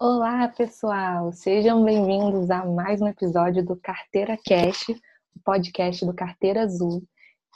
Olá, 0.00 0.48
pessoal! 0.48 1.32
Sejam 1.32 1.84
bem-vindos 1.84 2.50
a 2.50 2.66
mais 2.66 3.00
um 3.00 3.06
episódio 3.06 3.64
do 3.64 3.76
Carteira 3.76 4.36
Cash, 4.44 4.88
o 4.88 5.40
podcast 5.44 6.04
do 6.04 6.12
Carteira 6.12 6.62
Azul. 6.62 7.04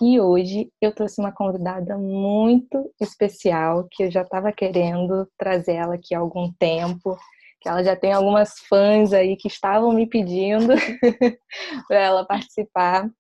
E 0.01 0.21
hoje 0.21 0.71
eu 0.81 0.95
trouxe 0.95 1.21
uma 1.21 1.33
convidada 1.33 1.99
muito 1.99 2.95
especial 3.01 3.89
que 3.91 4.05
eu 4.05 4.11
já 4.11 4.23
estava 4.23 4.53
querendo 4.53 5.29
trazer 5.37 5.75
ela 5.75 5.97
aqui 5.97 6.15
há 6.15 6.21
algum 6.21 6.53
tempo, 6.53 7.19
que 7.61 7.69
ela 7.69 7.83
já 7.83 7.97
tem 7.97 8.13
algumas 8.13 8.53
fãs 8.69 9.13
aí 9.13 9.37
que 9.37 9.49
estavam 9.49 9.93
me 9.93 10.09
pedindo 10.09 10.75
para 11.89 11.99
ela 11.99 12.25
participar. 12.25 13.11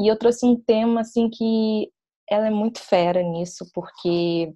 E 0.00 0.10
eu 0.10 0.18
trouxe 0.18 0.44
um 0.44 0.60
tema 0.60 1.02
assim 1.02 1.30
que 1.30 1.88
ela 2.28 2.48
é 2.48 2.50
muito 2.50 2.80
fera 2.80 3.22
nisso, 3.22 3.64
porque 3.72 4.52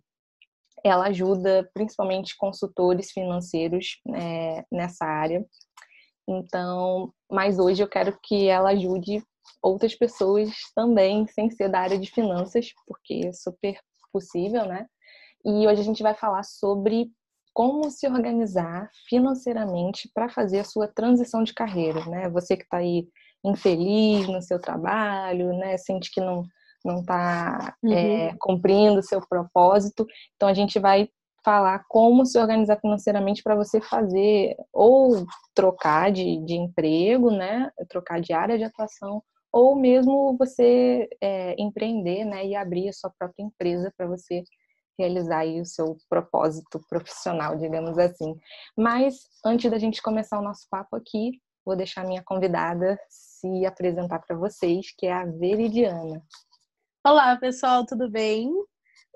ela 0.84 1.06
ajuda 1.06 1.68
principalmente 1.74 2.36
consultores 2.36 3.10
financeiros 3.10 4.00
é, 4.14 4.64
nessa 4.70 5.04
área. 5.04 5.45
Então, 6.28 7.12
mas 7.30 7.59
hoje 7.59 7.82
eu 7.82 7.88
quero 7.88 8.18
que 8.22 8.48
ela 8.48 8.70
ajude 8.70 9.22
outras 9.62 9.95
pessoas 9.95 10.50
também, 10.74 11.27
sem 11.27 11.50
ser 11.50 11.69
da 11.69 11.80
área 11.80 11.98
de 11.98 12.10
finanças, 12.10 12.69
porque 12.86 13.22
é 13.27 13.32
super 13.32 13.78
possível, 14.12 14.66
né? 14.66 14.86
E 15.45 15.66
hoje 15.66 15.80
a 15.80 15.84
gente 15.84 16.02
vai 16.02 16.14
falar 16.14 16.42
sobre 16.45 17.10
como 17.52 17.91
se 17.91 18.06
organizar 18.06 18.88
financeiramente 19.08 20.08
para 20.14 20.28
fazer 20.28 20.60
a 20.60 20.64
sua 20.64 20.86
transição 20.86 21.42
de 21.42 21.52
carreira, 21.52 22.05
né? 22.06 22.28
Você 22.30 22.56
que 22.56 22.62
está 22.62 22.78
aí 22.78 23.08
infeliz 23.44 24.27
no 24.28 24.42
seu 24.42 24.60
trabalho, 24.60 25.52
né? 25.56 25.77
Sente 25.77 26.10
que 26.10 26.20
não 26.20 26.44
não 26.84 27.01
está 27.01 27.75
uhum. 27.83 27.93
é, 27.93 28.34
cumprindo 28.39 29.01
o 29.01 29.02
seu 29.02 29.20
propósito. 29.20 30.07
Então 30.37 30.48
a 30.48 30.55
gente 30.55 30.79
vai 30.79 31.09
falar 31.45 31.84
como 31.89 32.27
se 32.27 32.39
organizar 32.39 32.79
financeiramente 32.80 33.43
para 33.43 33.55
você 33.55 33.80
fazer 33.80 34.55
ou 34.73 35.25
trocar 35.55 36.12
de, 36.12 36.45
de 36.45 36.55
emprego, 36.55 37.30
né? 37.30 37.70
Trocar 37.89 38.20
de 38.20 38.33
área 38.33 38.59
de 38.59 38.64
atuação, 38.64 39.22
ou 39.53 39.75
mesmo 39.75 40.37
você 40.39 41.09
é, 41.20 41.55
empreender, 41.61 42.25
né? 42.25 42.47
E 42.47 42.55
abrir 42.55 42.89
a 42.89 42.92
sua 42.92 43.11
própria 43.19 43.42
empresa 43.42 43.92
para 43.97 44.06
você 44.06 44.42
realizar 44.98 45.39
aí 45.39 45.61
o 45.61 45.67
seu 45.67 45.97
propósito 46.09 46.78
profissional, 46.89 47.56
digamos 47.56 47.98
assim. 47.98 48.37
Mas 48.77 49.20
antes 49.44 49.70
da 49.70 49.78
gente 49.78 50.03
começar 50.03 50.39
o 50.39 50.42
nosso 50.42 50.67
papo 50.70 50.94
aqui, 50.94 51.41
vou 51.65 51.75
deixar 51.75 52.05
minha 52.05 52.22
convidada 52.22 52.98
se 53.09 53.65
apresentar 53.65 54.19
para 54.20 54.37
vocês, 54.37 54.92
que 54.97 55.06
é 55.06 55.12
a 55.12 55.25
Veridiana. 55.25 56.22
Olá, 57.03 57.34
pessoal, 57.34 57.87
tudo 57.87 58.11
bem? 58.11 58.53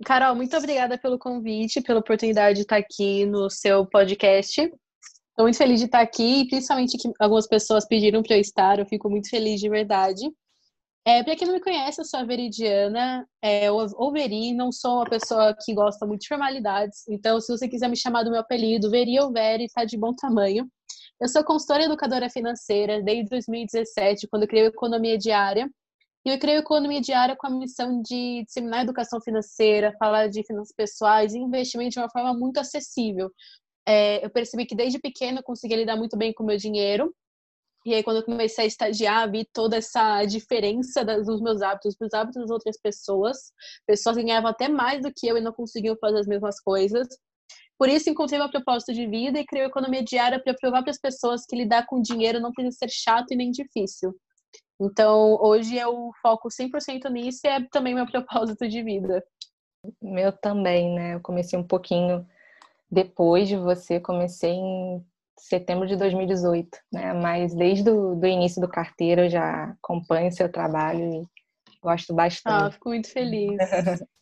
Carol, 0.06 0.34
muito 0.34 0.56
obrigada 0.56 0.96
pelo 0.96 1.18
convite, 1.18 1.82
pela 1.82 2.00
oportunidade 2.00 2.56
de 2.56 2.62
estar 2.62 2.78
aqui 2.78 3.26
no 3.26 3.50
seu 3.50 3.84
podcast. 3.84 4.58
Estou 4.58 5.44
muito 5.44 5.58
feliz 5.58 5.80
de 5.80 5.84
estar 5.84 6.00
aqui, 6.00 6.46
principalmente 6.48 6.96
que 6.96 7.10
algumas 7.20 7.46
pessoas 7.46 7.86
pediram 7.86 8.22
para 8.22 8.36
eu 8.36 8.40
estar, 8.40 8.78
eu 8.78 8.86
fico 8.86 9.10
muito 9.10 9.28
feliz 9.28 9.60
de 9.60 9.68
verdade. 9.68 10.22
É, 11.06 11.22
para 11.22 11.36
quem 11.36 11.46
não 11.46 11.52
me 11.52 11.60
conhece, 11.60 12.00
eu 12.00 12.06
sou 12.06 12.20
a 12.20 12.24
Veridiana, 12.24 13.28
é, 13.42 13.70
ou 13.70 14.10
Veri, 14.10 14.54
não 14.54 14.72
sou 14.72 14.96
uma 14.96 15.04
pessoa 15.04 15.54
que 15.54 15.74
gosta 15.74 16.06
muito 16.06 16.22
de 16.22 16.28
formalidades, 16.28 17.06
então 17.06 17.38
se 17.38 17.52
você 17.52 17.68
quiser 17.68 17.88
me 17.90 17.98
chamar 17.98 18.22
do 18.22 18.30
meu 18.30 18.40
apelido, 18.40 18.90
Veri 18.90 19.20
ou 19.20 19.30
Veri, 19.30 19.66
tá 19.68 19.84
de 19.84 19.98
bom 19.98 20.14
tamanho. 20.14 20.66
Eu 21.20 21.28
sou 21.28 21.44
consultora 21.44 21.84
educadora 21.84 22.30
financeira 22.30 23.02
desde 23.02 23.28
2017, 23.28 24.26
quando 24.28 24.48
criei 24.48 24.64
Economia 24.64 25.18
Diária, 25.18 25.68
e 26.24 26.30
eu 26.30 26.38
criei 26.38 26.56
Economia 26.56 27.00
Diária 27.00 27.36
com 27.36 27.46
a 27.46 27.50
missão 27.50 28.00
de 28.00 28.44
disseminar 28.44 28.82
educação 28.82 29.20
financeira, 29.20 29.94
falar 29.98 30.28
de 30.28 30.42
finanças 30.46 30.74
pessoais 30.74 31.34
e 31.34 31.38
investimento 31.38 31.90
de 31.90 31.98
uma 31.98 32.08
forma 32.08 32.32
muito 32.32 32.58
acessível. 32.58 33.30
É, 33.86 34.24
eu 34.24 34.30
percebi 34.30 34.64
que 34.64 34.74
desde 34.74 34.98
pequena 34.98 35.40
eu 35.40 35.42
conseguia 35.42 35.76
lidar 35.76 35.96
muito 35.96 36.16
bem 36.16 36.32
com 36.32 36.42
o 36.42 36.46
meu 36.46 36.56
dinheiro. 36.56 37.14
E 37.84 37.92
aí, 37.92 38.02
quando 38.02 38.16
eu 38.18 38.24
comecei 38.24 38.64
a 38.64 38.66
estagiar, 38.66 39.30
vi 39.30 39.46
toda 39.52 39.76
essa 39.76 40.24
diferença 40.24 41.04
dos 41.04 41.42
meus 41.42 41.60
hábitos 41.60 41.94
para 41.94 42.06
os 42.06 42.14
hábitos 42.14 42.40
das 42.40 42.50
outras 42.50 42.80
pessoas. 42.80 43.36
Pessoas 43.86 44.16
ganhavam 44.16 44.50
até 44.50 44.70
mais 44.70 45.02
do 45.02 45.12
que 45.14 45.26
eu 45.28 45.36
e 45.36 45.42
não 45.42 45.52
conseguiam 45.52 45.94
fazer 46.00 46.20
as 46.20 46.26
mesmas 46.26 46.58
coisas. 46.60 47.06
Por 47.78 47.90
isso, 47.90 48.08
encontrei 48.08 48.38
meu 48.38 48.48
propósito 48.48 48.94
de 48.94 49.06
vida 49.06 49.38
e 49.38 49.44
criei 49.44 49.66
a 49.66 49.68
economia 49.68 50.02
diária 50.02 50.42
para 50.42 50.54
provar 50.54 50.82
para 50.82 50.92
as 50.92 50.98
pessoas 50.98 51.44
que 51.44 51.54
lidar 51.54 51.84
com 51.86 52.00
dinheiro 52.00 52.40
não 52.40 52.52
precisa 52.52 52.78
ser 52.78 52.88
chato 52.88 53.32
e 53.32 53.36
nem 53.36 53.50
difícil. 53.50 54.14
Então, 54.80 55.38
hoje 55.40 55.76
eu 55.76 56.10
foco 56.20 56.48
100% 56.50 57.08
nisso 57.10 57.40
e 57.44 57.48
é 57.48 57.60
também 57.68 57.94
meu 57.94 58.06
propósito 58.10 58.68
de 58.68 58.82
vida. 58.82 59.24
Meu 60.00 60.32
também, 60.32 60.94
né? 60.94 61.14
Eu 61.14 61.20
comecei 61.20 61.58
um 61.58 61.66
pouquinho 61.66 62.26
depois 62.90 63.48
de 63.48 63.56
você, 63.56 64.00
comecei 64.00 64.52
em 64.52 65.04
setembro 65.38 65.86
de 65.86 65.96
2018, 65.96 66.78
né? 66.92 67.12
Mas 67.12 67.54
desde 67.54 67.90
o 67.90 68.14
do 68.14 68.26
início 68.26 68.60
do 68.60 68.68
carteira 68.68 69.26
eu 69.26 69.30
já 69.30 69.64
acompanho 69.64 70.32
seu 70.32 70.50
trabalho 70.50 71.00
e 71.00 71.28
gosto 71.82 72.14
bastante. 72.14 72.66
Ah, 72.66 72.70
fico 72.70 72.88
muito 72.88 73.10
feliz. 73.10 73.56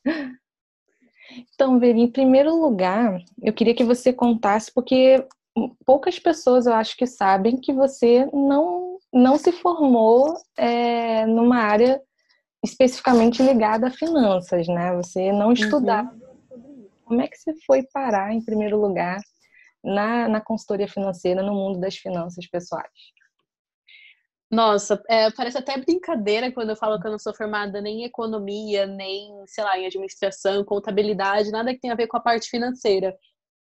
então, 1.55 1.79
Veri, 1.79 2.01
em 2.01 2.11
primeiro 2.11 2.55
lugar, 2.57 3.23
eu 3.41 3.53
queria 3.53 3.75
que 3.75 3.84
você 3.84 4.13
contasse, 4.13 4.73
porque 4.73 5.25
poucas 5.84 6.19
pessoas 6.19 6.67
eu 6.67 6.73
acho 6.73 6.97
que 6.97 7.07
sabem 7.07 7.57
que 7.57 7.73
você 7.73 8.27
não 8.33 8.81
não 9.12 9.37
se 9.37 9.53
formou 9.53 10.34
é, 10.56 11.27
numa 11.27 11.59
área 11.59 12.00
especificamente 12.65 13.43
ligada 13.43 13.89
a 13.89 13.91
finanças, 13.91 14.67
né? 14.69 14.95
Você 14.97 15.33
não 15.33 15.49
uhum. 15.49 15.53
estudava 15.53 16.11
uhum. 16.12 16.33
Como 17.05 17.21
é 17.21 17.28
que 17.28 17.37
você 17.37 17.53
foi 17.67 17.83
parar, 17.93 18.33
em 18.33 18.43
primeiro 18.43 18.81
lugar, 18.81 19.21
na, 19.84 20.28
na 20.28 20.41
consultoria 20.41 20.89
financeira, 20.89 21.43
no 21.43 21.53
mundo 21.53 21.78
das 21.78 21.97
finanças 21.97 22.47
pessoais? 22.47 22.89
Nossa, 24.51 25.03
é, 25.09 25.31
parece 25.31 25.59
até 25.59 25.78
brincadeira 25.78 26.53
quando 26.53 26.71
eu 26.71 26.77
falo 26.77 27.01
que 27.01 27.06
eu 27.06 27.11
não 27.11 27.19
sou 27.19 27.34
formada 27.34 27.81
nem 27.81 28.01
em 28.03 28.05
economia, 28.05 28.87
nem, 28.87 29.31
sei 29.47 29.65
lá, 29.65 29.78
em 29.78 29.87
administração, 29.87 30.65
contabilidade, 30.65 31.51
nada 31.51 31.72
que 31.72 31.81
tenha 31.81 31.95
a 31.95 31.97
ver 31.97 32.06
com 32.06 32.17
a 32.17 32.21
parte 32.21 32.49
financeira. 32.49 33.17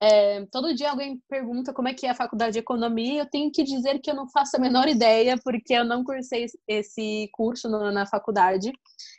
É, 0.04 0.44
todo 0.52 0.74
dia 0.74 0.90
alguém 0.90 1.18
pergunta 1.30 1.72
como 1.72 1.88
é 1.88 1.94
que 1.94 2.04
é 2.04 2.10
a 2.10 2.14
faculdade 2.14 2.52
de 2.52 2.58
economia, 2.58 3.22
eu 3.22 3.30
tenho 3.30 3.50
que 3.50 3.62
dizer 3.62 4.00
que 4.00 4.10
eu 4.10 4.14
não 4.14 4.28
faço 4.28 4.54
a 4.54 4.60
menor 4.60 4.86
ideia, 4.86 5.38
porque 5.42 5.72
eu 5.72 5.84
não 5.84 6.04
cursei 6.04 6.44
esse 6.68 7.30
curso 7.32 7.70
na 7.70 8.04
faculdade. 8.04 8.70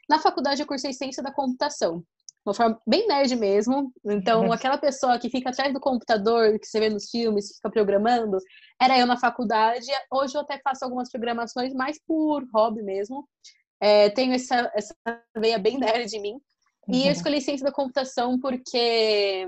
Na 0.07 0.19
faculdade 0.19 0.62
eu 0.62 0.68
cursei 0.68 0.94
ciência 0.94 1.23
da 1.23 1.34
computação, 1.34 2.03
uma 2.46 2.53
forma 2.53 2.79
bem 2.85 3.07
nerd 3.07 3.35
mesmo. 3.35 3.91
Então, 4.06 4.51
aquela 4.51 4.78
pessoa 4.78 5.18
que 5.18 5.28
fica 5.28 5.50
atrás 5.50 5.73
do 5.73 5.79
computador, 5.79 6.59
que 6.59 6.68
você 6.68 6.79
vê 6.79 6.90
nos 6.90 7.09
filmes, 7.09 7.47
que 7.47 7.56
fica 7.56 7.72
programando, 7.72 8.38
era 8.79 9.00
eu 9.00 9.07
na 9.07 9.17
faculdade. 9.17 9.88
Hoje 10.12 10.38
eu 10.38 10.41
até 10.41 10.59
faço 10.63 10.85
algumas 10.85 11.09
programações, 11.09 11.73
mais 11.73 11.97
por 12.06 12.46
hobby 12.53 12.84
mesmo. 12.84 13.28
É, 13.81 14.12
tenho 14.12 14.34
essa, 14.34 14.72
essa 14.75 14.94
veia 15.35 15.57
bem 15.57 15.79
nerd 15.79 16.16
em 16.16 16.22
mim. 16.22 16.41
E 16.88 17.00
eu 17.02 17.06
uhum. 17.06 17.12
escolhi 17.12 17.41
ciência 17.41 17.66
da 17.66 17.72
computação 17.72 18.40
porque 18.40 19.47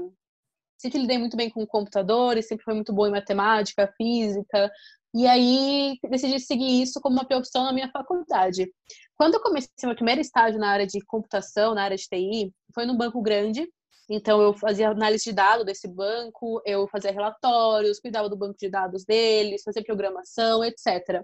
sempre 0.77 0.99
lidei 0.99 1.17
muito 1.17 1.35
bem 1.35 1.49
com 1.49 1.65
computadores, 1.65 2.47
sempre 2.47 2.63
foi 2.63 2.73
muito 2.73 2.93
boa 2.93 3.07
em 3.07 3.11
matemática, 3.11 3.91
física, 3.97 4.71
e 5.13 5.25
aí 5.27 5.97
decidi 6.09 6.39
seguir 6.39 6.81
isso 6.81 6.99
como 7.01 7.15
uma 7.15 7.25
profissão 7.25 7.63
na 7.63 7.73
minha 7.73 7.89
faculdade. 7.89 8.71
Quando 9.15 9.35
eu 9.35 9.41
comecei 9.41 9.69
meu 9.83 9.95
primeiro 9.95 10.21
estágio 10.21 10.59
na 10.59 10.69
área 10.69 10.85
de 10.85 10.99
computação, 11.01 11.73
na 11.73 11.83
área 11.83 11.97
de 11.97 12.03
TI, 12.07 12.53
foi 12.73 12.85
num 12.85 12.95
banco 12.95 13.21
grande, 13.21 13.67
então 14.09 14.41
eu 14.41 14.53
fazia 14.53 14.89
análise 14.89 15.23
de 15.25 15.33
dados 15.33 15.65
desse 15.65 15.87
banco, 15.87 16.61
eu 16.65 16.87
fazia 16.87 17.11
relatórios, 17.11 17.99
cuidava 17.99 18.29
do 18.29 18.37
banco 18.37 18.55
de 18.59 18.69
dados 18.69 19.03
deles, 19.03 19.63
fazia 19.63 19.83
programação, 19.83 20.63
etc 20.63 21.23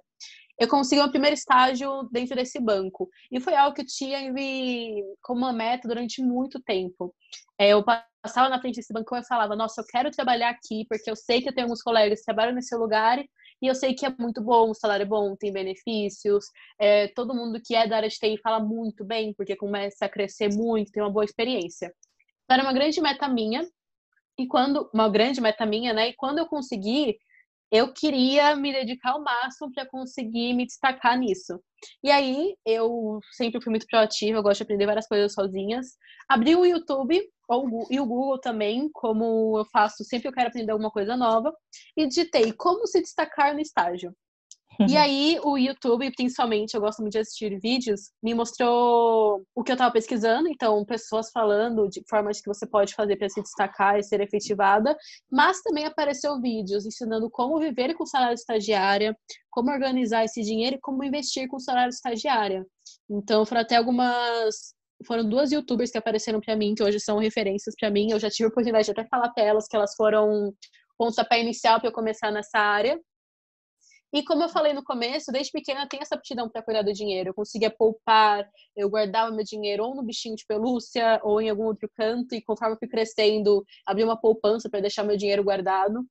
eu 0.59 0.67
consegui 0.67 1.01
meu 1.01 1.09
primeiro 1.09 1.33
estágio 1.33 2.07
dentro 2.11 2.35
desse 2.35 2.59
banco. 2.59 3.09
E 3.31 3.39
foi 3.39 3.55
algo 3.55 3.75
que 3.75 3.81
eu 3.81 3.85
tinha 3.85 4.19
como 5.21 5.39
uma 5.39 5.53
meta 5.53 5.87
durante 5.87 6.21
muito 6.21 6.61
tempo. 6.61 7.13
É, 7.57 7.69
eu 7.69 7.83
passava 8.23 8.47
na 8.47 8.59
frente 8.59 8.77
desse 8.77 8.93
banco 8.93 9.13
e 9.17 9.25
falava, 9.25 9.53
nossa, 9.53 9.81
eu 9.81 9.85
quero 9.85 10.09
trabalhar 10.09 10.49
aqui, 10.49 10.85
porque 10.87 11.11
eu 11.11 11.15
sei 11.15 11.41
que 11.41 11.49
eu 11.49 11.53
tenho 11.53 11.65
alguns 11.65 11.81
colegas 11.83 12.19
que 12.19 12.25
trabalham 12.25 12.55
nesse 12.55 12.73
lugar 12.73 13.19
e 13.19 13.67
eu 13.67 13.75
sei 13.75 13.93
que 13.93 14.05
é 14.05 14.15
muito 14.17 14.41
bom, 14.41 14.69
o 14.69 14.73
salário 14.73 15.03
é 15.03 15.05
bom, 15.05 15.35
tem 15.35 15.51
benefícios. 15.51 16.45
É, 16.79 17.09
todo 17.09 17.35
mundo 17.35 17.61
que 17.63 17.75
é 17.75 17.85
da 17.85 17.97
área 17.97 18.07
de 18.07 18.17
TI 18.17 18.37
fala 18.41 18.61
muito 18.61 19.03
bem, 19.03 19.33
porque 19.33 19.57
começa 19.57 20.05
a 20.05 20.09
crescer 20.09 20.49
muito, 20.53 20.91
tem 20.91 21.03
uma 21.03 21.11
boa 21.11 21.25
experiência. 21.25 21.93
Então, 22.45 22.55
era 22.55 22.63
uma 22.63 22.73
grande 22.73 23.01
meta 23.01 23.27
minha. 23.27 23.67
E 24.37 24.47
quando, 24.47 24.89
uma 24.93 25.09
grande 25.09 25.39
meta 25.39 25.65
minha, 25.65 25.93
né? 25.93 26.09
E 26.09 26.13
quando 26.13 26.39
eu 26.39 26.45
consegui, 26.45 27.17
eu 27.73 27.91
queria 27.91 28.55
me 28.55 28.71
dedicar 28.71 29.13
ao 29.13 29.23
máximo 29.23 29.73
para 29.73 29.83
conseguir 29.87 30.53
me 30.53 30.63
destacar 30.63 31.17
nisso. 31.17 31.59
E 32.03 32.11
aí, 32.11 32.55
eu 32.63 33.19
sempre 33.31 33.59
fui 33.59 33.71
muito 33.71 33.87
proativa, 33.87 34.37
eu 34.37 34.43
gosto 34.43 34.59
de 34.59 34.63
aprender 34.63 34.85
várias 34.85 35.07
coisas 35.07 35.33
sozinhas. 35.33 35.87
Abri 36.29 36.55
o 36.55 36.63
YouTube 36.65 37.19
e 37.89 37.99
o 37.99 38.05
Google 38.05 38.39
também, 38.39 38.89
como 38.93 39.57
eu 39.57 39.65
faço 39.73 40.03
sempre 40.03 40.27
eu 40.27 40.31
quero 40.33 40.49
aprender 40.49 40.71
alguma 40.71 40.91
coisa 40.91 41.17
nova, 41.17 41.51
e 41.97 42.07
digitei 42.07 42.53
como 42.53 42.85
se 42.85 43.01
destacar 43.01 43.55
no 43.55 43.59
estágio. 43.59 44.15
E 44.87 44.97
aí, 44.97 45.39
o 45.43 45.57
YouTube, 45.57 46.11
principalmente, 46.15 46.73
eu 46.73 46.81
gosto 46.81 46.99
muito 46.99 47.13
de 47.13 47.19
assistir 47.19 47.59
vídeos, 47.59 48.11
me 48.21 48.33
mostrou 48.33 49.45
o 49.55 49.63
que 49.63 49.71
eu 49.71 49.75
estava 49.75 49.93
pesquisando, 49.93 50.47
então, 50.49 50.83
pessoas 50.85 51.29
falando 51.31 51.87
de 51.87 52.03
formas 52.09 52.41
que 52.41 52.47
você 52.47 52.65
pode 52.65 52.93
fazer 52.93 53.15
para 53.17 53.29
se 53.29 53.41
destacar 53.41 53.99
e 53.99 54.03
ser 54.03 54.21
efetivada, 54.21 54.95
mas 55.31 55.61
também 55.61 55.85
apareceu 55.85 56.39
vídeos 56.41 56.85
ensinando 56.85 57.29
como 57.29 57.59
viver 57.59 57.93
com 57.95 58.05
salário 58.05 58.35
estagiária, 58.35 59.15
como 59.51 59.71
organizar 59.71 60.25
esse 60.25 60.41
dinheiro 60.41 60.77
e 60.77 60.81
como 60.81 61.03
investir 61.03 61.47
com 61.47 61.59
salário 61.59 61.89
estagiária. 61.89 62.65
Então, 63.09 63.45
foram 63.45 63.61
até 63.61 63.75
algumas 63.75 64.73
foram 65.05 65.27
duas 65.27 65.51
youtubers 65.51 65.91
que 65.91 65.97
apareceram 65.97 66.39
para 66.39 66.55
mim, 66.55 66.73
que 66.75 66.83
hoje 66.83 66.97
são 66.99 67.17
referências 67.17 67.75
para 67.77 67.91
mim. 67.91 68.11
Eu 68.11 68.19
já 68.19 68.29
tive 68.29 68.45
a 68.45 68.47
oportunidade 68.47 68.85
de 68.85 68.91
até 68.91 69.05
falar 69.05 69.29
para 69.29 69.43
elas 69.43 69.67
que 69.67 69.75
elas 69.75 69.93
foram 69.95 70.53
pontapé 70.97 71.41
inicial 71.41 71.79
para 71.79 71.89
eu 71.89 71.93
começar 71.93 72.31
nessa 72.31 72.57
área. 72.57 72.97
E 74.13 74.23
como 74.23 74.43
eu 74.43 74.49
falei 74.49 74.73
no 74.73 74.83
começo, 74.83 75.31
desde 75.31 75.51
pequena 75.51 75.81
eu 75.81 75.89
tenho 75.89 76.03
essa 76.03 76.13
aptidão 76.13 76.47
para 76.47 76.61
cuidar 76.61 76.83
do 76.83 76.93
dinheiro. 76.93 77.29
Eu 77.29 77.33
conseguia 77.33 77.71
poupar, 77.71 78.47
eu 78.75 78.87
guardava 78.89 79.31
meu 79.31 79.43
dinheiro 79.43 79.83
ou 79.83 79.95
no 79.95 80.03
bichinho 80.03 80.35
de 80.35 80.45
pelúcia 80.45 81.19
ou 81.23 81.41
em 81.41 81.49
algum 81.49 81.65
outro 81.65 81.89
canto. 81.95 82.35
E 82.35 82.41
conforme 82.41 82.75
eu 82.75 82.79
fui 82.79 82.87
crescendo, 82.87 83.65
abri 83.87 84.03
uma 84.03 84.15
poupança 84.15 84.69
para 84.69 84.81
deixar 84.81 85.03
meu 85.03 85.17
dinheiro 85.17 85.43
guardado. 85.43 86.05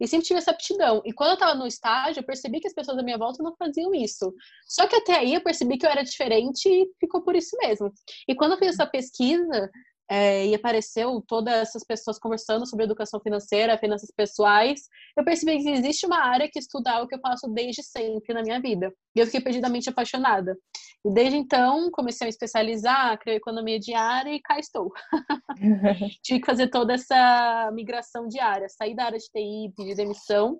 E 0.00 0.06
sempre 0.06 0.26
tive 0.26 0.38
essa 0.38 0.52
aptidão. 0.52 1.02
E 1.04 1.12
quando 1.12 1.30
eu 1.30 1.34
estava 1.34 1.54
no 1.54 1.66
estágio, 1.66 2.20
eu 2.20 2.24
percebi 2.24 2.60
que 2.60 2.68
as 2.68 2.74
pessoas 2.74 2.98
à 2.98 3.02
minha 3.02 3.18
volta 3.18 3.42
não 3.42 3.56
faziam 3.56 3.92
isso. 3.92 4.32
Só 4.66 4.86
que 4.86 4.94
até 4.94 5.16
aí 5.16 5.34
eu 5.34 5.40
percebi 5.40 5.76
que 5.76 5.86
eu 5.86 5.90
era 5.90 6.04
diferente 6.04 6.68
e 6.68 6.88
ficou 7.00 7.22
por 7.22 7.34
isso 7.34 7.56
mesmo. 7.58 7.92
E 8.28 8.34
quando 8.34 8.52
eu 8.52 8.58
fiz 8.58 8.68
essa 8.68 8.86
pesquisa, 8.86 9.70
é, 10.10 10.46
e 10.46 10.54
apareceu 10.54 11.22
todas 11.26 11.54
essas 11.54 11.84
pessoas 11.84 12.18
conversando 12.18 12.66
sobre 12.66 12.84
educação 12.84 13.20
financeira, 13.20 13.76
finanças 13.76 14.10
pessoais, 14.10 14.88
eu 15.16 15.24
percebi 15.24 15.62
que 15.62 15.70
existe 15.70 16.06
uma 16.06 16.24
área 16.24 16.48
que 16.50 16.58
estuda 16.58 16.92
algo 16.92 17.08
que 17.08 17.14
eu 17.14 17.20
faço 17.20 17.46
desde 17.48 17.82
sempre 17.82 18.32
na 18.32 18.42
minha 18.42 18.60
vida. 18.60 18.90
E 19.14 19.20
eu 19.20 19.26
fiquei 19.26 19.40
perdidamente 19.40 19.90
apaixonada. 19.90 20.56
E 21.04 21.12
desde 21.12 21.36
então, 21.36 21.90
comecei 21.92 22.24
a 22.24 22.26
me 22.26 22.30
especializar, 22.30 23.18
criar 23.18 23.36
economia 23.36 23.78
diária 23.78 24.32
e 24.34 24.40
cá 24.40 24.58
estou. 24.58 24.90
Tive 26.22 26.40
que 26.40 26.46
fazer 26.46 26.68
toda 26.68 26.94
essa 26.94 27.70
migração 27.72 28.26
diária, 28.26 28.68
sair 28.68 28.94
da 28.94 29.04
área 29.04 29.18
de 29.18 29.26
TI, 29.26 29.72
pedir 29.76 29.94
demissão, 29.94 30.58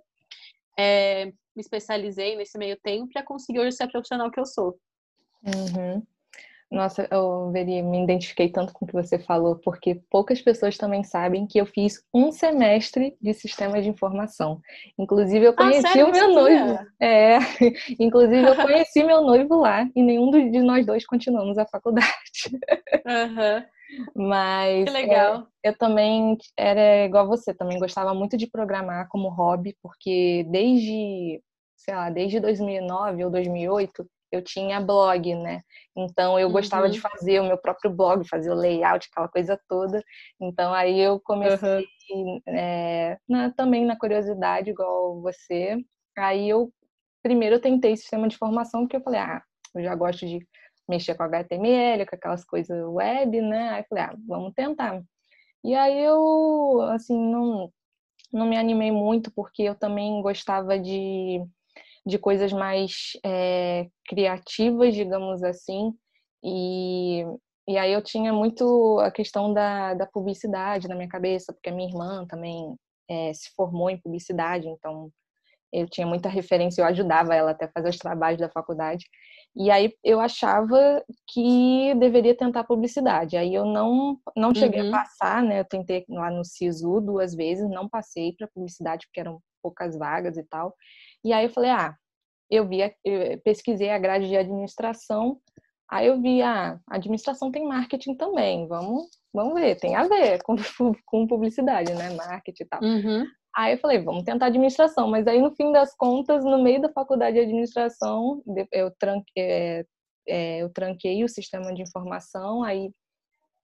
é, 0.79 1.27
me 1.27 1.61
especializei 1.61 2.37
nesse 2.37 2.56
meio 2.59 2.79
tempo 2.83 3.09
para 3.12 3.25
conseguir 3.25 3.61
hoje 3.61 3.77
ser 3.77 3.85
a 3.85 3.89
profissional 3.89 4.31
que 4.31 4.39
eu 4.39 4.47
sou. 4.47 4.79
Uhum. 5.43 6.03
Nossa, 6.70 7.09
eu 7.11 7.50
veria, 7.50 7.82
me 7.82 8.03
identifiquei 8.03 8.50
tanto 8.50 8.75
com 8.75 8.85
o 8.85 8.88
que 8.88 8.93
você 8.93 9.19
falou, 9.19 9.56
porque 9.56 10.03
poucas 10.11 10.43
pessoas 10.43 10.76
também 10.76 11.03
sabem 11.03 11.47
que 11.47 11.59
eu 11.59 11.65
fiz 11.65 12.03
um 12.12 12.31
semestre 12.31 13.17
de 13.20 13.32
sistema 13.32 13.81
de 13.81 13.88
informação. 13.88 14.61
Inclusive, 14.99 15.47
eu 15.47 15.53
ah, 15.53 15.56
conheci 15.56 15.87
ah, 15.87 15.93
sério? 15.93 16.09
o 16.09 16.12
meu 16.12 16.35
noivo. 16.35 16.79
É, 17.00 17.38
inclusive, 17.99 18.47
eu 18.47 18.55
conheci 18.62 19.03
meu 19.03 19.23
noivo 19.23 19.56
lá 19.56 19.88
e 19.97 20.03
nenhum 20.03 20.31
de 20.31 20.61
nós 20.61 20.85
dois 20.85 21.06
continuamos 21.06 21.56
a 21.56 21.67
faculdade. 21.67 22.50
Uhum. 23.06 23.64
Mas 24.14 24.85
que 24.85 24.91
legal. 24.91 25.47
É, 25.64 25.71
eu 25.71 25.79
também 25.79 26.37
era 26.55 27.06
igual 27.06 27.26
você, 27.26 27.55
também 27.55 27.79
gostava 27.79 28.12
muito 28.12 28.37
de 28.37 28.47
programar 28.47 29.09
como 29.09 29.31
hobby, 29.31 29.75
porque 29.82 30.44
desde, 30.50 31.43
sei 31.76 31.94
lá, 31.94 32.11
desde 32.11 32.41
2009 32.41 33.25
ou 33.25 33.31
2008 33.31 34.06
eu 34.31 34.43
tinha 34.43 34.81
blog, 34.81 35.35
né? 35.35 35.63
Então 35.97 36.39
eu 36.39 36.51
gostava 36.51 36.87
uhum. 36.87 36.91
de 36.91 37.01
fazer 37.01 37.41
o 37.41 37.45
meu 37.45 37.59
próprio 37.59 37.91
blog, 37.91 38.29
fazer 38.29 38.51
o 38.51 38.55
layout, 38.55 39.09
aquela 39.11 39.29
coisa 39.29 39.61
toda. 39.69 40.03
Então 40.41 40.73
aí 40.73 41.01
eu 41.01 41.21
comecei 41.21 41.87
uhum. 42.11 42.41
é, 42.49 43.19
na, 43.29 43.51
também 43.53 43.85
na 43.85 43.99
curiosidade, 43.99 44.71
igual 44.71 45.21
você. 45.21 45.77
Aí 46.17 46.49
eu 46.49 46.73
primeiro 47.23 47.57
eu 47.57 47.61
tentei 47.61 47.97
sistema 47.97 48.29
de 48.29 48.35
informação, 48.35 48.83
porque 48.83 48.97
eu 48.97 49.03
falei, 49.03 49.21
ah, 49.21 49.43
eu 49.75 49.83
já 49.83 49.95
gosto 49.95 50.27
de 50.27 50.47
mexer 50.89 51.15
com 51.15 51.23
HTML, 51.25 52.07
com 52.07 52.17
aquelas 52.17 52.45
coisas 52.45 52.85
web, 52.87 53.41
né? 53.43 53.71
Aí 53.71 53.81
eu 53.81 53.87
falei, 53.89 54.05
ah, 54.05 54.17
vamos 54.27 54.53
tentar. 54.55 55.03
E 55.65 55.75
aí 55.75 56.03
eu, 56.03 56.81
assim, 56.93 57.19
não, 57.19 57.71
não 58.33 58.47
me 58.47 58.57
animei 58.57 58.91
muito, 58.91 59.31
porque 59.33 59.63
eu 59.63 59.75
também 59.75 60.23
gostava 60.23 60.79
de 60.79 61.45
de 62.09 62.19
coisas 62.19 62.53
mais 62.53 63.13
é, 63.25 63.87
criativas, 64.09 64.95
digamos 64.95 65.43
assim, 65.43 65.93
e, 66.43 67.23
e 67.69 67.77
aí 67.77 67.93
eu 67.93 68.01
tinha 68.03 68.33
muito 68.33 68.99
a 69.01 69.11
questão 69.11 69.53
da, 69.53 69.93
da 69.93 70.07
publicidade 70.07 70.89
na 70.89 70.95
minha 70.95 71.09
cabeça, 71.09 71.53
porque 71.53 71.69
a 71.69 71.73
minha 71.73 71.89
irmã 71.89 72.27
também 72.27 72.75
é, 73.11 73.33
se 73.35 73.51
formou 73.55 73.91
em 73.91 74.01
publicidade, 74.01 74.67
então 74.69 75.11
eu 75.71 75.87
tinha 75.87 76.07
muita 76.07 76.31
referência, 76.31 76.81
eu 76.81 76.87
ajudava 76.87 77.35
ela 77.35 77.51
até 77.51 77.67
a 77.67 77.71
fazer 77.71 77.91
os 77.91 77.99
trabalhos 77.99 78.41
da 78.41 78.49
faculdade. 78.49 79.05
E 79.55 79.71
aí 79.71 79.93
eu 80.03 80.19
achava 80.19 81.05
que 81.27 81.95
deveria 81.97 82.35
tentar 82.35 82.65
publicidade. 82.65 83.37
Aí 83.37 83.55
eu 83.55 83.67
não 83.67 84.19
não 84.35 84.55
cheguei 84.55 84.81
uhum. 84.81 84.89
a 84.95 84.99
passar, 84.99 85.43
né? 85.43 85.61
Eu 85.61 85.65
tentei 85.67 86.07
lá 86.09 86.31
no 86.31 86.43
SISU 86.43 87.03
duas 87.03 87.35
vezes, 87.35 87.69
não 87.69 87.87
passei 87.87 88.33
para 88.33 88.49
publicidade 88.49 89.07
porque 89.07 89.21
eram 89.21 89.43
poucas 89.63 89.97
vagas 89.99 90.39
e 90.39 90.45
tal. 90.45 90.75
E 91.25 91.32
aí 91.32 91.47
eu 91.47 91.50
falei, 91.50 91.70
ah, 91.70 91.94
eu 92.50 92.67
vi, 92.67 92.81
eu 93.05 93.41
pesquisei 93.44 93.91
a 93.91 93.99
grade 93.99 94.29
de 94.29 94.37
administração, 94.37 95.38
aí 95.91 96.06
eu 96.06 96.20
vi, 96.20 96.43
ah, 96.43 96.79
administração 96.88 97.50
tem 97.50 97.67
marketing 97.67 98.15
também, 98.15 98.67
vamos, 98.67 99.06
vamos 99.32 99.55
ver, 99.55 99.76
tem 99.76 99.94
a 99.94 100.06
ver 100.06 100.43
com, 100.43 100.56
com 101.05 101.26
publicidade, 101.26 101.94
né, 101.94 102.11
marketing 102.15 102.62
e 102.62 102.67
tal. 102.67 102.82
Uhum. 102.82 103.26
Aí 103.56 103.75
eu 103.75 103.79
falei, 103.79 103.99
vamos 103.99 104.23
tentar 104.23 104.47
administração, 104.47 105.09
mas 105.09 105.26
aí 105.26 105.41
no 105.41 105.55
fim 105.55 105.73
das 105.73 105.94
contas, 105.97 106.44
no 106.44 106.62
meio 106.62 106.81
da 106.81 106.93
faculdade 106.93 107.35
de 107.35 107.43
administração, 107.43 108.43
eu 108.71 108.91
tranquei, 108.99 109.43
é, 109.43 109.85
é, 110.29 110.62
eu 110.62 110.71
tranquei 110.71 111.25
o 111.25 111.29
sistema 111.29 111.75
de 111.75 111.82
informação, 111.82 112.62
aí 112.62 112.91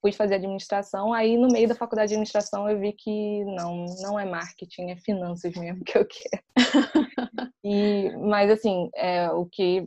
fui 0.00 0.12
fazer 0.12 0.34
administração, 0.34 1.12
aí 1.14 1.36
no 1.36 1.48
meio 1.48 1.68
da 1.68 1.74
faculdade 1.74 2.08
de 2.08 2.14
administração 2.14 2.68
eu 2.68 2.78
vi 2.78 2.92
que 2.92 3.44
não, 3.44 3.86
não 4.02 4.18
é 4.18 4.26
marketing, 4.26 4.90
é 4.90 4.96
finanças 4.96 5.54
mesmo 5.54 5.84
que 5.84 5.96
eu 5.96 6.06
quero. 6.06 6.42
e, 7.64 8.10
mas 8.18 8.50
assim, 8.50 8.88
é, 8.94 9.30
o 9.30 9.46
que 9.46 9.86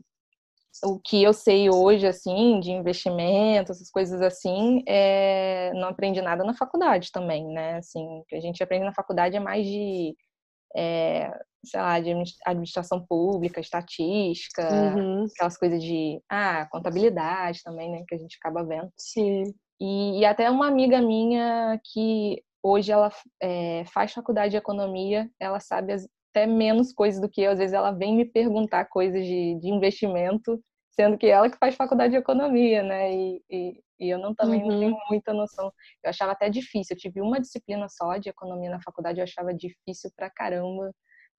o 0.84 1.00
que 1.00 1.24
eu 1.24 1.34
sei 1.34 1.70
hoje, 1.70 2.06
assim, 2.06 2.60
de 2.60 2.72
investimento, 2.72 3.72
essas 3.72 3.90
coisas 3.90 4.22
assim, 4.22 4.84
é... 4.88 5.72
não 5.74 5.88
aprendi 5.88 6.22
nada 6.22 6.44
na 6.44 6.54
faculdade 6.54 7.12
também, 7.12 7.48
né? 7.48 7.78
Assim, 7.78 8.04
o 8.20 8.24
que 8.28 8.36
a 8.36 8.40
gente 8.40 8.62
aprende 8.62 8.86
na 8.86 8.94
faculdade 8.94 9.36
é 9.36 9.40
mais 9.40 9.66
de, 9.66 10.16
é, 10.76 11.32
sei 11.66 11.82
lá, 11.82 12.00
de 12.00 12.14
administração 12.46 13.04
pública, 13.08 13.60
estatística, 13.60 14.70
uhum. 14.96 15.26
aquelas 15.26 15.58
coisas 15.58 15.82
de, 15.82 16.22
ah, 16.30 16.68
contabilidade 16.72 17.64
também, 17.64 17.92
né? 17.92 18.04
Que 18.08 18.16
a 18.16 18.18
gente 18.20 18.38
acaba 18.40 18.64
vendo. 18.64 18.92
Sim. 18.98 19.54
E, 19.80 20.20
e 20.20 20.26
até 20.26 20.50
uma 20.50 20.68
amiga 20.68 21.02
minha 21.02 21.80
que 21.92 22.42
hoje 22.64 22.92
ela 22.92 23.12
é, 23.42 23.84
faz 23.86 24.14
faculdade 24.14 24.52
de 24.52 24.58
economia, 24.58 25.30
ela 25.40 25.60
sabe 25.60 25.94
até 26.38 26.46
menos 26.46 26.94
coisas 26.94 27.20
do 27.20 27.28
que 27.28 27.42
eu. 27.42 27.52
Às 27.52 27.58
vezes 27.58 27.74
ela 27.74 27.92
vem 27.92 28.16
me 28.16 28.26
perguntar 28.26 28.86
coisas 28.86 29.26
de, 29.26 29.56
de 29.60 29.70
investimento, 29.70 30.62
sendo 30.92 31.18
que 31.18 31.26
ela 31.26 31.50
que 31.50 31.58
faz 31.58 31.76
faculdade 31.76 32.12
de 32.12 32.18
economia, 32.18 32.84
né? 32.84 33.14
E, 33.14 33.42
e, 33.50 33.80
e 34.00 34.10
eu 34.10 34.20
não, 34.20 34.36
também 34.36 34.62
uhum. 34.62 34.72
não 34.72 34.80
tenho 34.80 34.98
muita 35.10 35.34
noção. 35.34 35.72
Eu 36.04 36.10
achava 36.10 36.34
até 36.34 36.50
difícil. 36.50 36.96
Eu 36.96 37.00
tive 37.00 37.22
uma 37.22 37.40
disciplina 37.40 37.88
só 37.90 38.18
de 38.18 38.30
economia 38.30 38.70
na 38.70 38.82
faculdade, 38.82 39.20
eu 39.20 39.24
achava 39.24 39.54
difícil 39.54 40.12
pra 40.16 40.30
caramba. 40.30 40.92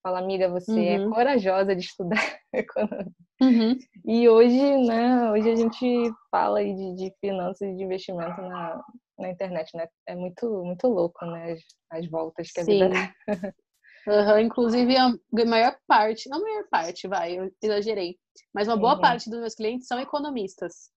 Fala, 0.03 0.19
amiga, 0.21 0.49
você 0.49 0.85
é 0.85 0.99
uhum. 0.99 1.13
é 1.13 1.15
corajosa 1.15 1.77
de 1.77 1.85
estudar 1.85 2.21
economia. 2.53 3.13
Uhum. 3.41 3.79
E 4.05 4.29
hoje, 4.29 4.77
né, 4.85 5.31
hoje 5.31 5.51
a 5.51 5.57
gente 5.57 6.13
fala 6.31 6.59
aí 6.59 6.75
de, 6.75 6.95
de 6.97 7.15
finanças 7.21 7.69
e 7.69 7.77
de 7.77 7.85
investimento 7.85 8.41
na, 8.43 8.83
na 9.19 9.31
internet, 9.31 9.77
né? 9.77 9.87
É 10.09 10.17
muito, 10.17 10.65
muito 10.65 10.89
louco, 10.89 11.25
né? 11.27 11.53
As, 11.53 11.61
as 11.91 12.11
voltas 12.11 12.51
que 12.51 12.61
a 12.61 12.65
Sim. 12.65 12.85
vida 12.85 13.15
Uhum, 14.07 14.39
inclusive, 14.39 14.97
a 14.97 15.13
maior 15.47 15.77
parte, 15.87 16.29
não 16.29 16.39
a 16.39 16.43
maior 16.43 16.65
parte, 16.71 17.07
vai, 17.07 17.39
eu 17.39 17.51
exagerei, 17.63 18.17
mas 18.55 18.69
uma 18.69 18.77
boa 18.77 18.95
uhum. 18.95 19.01
parte 19.01 19.29
dos 19.29 19.41
meus 19.41 19.55
clientes 19.55 19.87
são 19.87 19.99
economistas. 19.99 20.91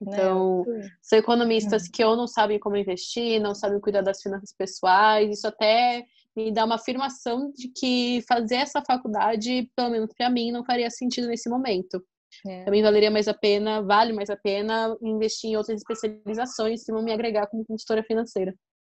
Então, 0.00 0.64
é. 0.68 0.88
são 1.00 1.18
economistas 1.18 1.84
uhum. 1.84 1.88
que 1.92 2.04
ou 2.04 2.16
não 2.16 2.26
sabem 2.26 2.58
como 2.58 2.76
investir, 2.76 3.40
não 3.40 3.54
sabem 3.54 3.80
cuidar 3.80 4.02
das 4.02 4.20
finanças 4.20 4.52
pessoais, 4.56 5.30
isso 5.30 5.46
até 5.46 6.04
me 6.36 6.52
dá 6.52 6.64
uma 6.64 6.76
afirmação 6.76 7.52
de 7.52 7.68
que 7.68 8.22
fazer 8.26 8.56
essa 8.56 8.82
faculdade, 8.82 9.70
pelo 9.76 9.90
menos 9.90 10.10
para 10.16 10.30
mim, 10.30 10.50
não 10.50 10.64
faria 10.64 10.90
sentido 10.90 11.28
nesse 11.28 11.48
momento. 11.48 12.02
É. 12.46 12.64
Também 12.64 12.82
valeria 12.82 13.10
mais 13.10 13.28
a 13.28 13.34
pena, 13.34 13.82
vale 13.82 14.12
mais 14.12 14.30
a 14.30 14.36
pena 14.36 14.96
investir 15.02 15.50
em 15.50 15.56
outras 15.56 15.80
especializações 15.80 16.82
que 16.82 16.92
vão 16.92 17.02
me 17.02 17.12
agregar 17.12 17.46
como 17.46 17.64
consultora 17.64 18.02
financeira. 18.02 18.54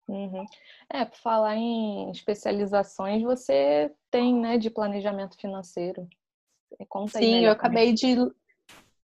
Uhum. 0.07 0.45
É, 0.91 1.03
por 1.05 1.17
falar 1.17 1.55
em 1.55 2.11
especializações, 2.11 3.23
você 3.23 3.91
tem, 4.11 4.35
né, 4.35 4.57
de 4.57 4.69
planejamento 4.69 5.35
financeiro. 5.37 6.07
Conta 6.89 7.19
Sim, 7.19 7.45
eu 7.45 7.51
acabei 7.51 7.93
de 7.93 8.15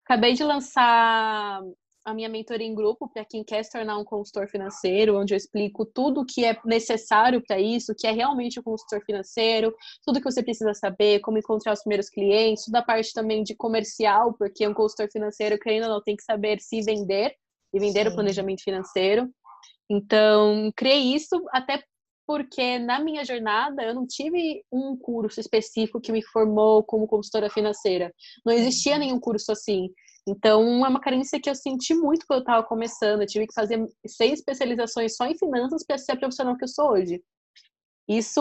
acabei 0.04 0.34
de 0.34 0.44
lançar 0.44 1.62
a 2.04 2.12
minha 2.12 2.28
mentoria 2.28 2.66
em 2.66 2.74
grupo 2.74 3.08
para 3.08 3.24
quem 3.24 3.42
quer 3.42 3.64
se 3.64 3.70
tornar 3.70 3.96
um 3.96 4.04
consultor 4.04 4.46
financeiro, 4.46 5.18
onde 5.18 5.32
eu 5.32 5.38
explico 5.38 5.86
tudo 5.86 6.20
o 6.20 6.26
que 6.26 6.44
é 6.44 6.56
necessário 6.64 7.42
para 7.42 7.58
isso, 7.58 7.92
o 7.92 7.94
que 7.94 8.06
é 8.06 8.10
realmente 8.10 8.58
o 8.58 8.60
um 8.60 8.64
consultor 8.64 9.02
financeiro, 9.06 9.74
tudo 10.04 10.20
que 10.20 10.30
você 10.30 10.42
precisa 10.42 10.74
saber, 10.74 11.20
como 11.20 11.38
encontrar 11.38 11.72
os 11.72 11.80
primeiros 11.80 12.10
clientes, 12.10 12.66
toda 12.66 12.80
a 12.80 12.84
parte 12.84 13.12
também 13.14 13.42
de 13.42 13.54
comercial, 13.54 14.34
porque 14.34 14.68
um 14.68 14.74
consultor 14.74 15.08
financeiro, 15.10 15.58
querendo 15.58 15.84
ou 15.84 15.88
não, 15.88 16.02
tem 16.02 16.14
que 16.14 16.22
saber 16.22 16.60
se 16.60 16.82
vender 16.82 17.34
e 17.72 17.80
vender 17.80 18.04
Sim. 18.04 18.12
o 18.12 18.14
planejamento 18.14 18.62
financeiro. 18.62 19.30
Então, 19.90 20.72
criei 20.76 21.14
isso 21.14 21.42
até 21.52 21.82
porque 22.26 22.78
na 22.78 22.98
minha 23.00 23.24
jornada 23.24 23.82
eu 23.82 23.94
não 23.94 24.06
tive 24.06 24.64
um 24.72 24.96
curso 24.96 25.40
específico 25.40 26.00
que 26.00 26.12
me 26.12 26.22
formou 26.22 26.82
como 26.82 27.06
consultora 27.06 27.50
financeira. 27.50 28.12
Não 28.44 28.52
existia 28.52 28.98
nenhum 28.98 29.20
curso 29.20 29.52
assim. 29.52 29.90
Então, 30.26 30.84
é 30.84 30.88
uma 30.88 31.00
carência 31.00 31.40
que 31.40 31.50
eu 31.50 31.54
senti 31.54 31.94
muito 31.94 32.26
quando 32.26 32.38
eu 32.38 32.44
estava 32.44 32.66
começando. 32.66 33.20
Eu 33.20 33.26
tive 33.26 33.46
que 33.46 33.54
fazer 33.54 33.86
seis 34.06 34.38
especializações 34.38 35.16
só 35.16 35.26
em 35.26 35.36
finanças 35.36 35.84
para 35.86 35.98
ser 35.98 36.12
a 36.12 36.16
profissional 36.16 36.56
que 36.56 36.64
eu 36.64 36.68
sou 36.68 36.92
hoje. 36.92 37.22
Isso 38.08 38.40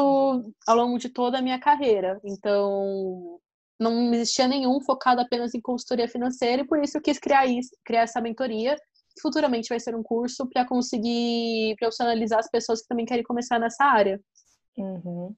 ao 0.68 0.76
longo 0.76 0.98
de 0.98 1.10
toda 1.10 1.40
a 1.40 1.42
minha 1.42 1.60
carreira. 1.60 2.22
Então, 2.24 3.40
não 3.80 4.14
existia 4.14 4.48
nenhum 4.48 4.80
focado 4.82 5.22
apenas 5.22 5.54
em 5.54 5.62
consultoria 5.62 6.08
financeira 6.08 6.62
e 6.62 6.68
por 6.68 6.82
isso 6.82 6.98
eu 6.98 7.02
quis 7.02 7.20
criar 7.20 7.46
isso, 7.48 7.72
criar 7.84 8.04
essa 8.04 8.22
mentoria 8.22 8.78
futuramente 9.22 9.70
vai 9.70 9.80
ser 9.80 9.96
um 9.96 10.04
curso 10.04 10.48
para 10.50 10.68
conseguir 10.68 11.76
profissionalizar 11.80 12.40
as 12.40 12.50
pessoas 12.50 12.82
que 12.82 12.88
também 12.88 13.06
querem 13.06 13.24
começar 13.24 13.60
nessa 13.60 13.86
área. 13.86 14.20
Uhum. 14.78 15.36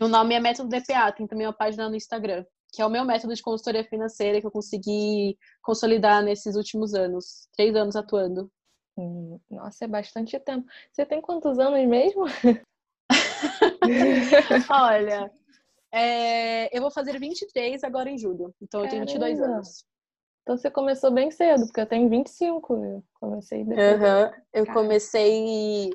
O 0.00 0.08
nome 0.08 0.34
é 0.34 0.40
Método 0.40 0.68
DPA, 0.68 1.12
tem 1.12 1.26
também 1.26 1.46
uma 1.46 1.52
página 1.52 1.88
no 1.88 1.94
Instagram, 1.94 2.44
que 2.72 2.80
é 2.80 2.86
o 2.86 2.90
meu 2.90 3.04
método 3.04 3.34
de 3.34 3.42
consultoria 3.42 3.84
financeira 3.84 4.40
que 4.40 4.46
eu 4.46 4.50
consegui 4.50 5.36
consolidar 5.62 6.22
nesses 6.22 6.56
últimos 6.56 6.94
anos, 6.94 7.46
três 7.52 7.76
anos 7.76 7.96
atuando. 7.96 8.50
Hum, 8.96 9.38
nossa, 9.50 9.84
é 9.84 9.88
bastante 9.88 10.38
tempo. 10.40 10.66
Você 10.92 11.04
tem 11.04 11.20
quantos 11.20 11.58
anos 11.58 11.86
mesmo? 11.86 12.24
Olha, 14.70 15.30
é, 15.92 16.76
eu 16.76 16.80
vou 16.80 16.90
fazer 16.90 17.18
23 17.18 17.84
agora 17.84 18.08
em 18.08 18.16
julho, 18.16 18.54
então 18.62 18.84
eu 18.84 18.88
tenho 18.88 19.02
22 19.02 19.40
anos. 19.40 19.84
Então 20.42 20.56
você 20.56 20.70
começou 20.70 21.10
bem 21.10 21.30
cedo, 21.30 21.66
porque 21.66 21.80
eu 21.80 21.86
tenho 21.86 22.08
25. 22.08 22.74
Eu 22.74 23.04
comecei 23.14 23.64
depois. 23.64 24.00
Uhum. 24.00 24.42
Eu 24.52 24.66
comecei. 24.66 25.90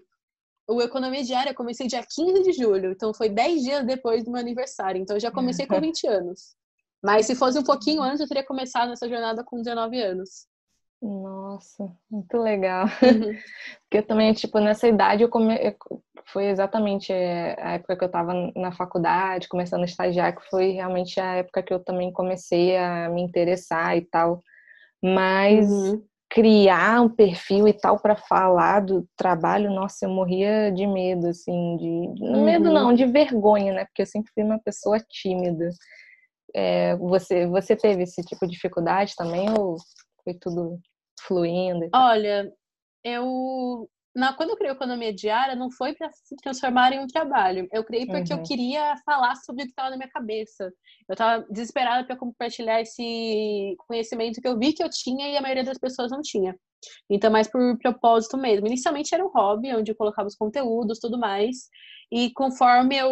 O 0.68 0.82
Economia 0.82 1.24
Diária 1.24 1.52
eu 1.52 1.56
comecei 1.56 1.88
dia 1.88 2.04
15 2.04 2.42
de 2.42 2.54
julho, 2.54 2.92
então 2.92 3.14
foi 3.14 3.30
10 3.30 3.62
dias 3.62 3.86
depois 3.86 4.24
do 4.24 4.32
meu 4.32 4.40
aniversário. 4.40 5.00
Então 5.00 5.16
eu 5.16 5.20
já 5.20 5.32
comecei 5.32 5.68
com 5.68 5.80
20 5.82 6.08
anos. 6.08 6.56
Mas 7.04 7.28
se 7.28 7.36
fosse 7.36 7.60
um 7.60 7.64
pouquinho 7.64 8.02
antes, 8.02 8.20
eu 8.20 8.28
teria 8.28 8.44
começado 8.44 8.92
essa 8.92 9.08
jornada 9.08 9.44
com 9.44 9.58
19 9.62 10.02
anos. 10.02 10.48
Nossa, 11.02 11.92
muito 12.10 12.38
legal. 12.38 12.86
Uhum. 12.86 13.38
Porque 13.88 14.02
também, 14.02 14.34
tipo, 14.34 14.60
nessa 14.60 14.88
idade 14.88 15.22
eu 15.22 15.30
come... 15.30 15.56
foi 16.28 16.46
exatamente 16.48 17.14
é, 17.14 17.56
a 17.60 17.74
época 17.74 17.96
que 17.96 18.04
eu 18.04 18.08
estava 18.08 18.34
na 18.56 18.72
faculdade, 18.72 19.48
começando 19.48 19.82
a 19.82 19.86
estagiar, 19.86 20.36
que 20.36 20.50
foi 20.50 20.72
realmente 20.72 21.20
a 21.20 21.36
época 21.36 21.62
que 21.62 21.74
eu 21.74 21.80
também 21.80 22.12
comecei 22.12 22.76
a 22.78 23.10
me 23.10 23.22
interessar 23.22 23.96
e 23.96 24.02
tal. 24.02 24.42
Mas 25.04 25.70
uhum. 25.70 26.04
criar 26.30 27.02
um 27.02 27.10
perfil 27.10 27.68
e 27.68 27.74
tal 27.74 28.00
para 28.00 28.16
falar 28.16 28.80
do 28.82 29.08
trabalho, 29.16 29.72
nossa, 29.72 30.06
eu 30.06 30.10
morria 30.10 30.72
de 30.72 30.88
medo, 30.88 31.28
assim, 31.28 31.78
de 31.78 32.24
uhum. 32.24 32.44
medo 32.44 32.72
não, 32.72 32.94
de 32.94 33.06
vergonha, 33.06 33.74
né? 33.74 33.86
Porque 33.86 34.02
eu 34.02 34.08
sempre 34.08 34.32
fui 34.34 34.44
uma 34.44 34.60
pessoa 34.60 34.98
tímida. 35.00 35.70
É, 36.56 36.96
você, 36.96 37.46
você 37.46 37.76
teve 37.76 38.04
esse 38.04 38.24
tipo 38.24 38.46
de 38.48 38.54
dificuldade 38.54 39.14
também 39.16 39.50
ou 39.52 39.78
foi 40.24 40.34
tudo 40.34 40.80
fluindo? 41.22 41.88
Olha, 41.94 42.52
eu 43.04 43.88
na, 44.16 44.34
quando 44.34 44.52
eu 44.52 44.56
criei 44.56 44.72
economia 44.72 45.14
diária, 45.14 45.56
não 45.56 45.70
foi 45.70 45.94
para 45.94 46.10
se 46.12 46.36
transformar 46.38 46.94
em 46.94 47.00
um 47.00 47.08
trabalho. 47.08 47.68
Eu 47.72 47.84
criei 47.84 48.06
porque 48.06 48.34
uhum. 48.34 48.40
eu 48.40 48.46
queria 48.46 48.96
falar 49.06 49.36
sobre 49.36 49.64
o 49.64 49.66
que 49.66 49.72
estava 49.72 49.90
na 49.90 49.98
minha 49.98 50.10
cabeça. 50.10 50.72
Eu 51.08 51.14
estava 51.14 51.46
desesperada 51.50 52.06
para 52.06 52.16
compartilhar 52.16 52.80
esse 52.82 53.76
conhecimento 53.88 54.42
que 54.42 54.48
eu 54.48 54.58
vi 54.58 54.72
que 54.72 54.84
eu 54.84 54.90
tinha 54.90 55.30
e 55.30 55.36
a 55.36 55.42
maioria 55.42 55.66
das 55.66 55.78
pessoas 55.78 56.12
não 56.12 56.22
tinha. 56.22 56.56
Então, 57.10 57.30
mais 57.30 57.50
por 57.50 57.78
propósito 57.80 58.38
mesmo. 58.38 58.68
Inicialmente 58.68 59.14
era 59.14 59.26
um 59.26 59.32
hobby, 59.32 59.76
onde 59.76 59.92
eu 59.92 59.96
colocava 59.96 60.28
os 60.28 60.36
conteúdos, 60.36 61.00
tudo 61.00 61.20
mais. 61.20 61.68
E 62.12 62.32
conforme 62.32 62.96
eu 62.96 63.12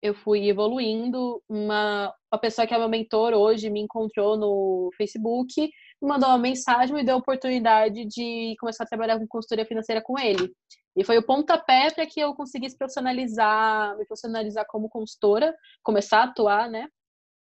eu 0.00 0.14
fui 0.14 0.48
evoluindo, 0.48 1.42
uma, 1.48 2.14
uma 2.32 2.40
pessoa 2.40 2.66
que 2.66 2.72
é 2.72 2.78
meu 2.78 2.88
mentor 2.88 3.34
hoje 3.34 3.68
me 3.68 3.80
encontrou 3.80 4.36
no 4.36 4.90
Facebook 4.96 5.70
me 6.00 6.08
mandou 6.08 6.28
uma 6.28 6.38
mensagem, 6.38 6.94
me 6.94 7.04
deu 7.04 7.16
a 7.16 7.18
oportunidade 7.18 8.04
de 8.06 8.54
começar 8.58 8.84
a 8.84 8.86
trabalhar 8.86 9.18
com 9.18 9.26
consultoria 9.26 9.66
financeira 9.66 10.00
com 10.02 10.18
ele. 10.18 10.52
E 10.96 11.04
foi 11.04 11.18
o 11.18 11.24
pontapé 11.24 11.92
para 11.92 12.06
que 12.06 12.20
eu 12.20 12.34
conseguisse 12.34 12.76
profissionalizar, 12.76 13.96
me 13.96 14.04
profissionalizar 14.06 14.66
como 14.66 14.88
consultora, 14.88 15.54
começar 15.82 16.20
a 16.20 16.24
atuar, 16.24 16.70
né? 16.70 16.88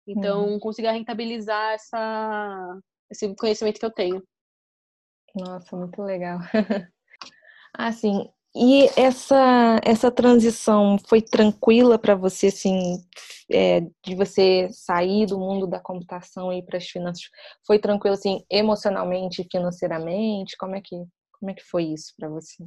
Então, 0.06 0.48
uhum. 0.48 0.58
conseguir 0.58 0.90
rentabilizar 0.90 1.72
essa, 1.72 2.78
esse 3.10 3.34
conhecimento 3.36 3.78
que 3.78 3.86
eu 3.86 3.92
tenho. 3.92 4.22
Nossa, 5.34 5.76
muito 5.76 6.02
legal. 6.02 6.38
assim, 7.74 8.28
e 8.54 8.88
essa, 8.96 9.80
essa 9.84 10.10
transição 10.10 10.96
foi 11.08 11.22
tranquila 11.22 11.98
para 11.98 12.14
você, 12.14 12.48
assim, 12.48 12.98
é, 13.50 13.80
de 14.04 14.14
você 14.16 14.68
sair 14.72 15.26
do 15.26 15.38
mundo 15.38 15.66
da 15.66 15.80
computação 15.80 16.52
e 16.52 16.58
ir 16.58 16.62
para 16.64 16.78
as 16.78 16.86
finanças? 16.86 17.22
Foi 17.66 17.78
tranquilo, 17.78 18.14
assim, 18.14 18.44
emocionalmente, 18.50 19.46
financeiramente? 19.50 20.56
Como 20.58 20.74
é 20.74 20.80
que, 20.80 20.96
como 21.38 21.50
é 21.50 21.54
que 21.54 21.62
foi 21.62 21.84
isso 21.84 22.12
para 22.18 22.28
você? 22.28 22.64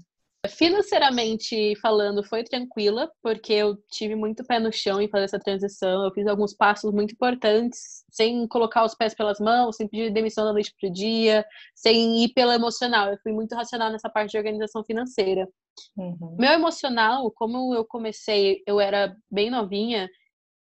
Financeiramente 0.49 1.73
falando, 1.79 2.21
foi 2.21 2.43
tranquila, 2.43 3.09
porque 3.21 3.53
eu 3.53 3.77
tive 3.89 4.13
muito 4.13 4.43
pé 4.45 4.59
no 4.59 4.73
chão 4.73 5.01
em 5.01 5.07
fazer 5.07 5.23
essa 5.23 5.39
transição. 5.39 6.03
Eu 6.03 6.11
fiz 6.11 6.27
alguns 6.27 6.53
passos 6.53 6.91
muito 6.91 7.13
importantes, 7.13 8.03
sem 8.11 8.45
colocar 8.47 8.83
os 8.83 8.93
pés 8.93 9.15
pelas 9.15 9.39
mãos, 9.39 9.77
sem 9.77 9.87
pedir 9.87 10.11
demissão 10.11 10.43
da 10.43 10.51
noite 10.51 10.73
para 10.77 10.89
o 10.89 10.93
dia, 10.93 11.45
sem 11.73 12.25
ir 12.25 12.33
pelo 12.33 12.51
emocional. 12.51 13.09
Eu 13.09 13.17
fui 13.23 13.31
muito 13.31 13.55
racional 13.55 13.89
nessa 13.89 14.09
parte 14.09 14.31
de 14.31 14.37
organização 14.37 14.83
financeira. 14.83 15.47
Uhum. 15.95 16.35
Meu 16.37 16.51
emocional, 16.51 17.31
como 17.31 17.73
eu 17.73 17.85
comecei, 17.85 18.61
eu 18.67 18.81
era 18.81 19.15
bem 19.31 19.49
novinha, 19.49 20.09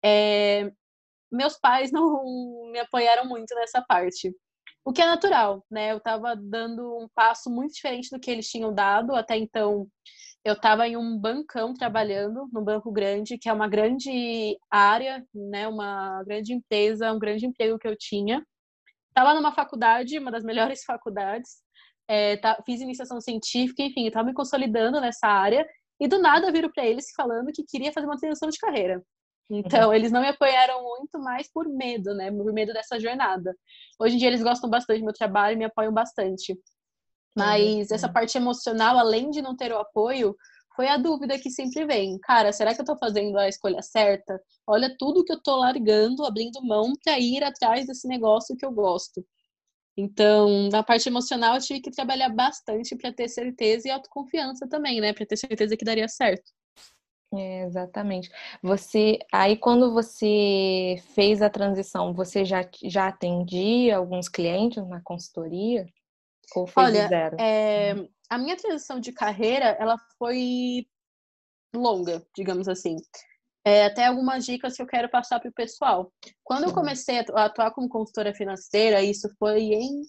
é... 0.05 0.71
meus 1.31 1.57
pais 1.57 1.91
não 1.91 2.23
me 2.71 2.77
apoiaram 2.77 3.25
muito 3.25 3.55
nessa 3.55 3.81
parte. 3.81 4.31
O 4.85 4.91
que 4.91 5.01
é 5.01 5.05
natural, 5.05 5.65
né? 5.71 5.91
Eu 5.91 5.97
estava 5.97 6.35
dando 6.35 6.97
um 6.97 7.07
passo 7.15 7.49
muito 7.49 7.73
diferente 7.73 8.09
do 8.11 8.19
que 8.19 8.29
eles 8.29 8.49
tinham 8.49 8.73
dado. 8.73 9.15
Até 9.15 9.37
então, 9.37 9.87
eu 10.43 10.53
estava 10.53 10.87
em 10.87 10.97
um 10.97 11.17
bancão 11.17 11.73
trabalhando, 11.73 12.49
num 12.51 12.63
banco 12.63 12.91
grande, 12.91 13.37
que 13.37 13.47
é 13.47 13.53
uma 13.53 13.67
grande 13.67 14.57
área, 14.69 15.25
né? 15.33 15.67
Uma 15.67 16.21
grande 16.23 16.53
empresa, 16.53 17.13
um 17.13 17.19
grande 17.19 17.45
emprego 17.45 17.79
que 17.79 17.87
eu 17.87 17.95
tinha. 17.97 18.45
Estava 19.09 19.33
numa 19.33 19.53
faculdade, 19.53 20.19
uma 20.19 20.31
das 20.31 20.43
melhores 20.43 20.83
faculdades. 20.85 21.61
É, 22.07 22.37
tá, 22.37 22.61
fiz 22.65 22.81
iniciação 22.81 23.21
científica, 23.21 23.81
enfim, 23.83 24.07
estava 24.07 24.27
me 24.27 24.33
consolidando 24.33 24.99
nessa 24.99 25.27
área. 25.27 25.65
E 25.99 26.07
do 26.07 26.19
nada 26.19 26.51
viro 26.51 26.71
para 26.73 26.85
eles 26.85 27.07
falando 27.15 27.51
que 27.53 27.63
queria 27.63 27.93
fazer 27.93 28.07
uma 28.07 28.17
transição 28.17 28.49
de 28.49 28.57
carreira. 28.57 29.01
Então, 29.49 29.89
uhum. 29.89 29.93
eles 29.93 30.11
não 30.11 30.21
me 30.21 30.29
apoiaram 30.29 30.83
muito 30.83 31.19
mais 31.19 31.51
por 31.51 31.67
medo, 31.67 32.13
né? 32.13 32.31
Por 32.31 32.51
medo 32.53 32.73
dessa 32.73 32.99
jornada. 32.99 33.55
Hoje 33.99 34.15
em 34.15 34.17
dia, 34.17 34.27
eles 34.29 34.41
gostam 34.43 34.69
bastante 34.69 34.99
do 34.99 35.05
meu 35.05 35.13
trabalho 35.13 35.53
e 35.55 35.57
me 35.57 35.65
apoiam 35.65 35.93
bastante. 35.93 36.57
Mas 37.35 37.89
uhum. 37.89 37.95
essa 37.95 38.09
parte 38.11 38.37
emocional, 38.37 38.97
além 38.97 39.29
de 39.29 39.41
não 39.41 39.55
ter 39.55 39.71
o 39.71 39.79
apoio, 39.79 40.35
foi 40.75 40.87
a 40.87 40.97
dúvida 40.97 41.37
que 41.37 41.49
sempre 41.49 41.85
vem. 41.85 42.17
Cara, 42.19 42.51
será 42.51 42.73
que 42.73 42.81
eu 42.81 42.85
tô 42.85 42.97
fazendo 42.97 43.37
a 43.37 43.47
escolha 43.47 43.81
certa? 43.81 44.39
Olha 44.67 44.95
tudo 44.97 45.23
que 45.23 45.33
eu 45.33 45.41
tô 45.41 45.55
largando, 45.57 46.25
abrindo 46.25 46.63
mão 46.63 46.93
para 47.03 47.19
ir 47.19 47.43
atrás 47.43 47.85
desse 47.85 48.07
negócio 48.07 48.55
que 48.57 48.65
eu 48.65 48.71
gosto. 48.71 49.23
Então, 49.95 50.69
na 50.71 50.81
parte 50.81 51.07
emocional, 51.07 51.55
eu 51.55 51.61
tive 51.61 51.79
que 51.79 51.91
trabalhar 51.91 52.29
bastante 52.29 52.95
para 52.95 53.13
ter 53.13 53.29
certeza 53.29 53.87
e 53.87 53.91
autoconfiança 53.91 54.67
também, 54.67 54.99
né? 54.99 55.13
Para 55.13 55.25
ter 55.25 55.37
certeza 55.37 55.77
que 55.77 55.85
daria 55.85 56.07
certo. 56.07 56.51
É, 57.35 57.63
exatamente. 57.65 58.29
Você, 58.61 59.17
aí 59.31 59.57
quando 59.57 59.93
você 59.93 60.97
fez 61.15 61.41
a 61.41 61.49
transição, 61.49 62.13
você 62.13 62.45
já, 62.45 62.67
já 62.83 63.07
atendia 63.07 63.97
alguns 63.97 64.29
clientes 64.29 64.85
na 64.87 65.01
consultoria? 65.01 65.85
Ou 66.55 66.67
fez 66.67 66.87
Olha, 66.87 67.07
zero? 67.07 67.37
É, 67.39 67.95
a 68.29 68.37
minha 68.37 68.55
transição 68.55 68.99
de 68.99 69.11
carreira, 69.11 69.77
ela 69.79 69.97
foi 70.17 70.85
longa, 71.75 72.23
digamos 72.35 72.67
assim. 72.67 72.97
É, 73.65 73.85
até 73.85 74.05
algumas 74.05 74.45
dicas 74.45 74.75
que 74.75 74.81
eu 74.81 74.87
quero 74.87 75.09
passar 75.09 75.39
para 75.39 75.49
o 75.49 75.53
pessoal. 75.53 76.11
Quando 76.43 76.65
eu 76.65 76.73
comecei 76.73 77.19
a 77.19 77.45
atuar 77.45 77.71
como 77.71 77.87
consultora 77.87 78.33
financeira, 78.33 79.01
isso 79.01 79.29
foi 79.39 79.73
em 79.73 80.01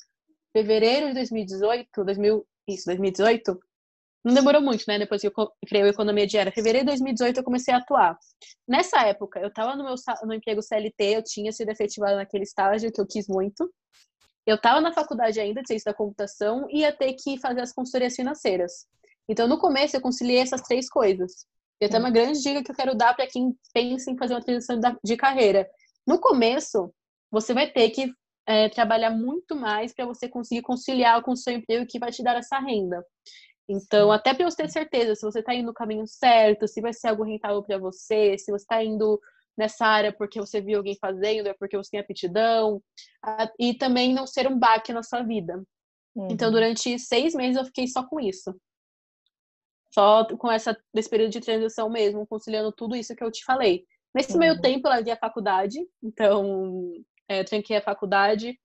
fevereiro 0.52 1.09
de 1.09 1.14
2018, 1.14 2.04
2000, 2.04 2.47
isso, 2.69 2.87
2018, 2.87 3.59
não 4.25 4.33
demorou 4.33 4.62
muito, 4.62 4.85
né? 4.88 4.99
Depois 4.99 5.21
que 5.21 5.28
eu 5.28 5.33
criei 5.66 5.85
o 5.85 5.88
Economia 5.88 6.26
Diária. 6.26 6.50
Fevereiro 6.50 6.87
de 6.87 6.93
2018 6.93 7.37
eu 7.38 7.45
comecei 7.45 7.75
a 7.75 7.76
atuar. 7.76 8.19
Nessa 8.66 9.07
época, 9.07 9.38
eu 9.38 9.49
estava 9.49 9.76
no 9.76 9.85
meu 9.85 9.95
no 10.23 10.33
emprego 10.33 10.62
CLT, 10.62 11.04
eu 11.16 11.23
tinha 11.23 11.52
sido 11.52 11.69
efetivada 11.69 12.16
naquele 12.16 12.45
estágio 12.45 12.90
que 12.90 13.00
eu 13.00 13.07
quis 13.07 13.28
muito. 13.28 13.71
eu 14.47 14.57
estava 14.57 14.81
na 14.81 14.93
faculdade 14.93 15.40
ainda 15.40 15.62
de 15.62 15.69
ciência 15.69 15.93
da 15.93 15.97
computação 15.97 16.66
e 16.71 16.81
ia 16.81 16.93
ter 16.93 17.14
que 17.14 17.38
fazer 17.38 17.61
as 17.61 17.73
consultorias 17.73 18.14
financeiras. 18.14 18.87
Então, 19.28 19.49
no 19.49 19.59
começo, 19.59 19.97
eu 19.97 20.00
conciliei 20.00 20.38
essas 20.38 20.62
três 20.62 20.88
coisas. 20.88 21.47
E 21.81 21.87
até 21.87 21.99
uma 21.99 22.11
grande 22.11 22.40
dica 22.40 22.62
que 22.62 22.71
eu 22.71 22.76
quero 22.76 22.95
dar 22.95 23.14
para 23.14 23.26
quem 23.26 23.54
pensa 23.73 24.11
em 24.11 24.16
fazer 24.16 24.35
uma 24.35 24.43
transição 24.43 24.81
de 25.02 25.16
carreira. 25.16 25.69
No 26.07 26.19
começo, 26.19 26.95
você 27.31 27.52
vai 27.52 27.71
ter 27.71 27.90
que 27.90 28.12
é, 28.47 28.69
trabalhar 28.69 29.11
muito 29.11 29.57
mais 29.57 29.95
para 29.95 30.07
você 30.07 30.28
conseguir 30.28 30.62
conciliar 30.62 31.23
com 31.23 31.33
o 31.33 31.37
seu 31.37 31.54
emprego 31.54 31.87
que 31.87 31.99
vai 31.99 32.11
te 32.11 32.23
dar 32.23 32.37
essa 32.37 32.59
renda. 32.59 33.04
Então, 33.68 34.12
até 34.12 34.35
para 34.35 34.44
você 34.44 34.59
ter 34.59 34.68
certeza 34.71 35.14
se 35.14 35.23
você 35.23 35.40
está 35.40 35.54
indo 35.54 35.66
no 35.66 35.75
caminho 35.75 36.06
certo, 36.06 36.68
se 36.68 36.80
vai 36.80 36.92
ser 36.92 37.09
algo 37.09 37.25
rentável 37.25 37.62
para 37.62 37.78
você, 37.78 38.37
se 38.37 38.50
você 38.50 38.64
está 38.64 38.83
indo 38.85 39.21
nessa 39.56 39.87
área 39.87 40.12
porque 40.12 40.38
você 40.38 40.61
viu 40.61 40.78
alguém 40.78 40.97
fazendo, 41.00 41.49
é 41.49 41.54
porque 41.54 41.76
você 41.76 41.92
tem 41.92 42.00
aptidão, 42.00 42.83
e 43.59 43.75
também 43.75 44.12
não 44.12 44.26
ser 44.26 44.47
um 44.47 44.59
baque 44.59 44.92
na 44.92 45.02
sua 45.02 45.23
vida. 45.23 45.54
Então, 46.14 46.23
uhum. 46.23 46.28
Então, 46.30 46.50
durante 46.50 46.99
seis 46.99 47.35
meses 47.35 47.56
eu 47.56 47.64
fiquei 47.64 47.87
só 47.87 48.06
com 48.06 48.21
isso. 48.21 48.54
Só 49.92 50.25
com 50.37 50.50
essa, 50.50 50.76
desse 50.92 51.09
período 51.09 51.30
de 51.30 51.40
transição 51.40 51.88
mesmo, 51.88 52.26
conciliando 52.26 52.73
tudo 52.73 52.97
isso 52.97 53.14
que 53.14 53.23
eu 53.23 53.30
te 53.30 53.44
falei. 53.44 53.85
Nesse 54.14 54.33
uhum. 54.33 54.38
meio 54.38 54.61
tempo, 54.61 54.87
eu 54.87 54.90
larguei 54.90 55.12
a 55.12 55.18
faculdade, 55.18 55.78
então 56.02 56.92
é, 57.28 57.40
eu 57.40 57.44
tranquei 57.44 57.76
a 57.76 57.83
faculdade 57.83 58.59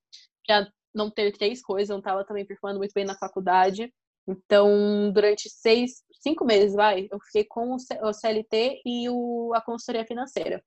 para 0.46 0.72
não 0.94 1.10
ter 1.10 1.32
três 1.32 1.62
coisas, 1.62 1.90
não 1.90 2.00
estava 2.00 2.26
também 2.26 2.46
performando 2.46 2.80
muito 2.80 2.94
bem 2.94 3.06
na 3.06 3.16
faculdade. 3.16 3.94
Então, 4.30 5.12
durante 5.12 5.50
seis, 5.50 6.04
cinco 6.22 6.46
meses, 6.46 6.76
vai, 6.76 7.08
eu 7.12 7.20
fiquei 7.20 7.44
com 7.44 7.76
o 7.76 8.14
CLT 8.14 8.82
e 8.86 9.10
o, 9.10 9.52
a 9.56 9.62
consultoria 9.62 10.06
financeira. 10.06 10.64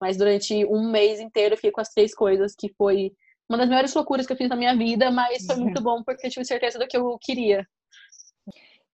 Mas 0.00 0.16
durante 0.16 0.64
um 0.66 0.90
mês 0.90 1.18
inteiro 1.18 1.54
eu 1.54 1.56
fiquei 1.56 1.72
com 1.72 1.80
as 1.80 1.88
três 1.88 2.14
coisas, 2.14 2.54
que 2.54 2.68
foi 2.74 3.12
uma 3.48 3.56
das 3.56 3.68
maiores 3.68 3.94
loucuras 3.94 4.26
que 4.26 4.32
eu 4.32 4.36
fiz 4.36 4.48
na 4.48 4.56
minha 4.56 4.76
vida, 4.76 5.10
mas 5.10 5.46
foi 5.46 5.56
muito 5.56 5.80
bom 5.82 6.02
porque 6.04 6.26
eu 6.26 6.30
tive 6.30 6.44
certeza 6.44 6.78
do 6.78 6.86
que 6.86 6.96
eu 6.96 7.18
queria. 7.18 7.66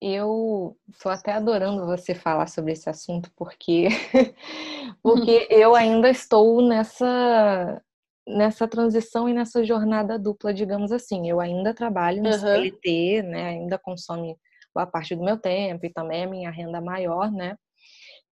Eu 0.00 0.76
estou 0.88 1.10
até 1.10 1.32
adorando 1.32 1.86
você 1.86 2.14
falar 2.14 2.46
sobre 2.46 2.72
esse 2.72 2.88
assunto, 2.88 3.32
porque 3.34 3.88
porque 5.02 5.48
eu 5.50 5.74
ainda 5.74 6.08
estou 6.08 6.62
nessa 6.62 7.82
nessa 8.26 8.66
transição 8.66 9.28
e 9.28 9.34
nessa 9.34 9.64
jornada 9.64 10.18
dupla, 10.18 10.52
digamos 10.52 10.92
assim. 10.92 11.28
Eu 11.28 11.40
ainda 11.40 11.74
trabalho 11.74 12.22
no 12.22 12.30
uhum. 12.30 12.38
CLT, 12.38 13.22
né? 13.22 13.48
Ainda 13.50 13.78
consome 13.78 14.36
boa 14.74 14.86
parte 14.86 15.14
do 15.14 15.22
meu 15.22 15.38
tempo 15.38 15.86
e 15.86 15.92
também 15.92 16.24
a 16.24 16.28
minha 16.28 16.50
renda 16.50 16.80
maior, 16.80 17.30
né? 17.30 17.56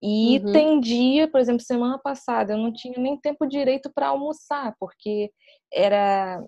E 0.03 0.39
uhum. 0.39 0.53
tem 0.53 0.81
dia, 0.81 1.29
por 1.29 1.41
exemplo, 1.41 1.63
semana 1.63 1.97
passada, 1.97 2.55
eu 2.55 2.59
não 2.59 2.73
tinha 2.73 2.99
nem 2.99 3.17
tempo 3.17 3.47
direito 3.47 3.91
para 3.95 4.09
almoçar, 4.09 4.75
porque 4.81 5.31
era 5.73 6.45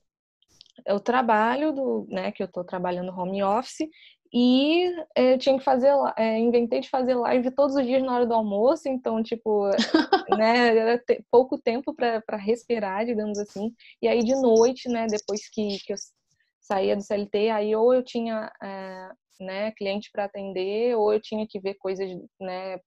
o 0.90 0.98
trabalho 0.98 1.72
do, 1.72 2.06
né, 2.10 2.32
que 2.32 2.42
eu 2.42 2.46
estou 2.46 2.64
trabalhando 2.64 3.16
home 3.16 3.44
office 3.44 3.88
e 4.36 4.92
eu 5.14 5.38
tinha 5.38 5.56
que 5.56 5.62
fazer, 5.62 5.92
é, 6.16 6.36
inventei 6.40 6.80
de 6.80 6.90
fazer 6.90 7.14
live 7.14 7.52
todos 7.52 7.76
os 7.76 7.86
dias 7.86 8.02
na 8.02 8.16
hora 8.16 8.26
do 8.26 8.34
almoço, 8.34 8.88
então, 8.88 9.22
tipo, 9.22 9.68
né, 10.36 10.76
era 10.76 11.02
pouco 11.30 11.56
tempo 11.56 11.94
para 11.94 12.36
respirar, 12.36 13.06
digamos 13.06 13.38
assim. 13.38 13.72
E 14.02 14.08
aí 14.08 14.24
de 14.24 14.34
noite, 14.34 14.88
né, 14.88 15.06
depois 15.06 15.48
que, 15.48 15.78
que 15.86 15.92
eu 15.92 15.96
saía 16.60 16.96
do 16.96 17.02
CLT, 17.02 17.50
aí 17.50 17.76
ou 17.76 17.94
eu 17.94 18.02
tinha 18.02 18.50
é, 18.60 19.08
né, 19.38 19.70
cliente 19.70 20.10
para 20.10 20.24
atender, 20.24 20.96
ou 20.96 21.12
eu 21.12 21.20
tinha 21.20 21.46
que 21.46 21.60
ver 21.60 21.74
coisas, 21.74 22.10
né, 22.40 22.78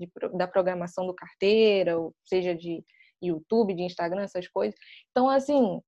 de, 0.00 0.10
da 0.32 0.48
programação 0.48 1.06
do 1.06 1.14
carteira, 1.14 1.98
ou 1.98 2.14
seja 2.24 2.54
de 2.54 2.82
YouTube, 3.22 3.74
de 3.74 3.82
Instagram, 3.82 4.22
essas 4.22 4.48
coisas. 4.48 4.74
Então, 5.10 5.28
assim, 5.28 5.82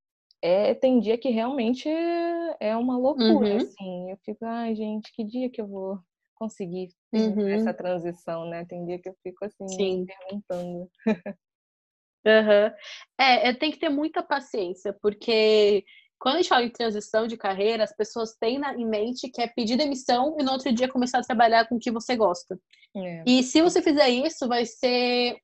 é, 0.46 0.74
tem 0.74 1.00
dia 1.00 1.18
que 1.18 1.28
realmente 1.28 1.88
é 2.60 2.76
uma 2.76 2.96
loucura, 2.96 3.48
uhum. 3.48 3.56
assim. 3.56 4.10
Eu 4.10 4.16
fico, 4.24 4.44
ai, 4.44 4.76
gente, 4.76 5.12
que 5.12 5.24
dia 5.24 5.50
que 5.50 5.60
eu 5.60 5.66
vou 5.66 5.98
conseguir 6.36 6.88
uhum. 7.12 7.48
essa 7.48 7.74
transição, 7.74 8.48
né? 8.48 8.64
Tem 8.64 8.84
dia 8.84 9.00
que 9.00 9.08
eu 9.08 9.16
fico 9.22 9.44
assim, 9.44 9.66
Sim. 9.68 10.06
perguntando. 10.06 10.90
Uhum. 12.26 12.72
É, 13.18 13.48
é, 13.48 13.54
tem 13.54 13.70
que 13.70 13.78
ter 13.78 13.88
muita 13.88 14.22
paciência, 14.22 14.92
porque 15.00 15.84
quando 16.18 16.34
a 16.34 16.38
gente 16.38 16.48
fala 16.48 16.64
em 16.64 16.70
transição 16.70 17.26
de 17.26 17.36
carreira, 17.36 17.84
as 17.84 17.94
pessoas 17.94 18.34
têm 18.34 18.58
na, 18.58 18.74
em 18.74 18.84
mente 18.84 19.30
que 19.30 19.40
é 19.40 19.48
pedir 19.48 19.76
demissão 19.76 20.36
e 20.38 20.42
no 20.42 20.52
outro 20.52 20.72
dia 20.72 20.88
começar 20.88 21.18
a 21.18 21.24
trabalhar 21.24 21.68
com 21.68 21.76
o 21.76 21.78
que 21.78 21.90
você 21.90 22.16
gosta. 22.16 22.58
É. 22.96 23.24
E 23.26 23.42
se 23.42 23.62
você 23.62 23.82
fizer 23.82 24.08
isso, 24.08 24.48
vai 24.48 24.64
ser 24.64 25.36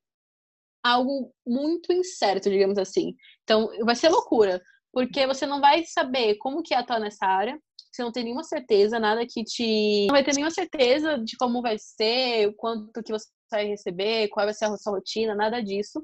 algo 0.83 1.33
muito 1.47 1.93
incerto, 1.93 2.49
digamos 2.49 2.77
assim. 2.77 3.15
Então, 3.43 3.69
vai 3.85 3.95
ser 3.95 4.09
loucura, 4.09 4.61
porque 4.93 5.25
você 5.25 5.45
não 5.47 5.59
vai 5.59 5.83
saber 5.85 6.35
como 6.35 6.61
que 6.61 6.73
é 6.73 6.77
atuar 6.77 6.99
nessa 6.99 7.25
área, 7.25 7.59
você 7.91 8.03
não 8.03 8.11
tem 8.11 8.23
nenhuma 8.23 8.43
certeza, 8.43 8.99
nada 8.99 9.25
que 9.27 9.43
te... 9.43 10.05
Não 10.07 10.13
vai 10.13 10.23
ter 10.23 10.33
nenhuma 10.33 10.51
certeza 10.51 11.17
de 11.17 11.35
como 11.35 11.61
vai 11.61 11.77
ser, 11.77 12.47
o 12.47 12.53
quanto 12.53 13.03
que 13.03 13.11
você 13.11 13.27
vai 13.51 13.65
receber, 13.65 14.29
qual 14.29 14.45
vai 14.45 14.53
ser 14.53 14.65
a 14.65 14.77
sua 14.77 14.93
rotina, 14.93 15.35
nada 15.35 15.61
disso. 15.61 16.03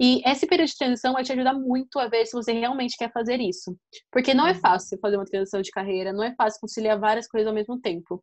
E 0.00 0.22
esse 0.28 0.46
período 0.46 0.68
de 0.68 0.76
transição 0.76 1.12
vai 1.12 1.22
te 1.22 1.32
ajudar 1.32 1.54
muito 1.54 1.98
a 1.98 2.08
ver 2.08 2.26
se 2.26 2.32
você 2.32 2.52
realmente 2.52 2.96
quer 2.96 3.12
fazer 3.12 3.40
isso. 3.40 3.76
Porque 4.10 4.34
não 4.34 4.46
é 4.46 4.52
uhum. 4.52 4.60
fácil 4.60 4.98
fazer 5.00 5.16
uma 5.16 5.24
transição 5.24 5.62
de 5.62 5.70
carreira, 5.70 6.12
não 6.12 6.24
é 6.24 6.34
fácil 6.34 6.60
conciliar 6.60 6.98
várias 6.98 7.28
coisas 7.28 7.46
ao 7.46 7.54
mesmo 7.54 7.80
tempo. 7.80 8.22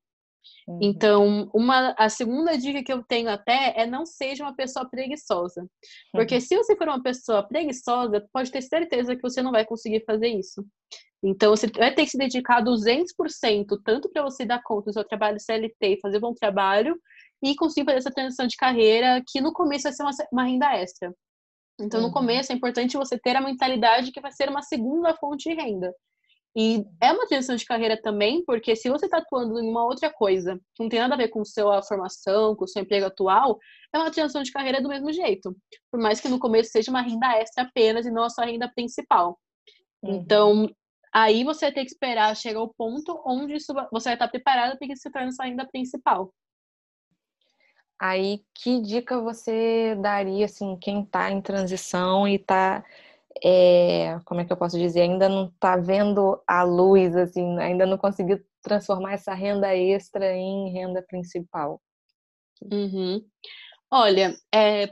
Uhum. 0.68 0.80
Então, 0.82 1.50
uma, 1.54 1.94
a 1.98 2.10
segunda 2.10 2.58
dica 2.58 2.84
que 2.84 2.92
eu 2.92 3.04
tenho 3.04 3.30
até 3.30 3.74
é 3.76 3.86
não 3.86 4.06
seja 4.06 4.44
uma 4.44 4.56
pessoa 4.56 4.90
preguiçosa. 4.90 5.66
Porque 6.12 6.36
uhum. 6.36 6.42
se 6.42 6.56
você 6.56 6.76
for 6.76 6.88
uma 6.88 7.02
pessoa 7.02 7.48
preguiçosa, 7.48 8.26
pode 8.32 8.52
ter 8.52 8.62
certeza 8.62 9.16
que 9.16 9.22
você 9.22 9.42
não 9.42 9.52
vai 9.52 9.66
conseguir 9.66 10.04
fazer 10.06 10.28
isso. 10.28 10.66
Então, 11.24 11.56
você 11.56 11.68
vai 11.68 11.94
ter 11.94 12.04
que 12.04 12.12
se 12.12 12.18
dedicar 12.18 12.64
200%, 12.64 13.80
tanto 13.86 14.10
para 14.10 14.24
você 14.24 14.44
dar 14.44 14.62
conta 14.64 14.86
do 14.86 14.94
seu 14.94 15.04
trabalho 15.04 15.40
CLT 15.40 15.76
e 15.82 16.00
fazer 16.02 16.20
bom 16.20 16.34
trabalho, 16.34 17.00
e 17.44 17.56
conseguir 17.56 17.86
fazer 17.86 18.00
essa 18.00 18.12
transição 18.12 18.48
de 18.48 18.56
carreira, 18.56 19.22
que 19.28 19.40
no 19.40 19.54
começo 19.54 19.84
vai 19.84 19.94
ser 19.94 20.04
uma, 20.04 20.12
uma 20.32 20.44
renda 20.44 20.76
extra. 20.76 21.14
Então, 21.80 22.00
uhum. 22.00 22.08
no 22.08 22.14
começo, 22.14 22.52
é 22.52 22.56
importante 22.56 22.98
você 22.98 23.20
ter 23.20 23.36
a 23.36 23.42
mentalidade 23.42 24.12
que 24.12 24.22
vai 24.22 24.32
ser 24.32 24.50
uma 24.50 24.62
segunda 24.62 25.16
fonte 25.16 25.50
de 25.50 25.56
renda. 25.56 25.94
E 26.56 26.86
é 27.00 27.12
uma 27.14 27.28
transição 27.28 27.56
de 27.56 27.66
carreira 27.66 28.00
também, 28.02 28.44
porque 28.44 28.76
se 28.76 28.90
você 28.90 29.06
está 29.06 29.20
atuando 29.20 29.58
em 29.60 29.70
uma 29.70 29.86
outra 29.86 30.12
coisa, 30.12 30.60
que 30.76 30.84
não 30.84 30.90
tem 30.90 31.00
nada 31.00 31.14
a 31.14 31.18
ver 31.18 31.30
com 31.30 31.46
sua 31.46 31.82
formação, 31.82 32.56
com 32.56 32.66
o 32.66 32.68
seu 32.68 32.82
emprego 32.82 33.06
atual, 33.06 33.58
é 33.94 33.98
uma 33.98 34.12
transição 34.12 34.44
de 34.44 34.52
carreira 34.52 34.82
do 34.82 34.90
mesmo 34.90 35.14
jeito. 35.14 35.56
Por 35.90 36.00
mais 36.00 36.20
que 36.20 36.28
no 36.28 36.40
começo 36.40 36.72
seja 36.72 36.92
uma 36.92 37.02
renda 37.02 37.38
extra 37.38 37.64
apenas 37.64 38.06
e 38.06 38.12
não 38.12 38.24
a 38.24 38.30
sua 38.30 38.46
renda 38.46 38.70
principal. 38.74 39.40
Uhum. 40.04 40.16
Então, 40.16 40.70
aí 41.14 41.44
você 41.46 41.66
vai 41.66 41.74
ter 41.74 41.86
que 41.86 41.92
esperar 41.92 42.36
chegar 42.36 42.60
ao 42.60 42.74
ponto 42.74 43.22
onde 43.26 43.54
isso, 43.54 43.74
você 43.92 44.10
vai 44.10 44.16
estar 44.16 44.28
preparado 44.28 44.78
para 44.78 44.88
que 44.88 44.94
isso 44.94 45.04
se 45.04 45.12
torne 45.12 45.34
sua 45.34 45.46
renda 45.46 45.66
principal. 45.66 46.34
Aí, 47.98 48.44
que 48.56 48.82
dica 48.82 49.22
você 49.22 49.96
daria, 50.02 50.46
assim, 50.46 50.76
quem 50.76 51.04
está 51.04 51.32
em 51.32 51.40
transição 51.40 52.28
e 52.28 52.36
está, 52.36 52.84
é, 53.44 54.20
como 54.26 54.42
é 54.42 54.46
que 54.46 54.52
eu 54.52 54.58
posso 54.58 54.78
dizer, 54.78 55.02
ainda 55.02 55.30
não 55.30 55.48
está 55.48 55.78
vendo 55.78 56.42
a 56.48 56.64
luz, 56.64 57.16
assim, 57.16 57.58
ainda 57.60 57.86
não 57.86 57.98
conseguiu 57.98 58.40
transformar 58.62 59.14
essa 59.14 59.34
renda 59.34 59.76
extra 59.76 60.36
em 60.36 60.72
renda 60.72 61.02
principal? 61.02 61.82
Uhum. 62.72 63.24
Olha, 63.90 64.36
é, 64.54 64.90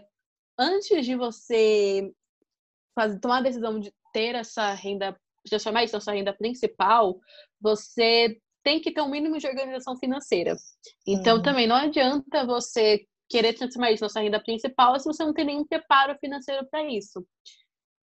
antes 0.58 1.06
de 1.06 1.16
você 1.16 2.12
fazer, 2.96 3.20
tomar 3.20 3.38
a 3.38 3.44
decisão 3.44 3.80
de 3.80 3.94
ter 4.12 4.36
essa 4.36 4.74
renda, 4.74 5.16
transformar 5.48 5.84
isso 5.84 5.96
na 5.96 6.02
sua 6.02 6.14
renda 6.14 6.34
principal, 6.34 7.20
você 7.62 8.38
tem 8.64 8.82
que 8.82 8.92
ter 8.92 9.02
um 9.02 9.10
mínimo 9.10 9.38
de 9.38 9.48
organização 9.48 9.98
financeira. 9.98 10.56
Então, 11.08 11.38
uhum. 11.38 11.42
também 11.42 11.68
não 11.68 11.76
adianta 11.76 12.46
você 12.46 13.06
querer 13.30 13.54
transformar 13.54 13.92
isso 13.92 14.04
na 14.04 14.10
sua 14.10 14.22
renda 14.22 14.42
principal 14.42 15.00
se 15.00 15.06
você 15.06 15.24
não 15.24 15.34
tem 15.34 15.46
nenhum 15.46 15.66
preparo 15.66 16.18
financeiro 16.20 16.68
para 16.70 16.84
isso. 16.84 17.26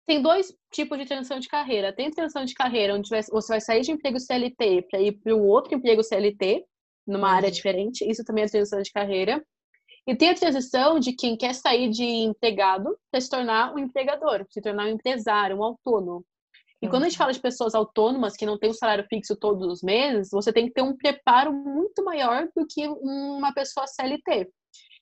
Tem 0.06 0.20
dois 0.20 0.54
tipos 0.70 0.98
de 0.98 1.06
transição 1.06 1.38
de 1.38 1.48
carreira. 1.48 1.92
Tem 1.92 2.10
transição 2.10 2.44
de 2.44 2.54
carreira 2.54 2.94
onde 2.94 3.08
você 3.08 3.48
vai 3.48 3.60
sair 3.60 3.80
de 3.80 3.92
emprego 3.92 4.20
CLT 4.20 4.86
para 4.90 5.00
ir 5.00 5.12
para 5.12 5.34
um 5.34 5.46
outro 5.46 5.74
emprego 5.74 6.02
CLT, 6.02 6.64
numa 7.06 7.30
área 7.30 7.50
diferente. 7.50 8.08
Isso 8.08 8.24
também 8.24 8.44
é 8.44 8.48
transição 8.48 8.82
de 8.82 8.92
carreira. 8.92 9.44
E 10.06 10.14
tem 10.14 10.28
a 10.28 10.34
transição 10.34 10.98
de 10.98 11.14
quem 11.14 11.36
quer 11.36 11.54
sair 11.54 11.88
de 11.88 12.04
empregado 12.04 12.98
para 13.10 13.20
se 13.20 13.30
tornar 13.30 13.74
um 13.74 13.78
empregador, 13.78 14.44
se 14.50 14.60
tornar 14.60 14.86
um 14.86 14.90
empresário, 14.90 15.56
um 15.56 15.64
autônomo. 15.64 16.24
E 16.82 16.88
quando 16.88 17.04
a 17.04 17.06
gente 17.06 17.14
uhum. 17.14 17.18
fala 17.18 17.32
de 17.32 17.40
pessoas 17.40 17.74
autônomas 17.74 18.36
que 18.36 18.44
não 18.44 18.58
têm 18.58 18.68
um 18.68 18.74
salário 18.74 19.06
fixo 19.08 19.34
todos 19.34 19.66
os 19.66 19.82
meses, 19.82 20.28
você 20.30 20.52
tem 20.52 20.66
que 20.66 20.74
ter 20.74 20.82
um 20.82 20.94
preparo 20.94 21.50
muito 21.50 22.04
maior 22.04 22.46
do 22.54 22.66
que 22.66 22.86
uma 22.86 23.54
pessoa 23.54 23.86
CLT. 23.86 24.50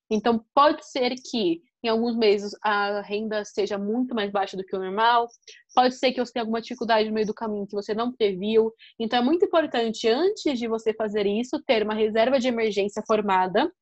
Então, 0.09 0.45
pode 0.55 0.87
ser 0.89 1.17
que 1.17 1.61
em 1.83 1.89
alguns 1.89 2.17
meses 2.17 2.53
a 2.63 3.01
renda 3.03 3.45
seja 3.45 3.77
muito 3.77 4.15
mais 4.15 4.31
baixa 4.31 4.57
do 4.57 4.65
que 4.65 4.77
o 4.77 4.79
normal, 4.79 5.29
pode 5.75 5.95
ser 5.97 6.13
que 6.13 6.21
você 6.21 6.33
tenha 6.33 6.43
alguma 6.43 6.61
dificuldade 6.61 7.09
no 7.09 7.15
meio 7.15 7.27
do 7.27 7.35
caminho 7.35 7.67
que 7.67 7.75
você 7.75 7.93
não 7.93 8.13
previu. 8.13 8.73
Então, 8.99 9.19
é 9.19 9.23
muito 9.23 9.45
importante, 9.45 10.09
antes 10.09 10.59
de 10.59 10.69
você 10.69 10.95
fazer 10.95 11.27
isso, 11.27 11.61
ter 11.67 11.83
uma 11.83 11.95
reserva 11.95 12.39
de 12.39 12.49
emergência 12.49 13.03
formada, 13.07 13.73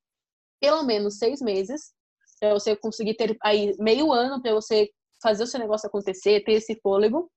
pelo 0.60 0.82
menos 0.82 1.18
seis 1.18 1.40
meses, 1.40 1.92
para 2.40 2.54
você 2.54 2.74
conseguir 2.74 3.14
ter 3.14 3.36
aí 3.42 3.74
meio 3.78 4.12
ano 4.12 4.40
para 4.40 4.54
você 4.54 4.90
fazer 5.22 5.44
o 5.44 5.46
seu 5.46 5.60
negócio 5.60 5.86
acontecer, 5.86 6.42
ter 6.44 6.52
esse 6.52 6.78
fôlego. 6.80 7.30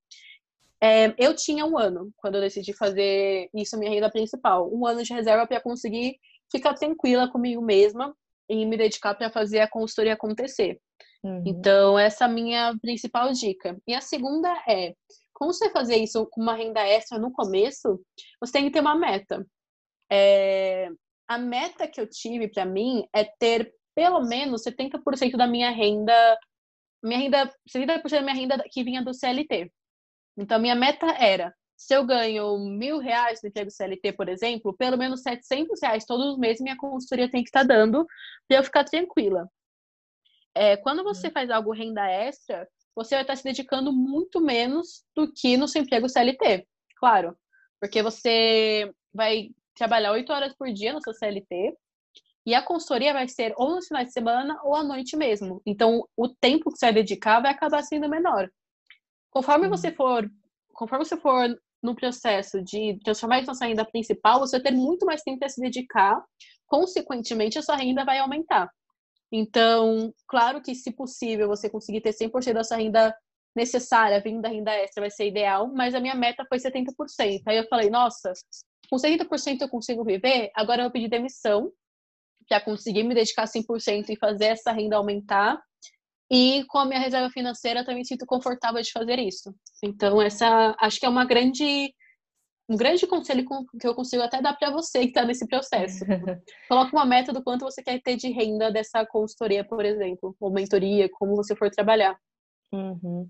É, 0.82 1.14
eu 1.18 1.36
tinha 1.36 1.66
um 1.66 1.78
ano 1.78 2.12
quando 2.18 2.36
eu 2.36 2.42
decidi 2.42 2.74
fazer 2.74 3.50
isso 3.54 3.78
minha 3.78 3.92
renda 3.92 4.10
principal. 4.10 4.70
Um 4.74 4.86
ano 4.86 5.04
de 5.04 5.14
reserva 5.14 5.46
para 5.46 5.62
conseguir 5.62 6.18
ficar 6.52 6.74
tranquila 6.74 7.30
comigo 7.30 7.62
mesma 7.62 8.16
e 8.50 8.66
me 8.66 8.78
dedicar 8.78 9.16
para 9.16 9.30
fazer 9.30 9.60
a 9.60 9.70
consultoria 9.70 10.14
acontecer. 10.14 10.80
Uhum. 11.24 11.44
Então, 11.46 11.98
essa 11.98 12.26
é 12.26 12.28
a 12.28 12.32
minha 12.32 12.76
principal 12.82 13.32
dica. 13.32 13.78
E 13.88 13.94
a 13.94 14.02
segunda 14.02 14.50
é, 14.68 14.94
como 15.34 15.54
você 15.54 15.70
fazer 15.70 15.98
isso 15.98 16.26
com 16.32 16.42
uma 16.42 16.56
renda 16.56 16.82
extra 16.82 17.18
no 17.18 17.32
começo, 17.32 18.00
você 18.40 18.54
tem 18.54 18.66
que 18.66 18.72
ter 18.72 18.82
uma 18.82 18.96
meta. 18.96 19.46
É, 20.12 20.90
a 21.28 21.38
meta 21.38 21.88
que 21.88 22.00
eu 22.00 22.08
tive 22.08 22.48
para 22.48 22.66
mim 22.66 23.06
é 23.14 23.24
ter 23.24 23.74
pelo 23.96 24.22
menos 24.22 24.64
70% 24.64 25.36
da 25.36 25.48
minha 25.48 25.70
renda, 25.72 26.38
minha 27.04 27.20
renda, 27.20 27.54
70% 27.70 28.10
da 28.10 28.22
minha 28.22 28.36
renda 28.36 28.64
que 28.72 28.84
vinha 28.84 29.04
do 29.04 29.14
CLT. 29.14 29.72
Então, 30.38 30.60
minha 30.60 30.76
meta 30.76 31.08
era, 31.20 31.54
se 31.86 31.94
eu 31.94 32.06
ganho 32.06 32.58
mil 32.58 32.98
reais 32.98 33.42
no 33.42 33.50
emprego 33.50 33.70
CLT, 33.70 34.14
por 34.14 34.30
exemplo, 34.30 34.74
pelo 34.74 34.98
menos 34.98 35.22
700 35.22 35.82
reais 35.82 36.06
todos 36.06 36.34
os 36.34 36.38
meses 36.38 36.62
minha 36.62 36.78
consultoria 36.78 37.30
tem 37.30 37.44
que 37.44 37.50
estar 37.50 37.68
tá 37.68 37.76
dando 37.76 38.06
para 38.48 38.58
eu 38.58 38.64
ficar 38.64 38.84
tranquila. 38.86 39.48
É, 40.56 40.78
quando 40.78 41.04
você 41.04 41.30
faz 41.30 41.50
algo 41.50 41.74
renda 41.74 42.10
extra, 42.10 42.68
você 42.96 43.16
vai 43.16 43.24
estar 43.24 43.36
se 43.36 43.44
dedicando 43.44 43.92
muito 43.92 44.40
menos 44.40 45.04
do 45.16 45.32
que 45.32 45.58
no 45.58 45.68
seu 45.68 45.82
emprego 45.82 46.08
CLT, 46.08 46.66
claro. 46.98 47.36
Porque 47.82 48.02
você 48.02 48.90
vai 49.14 49.50
trabalhar 49.76 50.12
oito 50.12 50.32
horas 50.32 50.54
por 50.56 50.72
dia 50.72 50.94
no 50.94 51.02
seu 51.02 51.14
CLT, 51.14 51.76
e 52.46 52.54
a 52.54 52.62
consultoria 52.62 53.14
vai 53.14 53.28
ser 53.28 53.54
ou 53.58 53.76
nos 53.76 53.88
finais 53.88 54.08
de 54.08 54.14
semana 54.14 54.60
ou 54.64 54.76
à 54.76 54.84
noite 54.84 55.16
mesmo. 55.16 55.62
Então, 55.66 56.08
o 56.16 56.28
tempo 56.28 56.72
que 56.72 56.78
você 56.78 56.88
vai 56.88 56.94
dedicar 56.94 57.42
vai 57.42 57.52
acabar 57.52 57.82
sendo 57.84 58.10
menor. 58.10 58.50
Conforme 59.30 59.68
você 59.68 59.92
for, 59.92 60.30
conforme 60.74 61.06
você 61.06 61.18
for 61.18 61.58
no 61.84 61.96
processo 61.96 62.62
de 62.64 62.98
transformar 63.04 63.42
na 63.44 63.54
sua 63.54 63.68
renda 63.68 63.86
principal, 63.86 64.40
você 64.40 64.58
vai 64.58 64.72
ter 64.72 64.78
muito 64.78 65.06
mais 65.06 65.22
tempo 65.22 65.40
para 65.40 65.50
se 65.50 65.60
dedicar. 65.60 66.24
Consequentemente, 66.66 67.60
a 67.60 67.62
sua 67.62 67.76
renda 67.76 68.06
vai 68.06 68.20
aumentar. 68.20 68.72
Então, 69.32 70.14
claro 70.28 70.62
que, 70.62 70.74
se 70.74 70.92
possível, 70.92 71.48
você 71.48 71.70
conseguir 71.70 72.02
ter 72.02 72.14
100% 72.14 72.54
da 72.54 72.64
sua 72.64 72.78
renda 72.78 73.16
necessária 73.56 74.22
vindo 74.22 74.42
da 74.42 74.50
renda 74.50 74.72
extra 74.72 75.02
vai 75.02 75.12
ser 75.12 75.28
ideal, 75.28 75.72
mas 75.74 75.94
a 75.94 76.00
minha 76.00 76.16
meta 76.16 76.46
foi 76.48 76.58
70%. 76.58 77.42
Aí 77.46 77.58
eu 77.58 77.68
falei, 77.68 77.90
nossa, 77.90 78.34
com 78.90 78.98
70% 78.98 79.62
eu 79.62 79.70
consigo 79.70 80.04
viver, 80.04 80.52
agora 80.56 80.82
eu 80.82 80.86
vou 80.86 80.92
pedir 80.92 81.10
demissão 81.10 81.72
para 82.48 82.62
conseguir 82.62 83.04
me 83.04 83.16
dedicar 83.16 83.46
100% 83.46 84.10
e 84.10 84.18
fazer 84.18 84.46
essa 84.46 84.72
renda 84.72 84.98
aumentar. 84.98 85.62
E 86.34 86.66
com 86.66 86.80
a 86.80 86.86
minha 86.86 87.00
reserva 87.00 87.30
financeira 87.30 87.86
também 87.86 88.04
sinto 88.04 88.26
confortável 88.26 88.82
de 88.82 88.92
fazer 88.92 89.20
isso. 89.20 89.54
Então 89.84 90.20
essa 90.20 90.76
acho 90.80 91.00
que 91.00 91.06
é 91.06 91.10
uma 91.10 91.26
grande 91.26 91.94
um 92.68 92.76
grande 92.76 93.06
conselho 93.06 93.46
que 93.80 93.86
eu 93.86 93.94
consigo 93.94 94.24
até 94.24 94.42
dar 94.42 94.54
para 94.54 94.72
você 94.72 95.02
que 95.02 95.08
está 95.08 95.24
nesse 95.26 95.46
processo. 95.48 96.04
Coloque 96.68 96.94
uma 96.94 97.06
meta 97.06 97.32
do 97.32 97.44
quanto 97.44 97.66
você 97.66 97.84
quer 97.84 98.02
ter 98.02 98.16
de 98.16 98.30
renda 98.30 98.72
dessa 98.72 99.06
consultoria, 99.06 99.64
por 99.64 99.86
exemplo, 99.86 100.36
ou 100.40 100.52
mentoria, 100.52 101.08
como 101.12 101.36
você 101.36 101.56
for 101.56 101.70
trabalhar. 101.70 102.18
Uhum. 102.72 103.30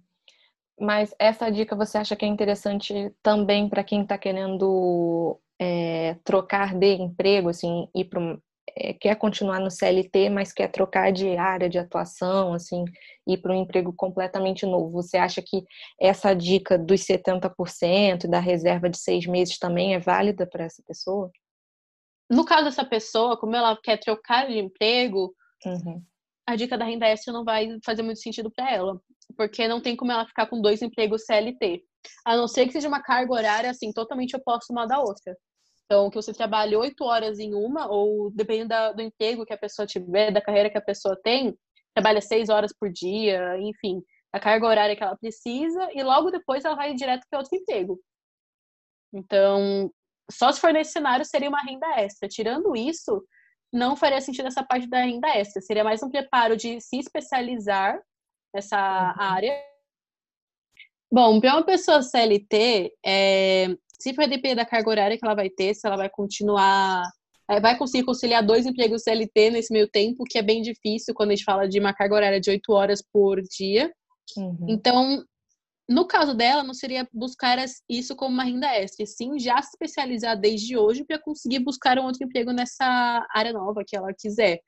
Mas 0.79 1.13
essa 1.19 1.49
dica 1.49 1.75
você 1.75 1.97
acha 1.97 2.15
que 2.15 2.23
é 2.23 2.27
interessante 2.27 3.11
também 3.21 3.67
para 3.67 3.83
quem 3.83 4.03
está 4.03 4.17
querendo 4.17 5.39
é, 5.59 6.15
trocar 6.23 6.73
de 6.73 6.93
emprego, 6.93 7.49
assim, 7.49 7.89
ir 7.93 8.05
para 8.05 8.37
é, 8.75 8.93
quer 8.93 9.15
continuar 9.15 9.59
no 9.59 9.69
CLT, 9.69 10.29
mas 10.29 10.53
quer 10.53 10.69
trocar 10.69 11.11
de 11.11 11.35
área 11.35 11.69
de 11.69 11.77
atuação, 11.77 12.53
assim, 12.53 12.85
ir 13.27 13.37
para 13.37 13.53
um 13.53 13.61
emprego 13.61 13.93
completamente 13.93 14.65
novo. 14.65 14.89
Você 15.01 15.17
acha 15.17 15.41
que 15.41 15.63
essa 15.99 16.33
dica 16.33 16.77
dos 16.77 17.01
70% 17.01 18.23
e 18.23 18.27
da 18.27 18.39
reserva 18.39 18.89
de 18.89 18.97
seis 18.97 19.25
meses 19.25 19.57
também 19.57 19.93
é 19.93 19.99
válida 19.99 20.47
para 20.47 20.63
essa 20.63 20.81
pessoa? 20.85 21.31
No 22.29 22.45
caso 22.45 22.65
dessa 22.65 22.85
pessoa, 22.85 23.37
como 23.37 23.55
ela 23.55 23.77
quer 23.81 23.97
trocar 23.97 24.47
de 24.47 24.57
emprego, 24.57 25.33
uhum. 25.65 26.01
a 26.47 26.55
dica 26.55 26.77
da 26.77 26.85
renda 26.85 27.07
extra 27.07 27.33
não 27.33 27.43
vai 27.43 27.77
fazer 27.85 28.01
muito 28.01 28.21
sentido 28.21 28.49
para 28.49 28.71
ela, 28.71 28.99
porque 29.35 29.67
não 29.67 29.81
tem 29.81 29.95
como 29.95 30.11
ela 30.11 30.25
ficar 30.25 30.47
com 30.47 30.61
dois 30.61 30.81
empregos 30.81 31.25
CLT. 31.25 31.83
A 32.25 32.35
não 32.35 32.47
ser 32.47 32.65
que 32.65 32.73
seja 32.73 32.87
uma 32.87 33.01
carga 33.01 33.33
horária 33.33 33.69
assim 33.69 33.91
totalmente 33.91 34.35
oposta 34.35 34.73
uma 34.73 34.85
da 34.85 34.99
outra. 34.99 35.35
Então, 35.93 36.09
que 36.09 36.15
você 36.15 36.33
trabalhe 36.33 36.75
oito 36.75 37.03
horas 37.03 37.37
em 37.37 37.53
uma, 37.53 37.87
ou 37.87 38.31
dependendo 38.31 38.69
da, 38.69 38.91
do 38.91 39.03
emprego 39.03 39.45
que 39.45 39.53
a 39.53 39.57
pessoa 39.57 39.85
tiver, 39.85 40.31
da 40.31 40.41
carreira 40.41 40.67
que 40.67 40.77
a 40.77 40.81
pessoa 40.81 41.15
tem, 41.23 41.55
trabalha 41.93 42.19
seis 42.19 42.49
horas 42.49 42.73
por 42.73 42.91
dia, 42.91 43.59
enfim, 43.59 44.01
a 44.33 44.39
carga 44.39 44.65
horária 44.65 44.95
que 44.95 45.03
ela 45.03 45.15
precisa, 45.15 45.87
e 45.93 46.01
logo 46.01 46.31
depois 46.31 46.65
ela 46.65 46.75
vai 46.75 46.95
direto 46.95 47.27
para 47.29 47.37
outro 47.37 47.55
emprego. 47.55 47.99
Então, 49.13 49.91
só 50.31 50.51
se 50.51 50.59
for 50.59 50.73
nesse 50.73 50.93
cenário 50.93 51.23
seria 51.23 51.47
uma 51.47 51.61
renda 51.61 51.85
extra. 51.99 52.27
Tirando 52.27 52.75
isso, 52.75 53.23
não 53.71 53.95
faria 53.95 54.19
sentido 54.19 54.47
essa 54.47 54.63
parte 54.63 54.87
da 54.87 55.03
renda 55.03 55.29
extra. 55.29 55.61
Seria 55.61 55.83
mais 55.83 56.01
um 56.01 56.09
preparo 56.09 56.57
de 56.57 56.81
se 56.81 56.97
especializar 56.97 58.01
nessa 58.51 59.13
uhum. 59.15 59.21
área. 59.21 59.63
Bom, 61.11 61.39
para 61.39 61.53
uma 61.53 61.63
pessoa 61.63 62.01
CLT, 62.01 62.95
é, 63.05 63.67
se 64.03 64.11
vai 64.11 64.27
depender 64.27 64.55
da 64.55 64.65
carga 64.65 64.89
horária 64.89 65.17
que 65.17 65.25
ela 65.25 65.33
vai 65.33 65.49
ter, 65.49 65.73
se 65.73 65.87
ela 65.87 65.95
vai 65.95 66.09
continuar, 66.09 67.09
é, 67.49 67.61
vai 67.61 67.77
conseguir 67.77 68.03
conciliar 68.03 68.45
dois 68.45 68.65
empregos 68.65 69.03
CLT 69.03 69.51
nesse 69.51 69.71
meio 69.71 69.87
tempo, 69.87 70.25
que 70.25 70.37
é 70.37 70.41
bem 70.41 70.61
difícil 70.61 71.13
quando 71.13 71.31
a 71.31 71.35
gente 71.35 71.45
fala 71.45 71.69
de 71.69 71.79
uma 71.79 71.93
carga 71.93 72.15
horária 72.15 72.39
de 72.41 72.49
oito 72.49 72.73
horas 72.73 73.01
por 73.01 73.41
dia. 73.41 73.89
Uhum. 74.35 74.65
Então, 74.67 75.23
no 75.89 76.05
caso 76.05 76.33
dela, 76.33 76.63
não 76.63 76.73
seria 76.73 77.07
buscar 77.13 77.57
isso 77.87 78.13
como 78.13 78.33
uma 78.33 78.43
renda 78.43 78.67
extra, 78.75 79.05
sim 79.05 79.39
já 79.39 79.61
se 79.61 79.69
especializar 79.69 80.37
desde 80.37 80.75
hoje 80.75 81.05
para 81.05 81.17
conseguir 81.17 81.59
buscar 81.59 81.97
um 81.97 82.03
outro 82.03 82.25
emprego 82.25 82.51
nessa 82.51 83.25
área 83.33 83.53
nova 83.53 83.83
que 83.87 83.95
ela 83.95 84.13
quiser. 84.13 84.59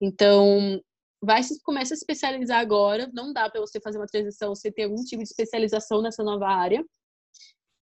Então, 0.00 0.80
vai 1.20 1.42
se 1.42 1.60
começa 1.64 1.94
a 1.94 1.96
se 1.96 2.04
especializar 2.04 2.60
agora, 2.60 3.10
não 3.12 3.32
dá 3.32 3.50
para 3.50 3.60
você 3.60 3.80
fazer 3.80 3.98
uma 3.98 4.06
transição 4.06 4.54
sem 4.54 4.70
ter 4.70 4.84
algum 4.84 5.02
tipo 5.02 5.20
de 5.20 5.28
especialização 5.28 6.00
nessa 6.00 6.22
nova 6.22 6.46
área. 6.46 6.84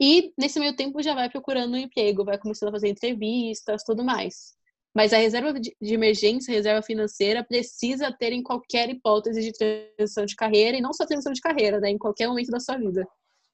E 0.02 0.32
nesse 0.36 0.58
meio 0.58 0.74
tempo 0.74 1.00
já 1.00 1.14
vai 1.14 1.30
procurando 1.30 1.74
um 1.74 1.76
emprego, 1.76 2.24
vai 2.24 2.36
começando 2.36 2.70
a 2.70 2.72
fazer 2.72 2.88
entrevistas, 2.88 3.84
tudo 3.84 4.02
mais. 4.02 4.52
Mas 4.92 5.12
a 5.12 5.16
reserva 5.16 5.52
de 5.52 5.74
emergência, 5.80 6.52
a 6.52 6.56
reserva 6.56 6.82
financeira, 6.82 7.44
precisa 7.44 8.10
ter 8.10 8.32
em 8.32 8.42
qualquer 8.42 8.90
hipótese 8.90 9.40
de 9.40 9.52
transição 9.52 10.26
de 10.26 10.34
carreira, 10.34 10.76
e 10.76 10.80
não 10.80 10.92
só 10.92 11.06
transição 11.06 11.32
de 11.32 11.40
carreira, 11.40 11.78
né? 11.78 11.90
Em 11.90 11.98
qualquer 11.98 12.26
momento 12.26 12.50
da 12.50 12.58
sua 12.58 12.76
vida. 12.76 13.06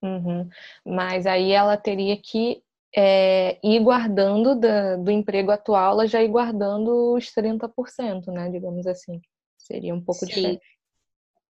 Uhum. 0.02 0.48
Mas 0.86 1.26
aí 1.26 1.52
ela 1.52 1.76
teria 1.76 2.16
que 2.16 2.62
é, 2.96 3.58
ir 3.62 3.80
guardando 3.80 4.58
da, 4.58 4.96
do 4.96 5.10
emprego 5.10 5.50
atual, 5.50 5.92
ela 5.92 6.06
já 6.06 6.22
ir 6.22 6.28
guardando 6.28 7.14
os 7.14 7.26
30%, 7.26 8.32
né? 8.32 8.48
Digamos 8.50 8.86
assim. 8.86 9.20
Seria 9.58 9.94
um 9.94 10.00
pouco 10.00 10.20
Sim. 10.20 10.26
diferente. 10.28 10.77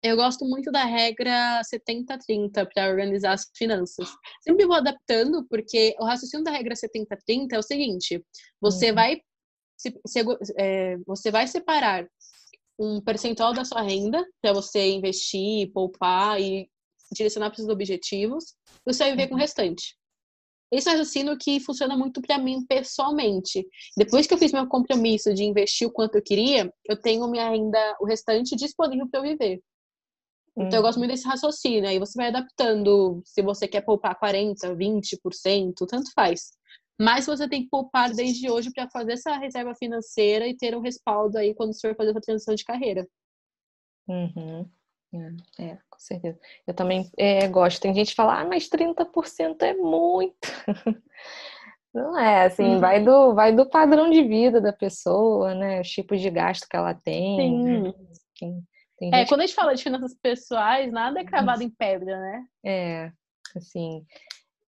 Eu 0.03 0.17
gosto 0.17 0.45
muito 0.45 0.73
da 0.73 0.85
regra 0.85 1.61
70-30 1.63 2.69
para 2.75 2.89
organizar 2.89 3.35
as 3.35 3.49
finanças. 3.57 4.09
Sempre 4.43 4.67
vou 4.67 4.75
adaptando, 4.75 5.47
porque 5.49 5.95
o 6.01 6.05
raciocínio 6.05 6.45
da 6.45 6.51
regra 6.51 6.75
70-30 6.75 7.53
é 7.53 7.59
o 7.59 7.63
seguinte: 7.63 8.25
você 8.61 8.89
uhum. 8.89 8.95
vai 8.97 9.21
se, 9.77 10.01
se, 10.07 10.21
é, 10.57 10.97
você 11.07 11.31
vai 11.31 11.47
separar 11.47 12.07
um 12.79 13.01
percentual 13.01 13.53
da 13.53 13.65
sua 13.65 13.83
renda 13.83 14.25
para 14.41 14.53
você 14.53 14.91
investir, 14.91 15.73
poupar 15.73 16.41
e 16.41 16.69
direcionar 17.13 17.51
para 17.51 17.63
os 17.63 17.69
objetivos, 17.69 18.55
você 18.85 19.05
vai 19.05 19.11
viver 19.11 19.29
com 19.29 19.35
o 19.35 19.37
uhum. 19.37 19.43
restante. 19.43 19.97
Esse 20.73 20.89
é 20.89 20.93
raciocínio 20.93 21.37
que 21.37 21.61
funciona 21.61 21.97
muito 21.97 22.23
para 22.23 22.39
mim 22.39 22.65
pessoalmente. 22.67 23.65
Depois 23.95 24.27
que 24.27 24.33
eu 24.33 24.39
fiz 24.39 24.53
meu 24.53 24.67
compromisso 24.67 25.35
de 25.35 25.45
investir 25.45 25.87
o 25.87 25.93
quanto 25.93 26.17
eu 26.17 26.23
queria, 26.23 26.73
eu 26.89 26.99
tenho 26.99 27.29
minha 27.29 27.51
renda, 27.51 27.97
o 28.01 28.07
restante 28.07 28.57
disponível 28.57 29.07
para 29.07 29.21
eu 29.21 29.25
viver. 29.25 29.61
Então, 30.57 30.79
eu 30.79 30.83
gosto 30.83 30.99
muito 30.99 31.11
desse 31.11 31.27
raciocínio. 31.27 31.89
Aí 31.89 31.99
você 31.99 32.17
vai 32.17 32.29
adaptando 32.29 33.23
se 33.25 33.43
você 33.43 33.67
quer 33.67 33.81
poupar 33.81 34.19
40%, 34.19 34.77
20%, 34.77 35.87
tanto 35.89 36.13
faz. 36.15 36.53
Mas 37.01 37.27
você 37.27 37.49
tem 37.49 37.63
que 37.63 37.71
poupar 37.71 38.13
desde 38.13 38.51
hoje 38.51 38.71
para 38.71 38.89
fazer 38.91 39.13
essa 39.13 39.37
reserva 39.37 39.75
financeira 39.75 40.47
e 40.47 40.57
ter 40.57 40.77
um 40.77 40.81
respaldo 40.81 41.39
aí 41.39 41.55
quando 41.55 41.73
você 41.73 41.89
for 41.89 41.97
fazer 41.97 42.17
a 42.17 42.21
transição 42.21 42.55
de 42.55 42.65
carreira. 42.65 43.07
Uhum. 44.07 44.69
É, 45.59 45.65
é, 45.65 45.79
com 45.91 45.99
certeza. 45.99 46.39
Eu 46.67 46.75
também 46.75 47.11
é, 47.19 47.49
gosto. 47.49 47.81
Tem 47.81 47.95
gente 47.95 48.11
que 48.11 48.15
fala, 48.15 48.41
ah, 48.41 48.45
mas 48.45 48.69
30% 48.69 49.63
é 49.63 49.75
muito. 49.75 50.37
Não 51.95 52.19
é, 52.19 52.47
assim, 52.47 52.75
uhum. 52.75 52.81
vai, 52.81 53.03
do, 53.03 53.35
vai 53.35 53.55
do 53.55 53.69
padrão 53.69 54.09
de 54.09 54.23
vida 54.23 54.61
da 54.61 54.73
pessoa, 54.73 55.55
né? 55.55 55.81
Os 55.81 55.91
tipos 55.91 56.21
de 56.21 56.31
gasto 56.31 56.67
que 56.69 56.77
ela 56.77 56.95
tem. 56.95 57.37
Sim. 57.37 57.95
Tem 58.39 58.67
é, 59.11 59.27
quando 59.27 59.41
a 59.41 59.47
gente 59.47 59.55
fala 59.55 59.75
de 59.75 59.83
finanças 59.83 60.15
pessoais, 60.15 60.93
nada 60.93 61.21
é 61.21 61.25
cravado 61.25 61.63
em 61.63 61.71
pedra, 61.71 62.19
né? 62.21 62.45
É, 62.65 63.13
assim, 63.57 64.05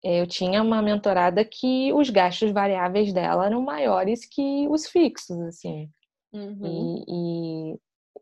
eu 0.03 0.27
tinha 0.27 0.63
uma 0.63 0.83
mentorada 0.83 1.45
que 1.45 1.93
os 1.93 2.11
gastos 2.11 2.51
variáveis 2.51 3.13
dela 3.13 3.47
eram 3.47 3.63
maiores 3.63 4.27
que 4.27 4.69
os 4.69 4.87
fixos, 4.87 5.41
assim. 5.43 5.89
Uhum. 6.33 7.05
E, 7.09 7.73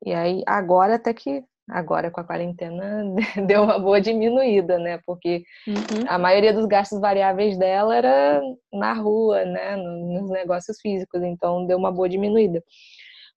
e, 0.06 0.10
e, 0.10 0.14
aí, 0.14 0.42
agora 0.46 0.96
até 0.96 1.14
que 1.14 1.42
agora 1.68 2.10
com 2.10 2.20
a 2.20 2.24
quarentena 2.24 3.04
deu 3.46 3.62
uma 3.62 3.78
boa 3.78 4.00
diminuída, 4.00 4.78
né? 4.78 5.00
Porque 5.06 5.42
Uhum. 5.66 6.04
a 6.06 6.18
maioria 6.18 6.52
dos 6.52 6.66
gastos 6.66 7.00
variáveis 7.00 7.56
dela 7.56 7.96
era 7.96 8.40
na 8.72 8.92
rua, 8.92 9.44
né? 9.44 9.76
Nos 9.76 10.30
negócios 10.30 10.78
físicos, 10.80 11.22
então 11.22 11.66
deu 11.66 11.78
uma 11.78 11.90
boa 11.90 12.08
diminuída. 12.08 12.62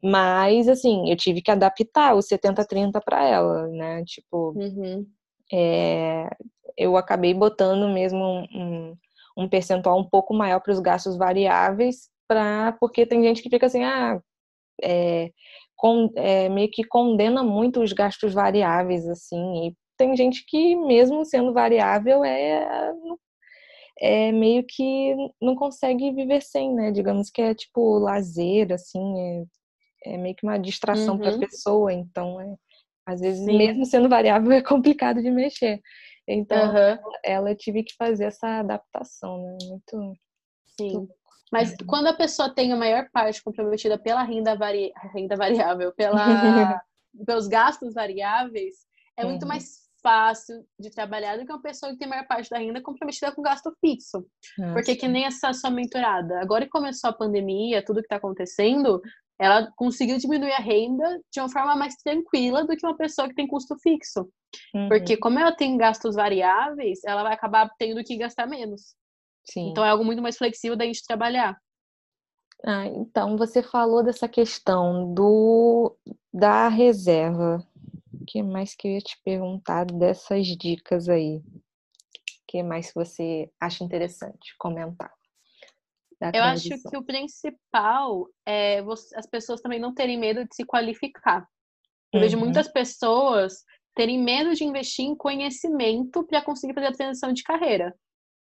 Mas, 0.03 0.67
assim, 0.67 1.10
eu 1.10 1.15
tive 1.17 1.41
que 1.41 1.51
adaptar 1.51 2.13
o 2.15 2.21
70-30 2.21 3.01
para 3.01 3.23
ela, 3.25 3.67
né? 3.67 4.03
Tipo, 4.05 4.53
Uhum. 4.55 5.05
é, 5.51 6.29
eu 6.77 6.97
acabei 6.97 7.34
botando 7.34 7.88
mesmo 7.93 8.19
um, 8.23 8.45
um, 8.53 8.97
um 9.38 9.49
percentual 9.49 9.99
um 9.99 10.08
pouco 10.10 10.34
maior 10.34 10.60
para 10.62 10.73
os 10.73 10.79
gastos 10.79 11.17
variáveis, 11.17 12.10
pra, 12.27 12.75
porque 12.79 13.05
tem 13.05 13.23
gente 13.23 13.41
que 13.41 13.49
fica 13.49 13.65
assim, 13.67 13.84
ah, 13.84 14.19
é, 14.84 15.31
com, 15.75 16.12
é, 16.15 16.49
meio 16.49 16.69
que 16.71 16.84
condena 16.84 17.43
muito 17.43 17.81
os 17.81 17.93
gastos 17.93 18.34
variáveis, 18.34 19.08
assim, 19.08 19.67
e 19.67 19.75
tem 19.97 20.15
gente 20.17 20.45
que, 20.47 20.75
mesmo 20.75 21.23
sendo 21.25 21.53
variável, 21.53 22.23
é, 22.23 22.91
é 23.99 24.31
meio 24.31 24.63
que 24.67 25.15
não 25.41 25.55
consegue 25.55 26.12
viver 26.12 26.41
sem, 26.41 26.73
né? 26.73 26.91
Digamos 26.91 27.29
que 27.29 27.41
é 27.41 27.53
tipo 27.55 27.97
lazer, 27.99 28.73
assim, 28.73 29.45
é, 30.06 30.13
é 30.13 30.18
meio 30.18 30.36
que 30.36 30.46
uma 30.46 30.58
distração 30.58 31.18
para 31.18 31.30
a 31.30 31.34
Uhum. 31.34 31.39
pessoa, 31.39 31.94
então 31.94 32.39
é, 32.41 32.56
às 33.06 33.20
vezes, 33.22 33.44
Sim. 33.46 33.58
mesmo 33.58 33.86
sendo 33.86 34.10
variável, 34.10 34.52
é 34.52 34.62
complicado 34.62 35.22
de 35.22 35.30
mexer. 35.32 35.82
Então, 36.28 36.58
Aham. 36.58 37.00
ela 37.24 37.52
eu 37.52 37.56
tive 37.58 37.84
que 37.84 37.94
fazer 37.96 38.26
essa 38.26 38.60
adaptação, 38.60 39.38
né? 39.44 39.58
Muito. 39.70 40.13
Sim. 40.80 41.08
Mas 41.52 41.72
Uhum. 41.72 41.78
quando 41.88 42.08
a 42.08 42.13
pessoa 42.13 42.54
tem 42.54 42.74
a 42.74 42.76
maior 42.76 43.08
parte 43.13 43.44
comprometida 43.44 43.98
pela 44.00 44.24
renda, 44.24 44.56
vari... 44.56 44.91
renda 45.13 45.36
variável, 45.36 45.91
pela... 45.94 46.15
pelos 47.26 47.48
gastos 47.48 47.94
variáveis, 47.94 48.76
é 49.18 49.24
muito 49.24 49.44
Uhum. 49.44 49.48
mais 49.48 49.86
fácil 50.04 50.65
de 50.78 50.89
trabalhar 50.91 51.38
do 51.38 51.46
que 51.46 51.52
uma 51.52 51.62
pessoa 51.62 51.91
que 51.91 51.98
tem 51.98 52.08
a 52.08 52.10
maior 52.10 52.28
parte 52.28 52.50
da 52.50 52.58
renda 52.60 52.82
comprometida 52.82 53.32
com 53.32 53.41
gasto 53.41 53.72
fixo. 53.80 54.26
Porque 54.74 54.91
Nossa. 54.91 54.96
que 54.98 55.08
nem 55.08 55.26
essa 55.26 55.54
sua 55.54 55.70
mentorada. 55.72 56.39
Agora 56.41 56.65
que 56.65 56.70
começou 56.72 57.10
a 57.10 57.13
pandemia, 57.13 57.84
tudo 57.86 58.02
que 58.02 58.06
está 58.06 58.18
acontecendo, 58.18 59.02
ela 59.39 59.71
conseguiu 59.76 60.17
diminuir 60.17 60.54
a 60.54 60.60
renda 60.60 61.21
de 61.32 61.39
uma 61.39 61.50
forma 61.50 61.76
mais 61.76 61.95
tranquila 61.98 62.65
do 62.65 62.76
que 62.76 62.86
uma 62.86 62.95
pessoa 62.95 63.28
que 63.28 63.36
tem 63.36 63.48
custo 63.48 63.78
fixo. 63.80 64.30
Uhum. 64.74 64.88
Porque 64.88 65.17
como 65.17 65.39
ela 65.39 65.52
tem 65.52 65.78
gastos 65.78 66.15
variáveis, 66.15 67.04
ela 67.04 67.24
vai 67.24 67.34
acabar 67.34 67.69
tendo 67.78 68.04
que 68.04 68.17
gastar 68.17 68.48
menos. 68.48 68.95
Sim. 69.43 69.69
Então 69.69 69.84
é 69.84 69.89
algo 69.89 70.06
muito 70.06 70.21
mais 70.21 70.38
flexível 70.38 70.78
da 70.78 70.86
gente 70.86 71.06
trabalhar. 71.06 71.58
Ah, 72.65 72.86
então 72.88 73.38
você 73.38 73.62
falou 73.62 74.04
dessa 74.04 74.28
questão 74.28 75.13
do 75.13 75.95
da 76.34 76.67
reserva. 76.69 77.65
O 78.13 78.26
que 78.26 78.41
mais 78.41 78.74
que 78.74 78.88
eu 78.88 78.91
ia 78.93 79.02
te 79.02 79.21
perguntar 79.24 79.86
dessas 79.86 80.48
dicas 80.48 81.10
aí? 81.10 81.38
O 81.38 82.48
que 82.48 82.63
mais 82.63 82.91
você 82.95 83.52
acha 83.60 83.84
interessante 83.84 84.56
comentar? 84.58 85.12
Da 86.19 86.32
Eu 86.34 86.43
acho 86.43 86.69
que 86.89 86.97
o 86.97 87.04
principal 87.04 88.28
é 88.45 88.82
você- 88.82 89.15
as 89.17 89.28
pessoas 89.28 89.62
também 89.62 89.80
não 89.80 89.93
terem 89.93 90.17
medo 90.17 90.43
de 90.45 90.56
se 90.56 90.65
qualificar. 90.65 91.47
Eu 92.13 92.19
vejo 92.21 92.38
Uhum. 92.38 92.43
muitas 92.45 92.67
pessoas 92.67 93.63
terem 93.95 94.21
medo 94.21 94.54
de 94.54 94.63
investir 94.63 95.06
em 95.06 95.15
conhecimento 95.15 96.25
para 96.25 96.41
conseguir 96.41 96.73
fazer 96.73 96.88
a 96.88 96.91
transição 96.93 97.32
de 97.34 97.43
carreira. 97.43 97.93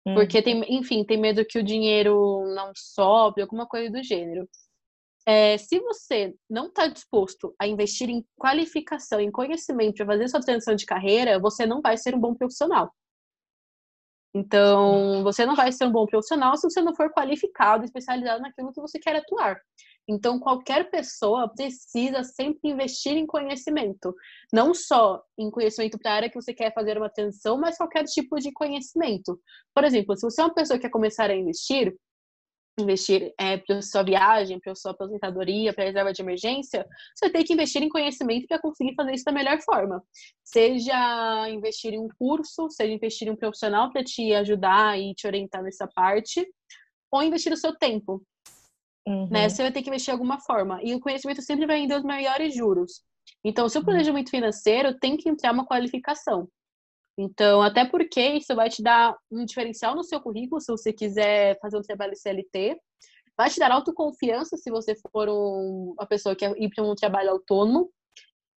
Uhum. 0.06 0.16
Porque 0.16 0.42
tem, 0.42 0.64
enfim, 0.78 1.04
tem 1.04 1.18
medo 1.18 1.46
que 1.46 1.60
o 1.60 1.64
dinheiro 1.64 2.44
não 2.56 2.72
sobe, 2.76 3.42
alguma 3.42 3.66
coisa 3.68 3.92
do 3.92 4.02
gênero. 4.04 4.48
É, 5.26 5.58
se 5.58 5.80
você 5.82 6.34
não 6.50 6.68
está 6.68 6.88
disposto 6.88 7.54
a 7.60 7.68
investir 7.68 8.10
em 8.10 8.26
qualificação, 8.38 9.20
em 9.20 9.30
conhecimento 9.30 9.96
para 9.98 10.06
fazer 10.06 10.28
sua 10.30 10.40
transição 10.40 10.74
de 10.76 10.86
carreira, 10.86 11.38
você 11.40 11.66
não 11.66 11.82
vai 11.82 11.98
ser 11.98 12.16
um 12.16 12.20
bom 12.20 12.34
profissional. 12.34 12.94
Então, 14.34 15.24
você 15.24 15.46
não 15.46 15.56
vai 15.56 15.72
ser 15.72 15.86
um 15.86 15.92
bom 15.92 16.06
profissional 16.06 16.56
se 16.58 16.70
você 16.70 16.82
não 16.82 16.96
for 16.96 17.12
qualificado, 17.12 17.84
especializado 17.84 18.42
naquilo 18.42 18.72
que 18.72 18.82
você 18.82 19.00
quer 19.00 19.16
atuar. 19.16 19.60
Então, 20.10 20.40
qualquer 20.40 20.90
pessoa 20.90 21.52
precisa 21.54 22.24
sempre 22.24 22.70
investir 22.70 23.18
em 23.18 23.26
conhecimento. 23.26 24.16
Não 24.54 24.74
só 24.74 25.22
em 25.38 25.52
conhecimento 25.52 26.00
para 26.00 26.12
a 26.12 26.16
área 26.16 26.30
que 26.30 26.40
você 26.40 26.54
quer 26.54 26.74
fazer 26.74 26.98
uma 26.98 27.10
transição, 27.10 27.58
mas 27.60 27.78
qualquer 27.78 28.06
tipo 28.06 28.38
de 28.38 28.52
conhecimento. 28.54 29.38
Por 29.76 29.84
exemplo, 29.84 30.16
se 30.16 30.22
você 30.22 30.42
é 30.42 30.46
uma 30.46 30.54
pessoa 30.54 30.78
que 30.78 30.84
quer 30.84 30.92
começar 30.92 31.30
a 31.30 31.36
investir, 31.36 31.94
investir 32.80 33.34
é, 33.38 33.58
para 33.58 33.82
sua 33.82 34.04
viagem, 34.04 34.60
para 34.60 34.76
sua 34.76 34.92
aposentadoria, 34.92 35.74
para 35.74 35.86
reserva 35.86 36.14
de 36.14 36.22
emergência, 36.22 36.88
você 37.16 37.30
tem 37.30 37.44
que 37.44 37.54
investir 37.54 37.82
em 37.82 37.90
conhecimento 37.90 38.48
para 38.48 38.60
conseguir 38.60 38.94
fazer 38.96 39.14
isso 39.14 39.26
da 39.26 39.32
melhor 39.32 39.60
forma. 39.62 40.04
Seja 40.44 41.50
investir 41.50 41.94
em 41.94 42.00
um 42.00 42.08
curso, 42.20 42.70
seja 42.70 42.94
investir 42.94 43.28
em 43.28 43.32
um 43.32 43.36
profissional 43.36 43.92
para 43.92 44.04
te 44.04 44.34
ajudar 44.34 45.00
e 45.00 45.14
te 45.16 45.26
orientar 45.26 45.64
nessa 45.64 45.88
parte, 45.88 46.48
ou 47.12 47.24
investir 47.24 47.52
o 47.52 47.58
seu 47.58 47.76
tempo. 47.76 48.24
Uhum. 49.08 49.30
Né? 49.30 49.50
Você 49.50 49.64
vai 49.64 49.72
ter 49.72 49.82
que 49.82 49.90
investir 49.90 50.08
de 50.08 50.12
alguma 50.12 50.40
forma. 50.40 50.80
E 50.84 50.94
o 50.94 51.00
conhecimento 51.00 51.42
sempre 51.42 51.66
vai 51.66 51.80
render 51.80 51.96
os 51.96 52.04
maiores 52.04 52.54
juros. 52.54 53.02
Então, 53.44 53.66
o 53.66 53.70
seu 53.70 53.84
planejamento 53.84 54.30
financeiro 54.30 54.98
tem 55.00 55.18
que 55.18 55.30
entrar 55.30 55.54
uma 55.54 55.66
qualificação. 55.66 56.48
Então, 57.18 57.62
até 57.62 57.84
porque 57.84 58.22
isso 58.22 58.56
vai 58.56 58.70
te 58.70 58.84
dar 58.84 59.18
um 59.32 59.44
diferencial 59.44 59.96
no 59.96 60.04
seu 60.04 60.22
currículo, 60.22 60.62
se 60.62 60.72
você 60.72 60.94
quiser 60.94 61.60
fazer 61.60 61.78
um 61.78 61.82
trabalho 61.82 62.16
CLT. 62.16 62.80
Vai 63.36 63.50
te 63.50 63.60
dar 63.60 63.72
autoconfiança 63.72 64.56
se 64.58 64.70
você 64.70 64.96
for 65.12 65.28
um, 65.28 65.94
uma 65.98 66.08
pessoa 66.08 66.36
que 66.36 66.48
quer 66.48 66.56
ir 66.62 66.70
para 66.70 66.84
um 66.84 66.96
trabalho 66.96 67.32
autônomo. 67.32 67.92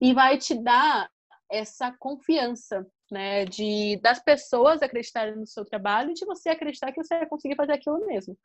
E 0.01 0.13
vai 0.13 0.37
te 0.37 0.55
dar 0.55 1.09
essa 1.49 1.91
confiança, 1.99 2.85
né? 3.11 3.45
De, 3.45 3.97
das 4.01 4.21
pessoas 4.23 4.81
acreditarem 4.81 5.35
no 5.35 5.47
seu 5.47 5.65
trabalho 5.65 6.11
e 6.11 6.13
de 6.13 6.25
você 6.25 6.49
acreditar 6.49 6.91
que 6.91 7.01
você 7.01 7.17
vai 7.17 7.27
conseguir 7.27 7.55
fazer 7.55 7.73
aquilo 7.73 8.05
mesmo. 8.05 8.37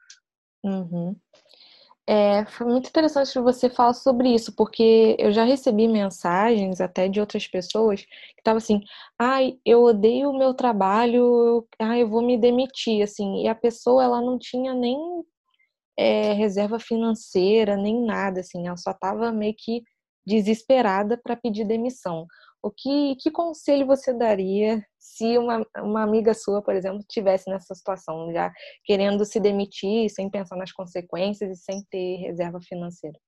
Uhum. 0.65 1.15
É, 2.07 2.45
foi 2.47 2.67
muito 2.67 2.89
interessante 2.89 3.39
você 3.39 3.71
falar 3.71 3.95
sobre 3.95 4.29
isso, 4.35 4.55
porque 4.55 5.17
eu 5.19 5.33
já 5.33 5.43
recebi 5.43 5.89
mensagens 5.89 6.79
até 6.79 7.09
de 7.09 7.19
outras 7.19 7.47
pessoas 7.47 8.03
que 8.03 8.11
estavam 8.41 8.59
assim, 8.59 8.81
ai, 9.19 9.59
eu 9.65 9.83
odeio 9.83 10.29
o 10.31 10.39
meu 10.39 10.53
trabalho, 10.53 11.67
ai, 11.81 12.03
eu 12.03 12.09
vou 12.09 12.21
me 12.21 12.37
demitir, 12.37 13.03
assim, 13.03 13.43
e 13.43 13.49
a 13.49 13.55
pessoa 13.55 14.05
ela 14.05 14.21
não 14.21 14.39
tinha 14.39 14.75
nem 14.75 14.99
é, 15.97 16.33
reserva 16.33 16.79
financeira, 16.79 17.77
nem 17.77 18.05
nada, 18.05 18.41
assim, 18.41 18.67
ela 18.67 18.77
só 18.77 18.91
estava 18.91 19.33
meio 19.33 19.55
que 19.57 19.83
desesperada 20.27 21.17
para 21.23 21.37
pedir 21.37 21.65
demissão. 21.65 22.27
O 22.63 22.71
que, 22.71 23.17
que 23.17 23.31
conselho 23.31 23.87
você 23.87 24.13
daria 24.13 24.85
se 25.17 25.39
uma, 25.39 25.65
uma 25.79 26.03
amiga 26.03 26.35
sua, 26.35 26.63
por 26.63 26.75
exemplo, 26.75 27.01
tivesse 27.09 27.49
nessa 27.51 27.75
situação, 27.75 28.33
já 28.33 28.53
querendo 28.85 29.25
se 29.25 29.41
demitir, 29.41 30.11
sem 30.11 30.31
pensar 30.31 30.57
nas 30.57 30.73
consequências 30.73 31.51
e 31.59 31.63
sem 31.63 31.83
ter 31.91 32.17
reserva 32.17 32.61
financeira? 32.61 33.19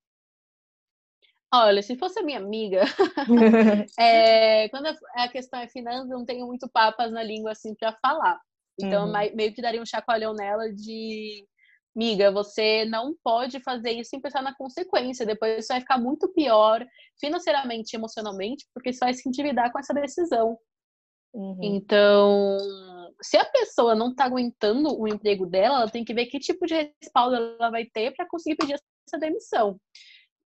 Olha, 1.52 1.82
se 1.82 1.96
fosse 1.96 2.18
a 2.18 2.22
minha 2.22 2.38
amiga, 2.38 2.82
é, 3.98 4.68
quando 4.68 4.86
a 5.14 5.28
questão 5.28 5.60
é 5.60 5.68
finanças, 5.68 6.10
eu 6.10 6.18
não 6.18 6.26
tenho 6.26 6.46
muito 6.46 6.68
papas 6.68 7.12
na 7.12 7.22
língua 7.22 7.52
assim 7.52 7.74
para 7.74 7.96
falar. 8.02 8.38
Então, 8.78 9.06
Uhum. 9.06 9.12
meio 9.34 9.54
que 9.54 9.62
daria 9.62 9.80
um 9.80 9.86
chacoalhão 9.86 10.34
nela 10.34 10.72
de 10.72 11.46
Miga, 11.94 12.30
você 12.30 12.84
não 12.84 13.14
pode 13.24 13.58
fazer 13.60 13.92
isso 13.92 14.10
sem 14.10 14.20
pensar 14.20 14.42
na 14.42 14.54
consequência. 14.54 15.24
Depois 15.24 15.58
isso 15.60 15.68
vai 15.68 15.80
ficar 15.80 15.98
muito 15.98 16.28
pior 16.34 16.84
financeiramente 17.18 17.96
emocionalmente, 17.96 18.66
porque 18.74 18.92
você 18.92 18.98
vai 19.00 19.14
se 19.14 19.26
endividar 19.26 19.72
com 19.72 19.78
essa 19.78 19.94
decisão. 19.94 20.58
Uhum. 21.36 21.58
Então, 21.60 22.56
se 23.20 23.36
a 23.36 23.44
pessoa 23.44 23.94
não 23.94 24.08
está 24.08 24.24
aguentando 24.24 24.98
o 24.98 25.06
emprego 25.06 25.44
dela, 25.44 25.82
ela 25.82 25.90
tem 25.90 26.02
que 26.02 26.14
ver 26.14 26.26
que 26.26 26.38
tipo 26.38 26.66
de 26.66 26.90
respaldo 27.02 27.36
ela 27.36 27.70
vai 27.70 27.84
ter 27.84 28.14
para 28.14 28.26
conseguir 28.26 28.56
pedir 28.56 28.72
essa 28.72 29.20
demissão. 29.20 29.78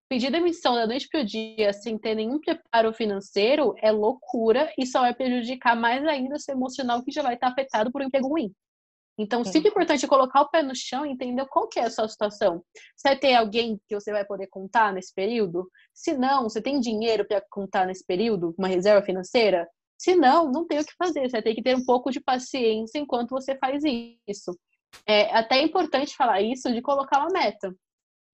Pedir 0.08 0.32
demissão 0.32 0.74
da 0.74 0.88
noite 0.88 1.06
para 1.08 1.20
o 1.20 1.24
dia 1.24 1.72
sem 1.72 1.96
ter 1.96 2.16
nenhum 2.16 2.40
preparo 2.40 2.92
financeiro 2.92 3.72
é 3.80 3.92
loucura 3.92 4.68
e 4.76 4.84
só 4.84 5.02
vai 5.02 5.14
prejudicar 5.14 5.76
mais 5.76 6.04
ainda 6.04 6.40
seu 6.40 6.56
emocional 6.56 7.04
que 7.04 7.12
já 7.12 7.22
vai 7.22 7.34
estar 7.34 7.46
afetado 7.46 7.92
por 7.92 8.02
um 8.02 8.06
emprego 8.06 8.26
ruim. 8.26 8.52
Então, 9.16 9.44
sempre 9.44 9.68
é 9.68 9.70
importante 9.70 10.08
colocar 10.08 10.40
o 10.40 10.48
pé 10.48 10.60
no 10.60 10.74
chão 10.74 11.06
e 11.06 11.10
entender 11.10 11.46
qual 11.46 11.68
que 11.68 11.78
é 11.78 11.84
a 11.84 11.90
sua 11.90 12.08
situação. 12.08 12.64
Você 12.96 13.10
vai 13.10 13.16
ter 13.16 13.34
alguém 13.34 13.78
que 13.86 13.94
você 13.94 14.10
vai 14.10 14.24
poder 14.24 14.48
contar 14.48 14.92
nesse 14.92 15.14
período? 15.14 15.70
Se 15.94 16.14
não, 16.14 16.44
você 16.44 16.60
tem 16.60 16.80
dinheiro 16.80 17.24
para 17.24 17.44
contar 17.48 17.86
nesse 17.86 18.04
período? 18.04 18.52
Uma 18.58 18.66
reserva 18.66 19.06
financeira? 19.06 19.68
Se 20.00 20.16
não, 20.16 20.50
não 20.50 20.66
tem 20.66 20.78
o 20.78 20.84
que 20.84 20.94
fazer. 20.96 21.28
Você 21.28 21.42
ter 21.42 21.54
que 21.54 21.62
ter 21.62 21.76
um 21.76 21.84
pouco 21.84 22.10
de 22.10 22.20
paciência 22.20 22.98
enquanto 22.98 23.32
você 23.32 23.54
faz 23.58 23.82
isso. 24.26 24.58
É 25.06 25.30
até 25.36 25.60
importante 25.60 26.16
falar 26.16 26.40
isso 26.40 26.72
de 26.72 26.80
colocar 26.80 27.18
uma 27.18 27.28
meta. 27.28 27.70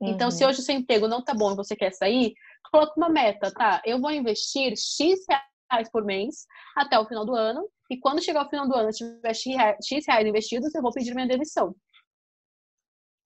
Então, 0.00 0.31
se 0.31 0.44
Uhum. 0.44 0.50
hoje 0.50 0.61
o 0.61 0.62
seu 0.62 0.76
emprego 0.76 1.09
não 1.09 1.24
tá 1.24 1.35
bom 1.35 1.52
e 1.52 1.57
você 1.57 1.74
quer 1.74 1.90
sair, 1.90 2.35
coloca 2.70 2.92
uma 2.96 3.09
meta, 3.09 3.50
tá? 3.50 3.83
Eu 3.85 4.00
vou 4.00 4.12
investir 4.12 4.74
X 4.76 5.18
reais 5.68 5.90
por 5.90 6.05
mês 6.05 6.46
até 6.76 6.96
o 7.00 7.07
final 7.07 7.26
do 7.26 7.35
ano, 7.35 7.68
e 7.90 7.98
quando 7.98 8.22
chegar 8.22 8.46
o 8.46 8.48
final 8.48 8.68
do 8.68 8.74
ano, 8.76 8.92
se 8.92 8.98
tiver 8.98 9.35
X 9.35 10.07
reais 10.07 10.26
investidos, 10.26 10.72
eu 10.72 10.83
vou 10.83 10.92
pedir 10.92 11.14
minha 11.16 11.26
demissão. 11.26 11.74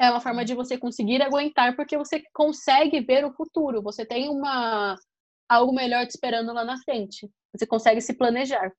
É 0.00 0.10
uma 0.10 0.20
forma 0.20 0.46
de 0.46 0.54
você 0.54 0.78
conseguir 0.78 1.20
aguentar, 1.20 1.76
porque 1.76 1.98
você 1.98 2.22
consegue 2.32 3.02
ver 3.02 3.22
o 3.22 3.34
futuro. 3.34 3.82
Você 3.82 4.06
tem 4.06 4.30
uma, 4.30 4.96
algo 5.46 5.74
melhor 5.74 6.06
te 6.06 6.10
esperando 6.10 6.54
lá 6.54 6.64
na 6.64 6.78
frente. 6.78 7.30
Você 7.52 7.66
consegue 7.66 8.00
se 8.00 8.14
planejar. 8.14 8.72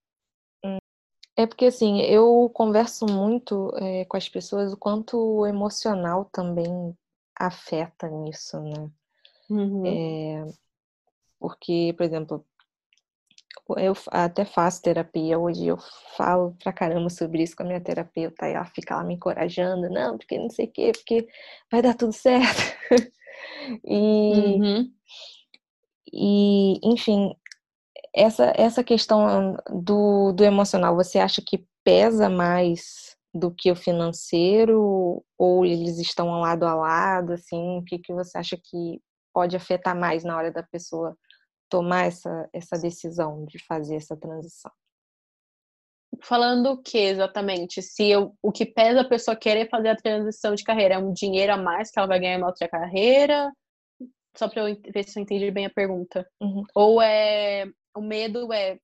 É 1.36 1.48
porque 1.48 1.66
assim, 1.66 2.02
eu 2.02 2.50
converso 2.54 3.06
muito 3.06 3.72
é, 3.78 4.06
com 4.06 4.18
as 4.18 4.28
pessoas 4.28 4.74
o 4.74 4.78
quanto 4.78 5.18
o 5.18 5.48
emocional 5.48 6.26
também 6.26 6.96
afeta 7.36 8.08
nisso, 8.10 8.60
né? 8.60 8.90
Uhum. 9.50 9.86
É, 9.86 10.46
porque, 11.40 11.94
por 11.98 12.04
exemplo, 12.04 12.46
eu 13.78 13.94
até 14.08 14.46
faço 14.46 14.82
terapia 14.82 15.40
hoje, 15.40 15.68
eu 15.68 15.78
falo 16.18 16.56
pra 16.62 16.74
caramba 16.74 17.10
sobre 17.10 17.42
isso 17.44 17.56
com 17.56 17.64
a 17.64 17.66
minha 17.66 17.82
terapeuta, 17.82 18.48
e 18.48 18.54
ela 18.54 18.66
fica 18.66 18.96
lá 18.96 19.04
me 19.04 19.16
encorajando, 19.16 19.90
não, 19.90 20.18
porque 20.18 20.38
não 20.38 20.50
sei 20.50 20.66
o 20.66 20.72
quê, 20.72 20.92
porque 20.92 21.28
vai 21.72 21.82
dar 21.82 21.96
tudo 21.96 22.14
certo. 22.14 22.62
e, 23.86 24.60
uhum. 24.60 24.94
e, 26.12 26.80
enfim, 26.84 27.36
essa, 28.14 28.54
essa 28.56 28.84
questão 28.84 29.58
do, 29.70 30.32
do 30.34 30.44
emocional, 30.44 30.96
você 30.96 31.20
acha 31.20 31.42
que 31.46 31.66
pesa 31.84 32.30
mais 32.30 33.16
do 33.34 33.54
que 33.54 33.72
o 33.72 33.76
financeiro 33.76 35.24
ou 35.38 35.66
eles 35.66 35.98
estão 35.98 36.42
lado 36.42 36.66
a 36.66 36.76
lado, 36.76 37.34
assim, 37.34 37.78
o 37.78 37.84
que, 37.84 37.98
que 37.98 38.14
você 38.14 38.38
acha 38.38 38.58
que 38.62 39.02
pode 39.34 39.56
afetar 39.56 39.98
mais 39.98 40.24
na 40.24 40.36
hora 40.36 40.52
da 40.52 40.62
pessoa 40.62 41.18
tomar 41.70 42.08
essa, 42.08 42.50
essa 42.52 42.78
decisão 42.78 43.46
de 43.46 43.64
fazer 43.66 43.96
essa 43.96 44.18
transição? 44.18 44.72
Falando 46.22 46.72
o 46.72 46.78
que 46.78 46.98
exatamente? 46.98 47.82
Se 47.82 48.10
eu, 48.10 48.36
o 48.42 48.52
que 48.52 48.66
pesa 48.66 49.02
a 49.02 49.08
pessoa 49.08 49.36
querer 49.36 49.70
fazer 49.70 49.90
a 49.90 49.96
transição 49.96 50.54
de 50.54 50.64
carreira 50.64 50.96
é 50.96 50.98
um 50.98 51.14
dinheiro 51.14 51.54
a 51.54 51.58
mais 51.58 51.90
que 51.90 51.98
ela 51.98 52.08
vai 52.08 52.20
ganhar 52.20 52.38
em 52.38 52.44
outra 52.44 52.68
carreira? 52.68 53.50
Só 54.36 54.50
para 54.50 54.70
eu 54.70 54.78
ver 54.94 55.04
se 55.06 55.18
eu 55.18 55.24
entendi 55.24 55.50
bem 55.50 55.66
a 55.66 55.70
pergunta. 55.70 56.28
Uhum. 56.42 56.64
Ou 56.76 57.02
é 57.02 57.66
o 57.96 58.02
medo 58.02 58.52
é, 58.54 58.80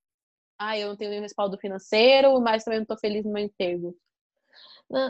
ah, 0.60 0.78
eu 0.78 0.90
não 0.90 0.96
tenho 0.96 1.12
nenhum 1.12 1.24
respaldo 1.24 1.58
financeiro, 1.58 2.40
mas 2.42 2.64
também 2.64 2.80
não 2.80 2.84
estou 2.84 2.98
feliz 2.98 3.24
no 3.26 3.32
meu 3.32 3.44
emprego. 3.44 3.96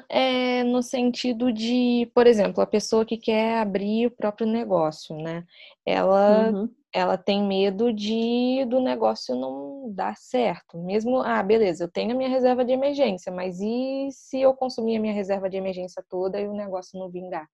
É 0.09 0.63
no 0.63 0.81
sentido 0.81 1.53
de, 1.53 2.09
por 2.13 2.25
exemplo, 2.25 2.61
a 2.61 2.67
pessoa 2.67 3.05
que 3.05 3.15
quer 3.15 3.59
abrir 3.59 4.07
o 4.07 4.11
próprio 4.11 4.47
negócio, 4.47 5.15
né? 5.15 5.45
Ela, 5.85 6.49
uhum. 6.49 6.69
ela 6.91 7.15
tem 7.15 7.43
medo 7.43 7.93
de 7.93 8.65
do 8.65 8.79
negócio 8.81 9.35
não 9.35 9.91
dar 9.93 10.17
certo. 10.17 10.79
Mesmo, 10.79 11.19
ah, 11.21 11.43
beleza, 11.43 11.83
eu 11.83 11.91
tenho 11.91 12.11
a 12.11 12.15
minha 12.15 12.29
reserva 12.29 12.65
de 12.65 12.71
emergência, 12.71 13.31
mas 13.31 13.61
e 13.61 14.09
se 14.11 14.41
eu 14.41 14.53
consumir 14.55 14.97
a 14.97 14.99
minha 14.99 15.13
reserva 15.13 15.47
de 15.47 15.57
emergência 15.57 16.03
toda 16.09 16.41
e 16.41 16.47
o 16.47 16.55
negócio 16.55 16.99
não 16.99 17.09
vingar, 17.09 17.47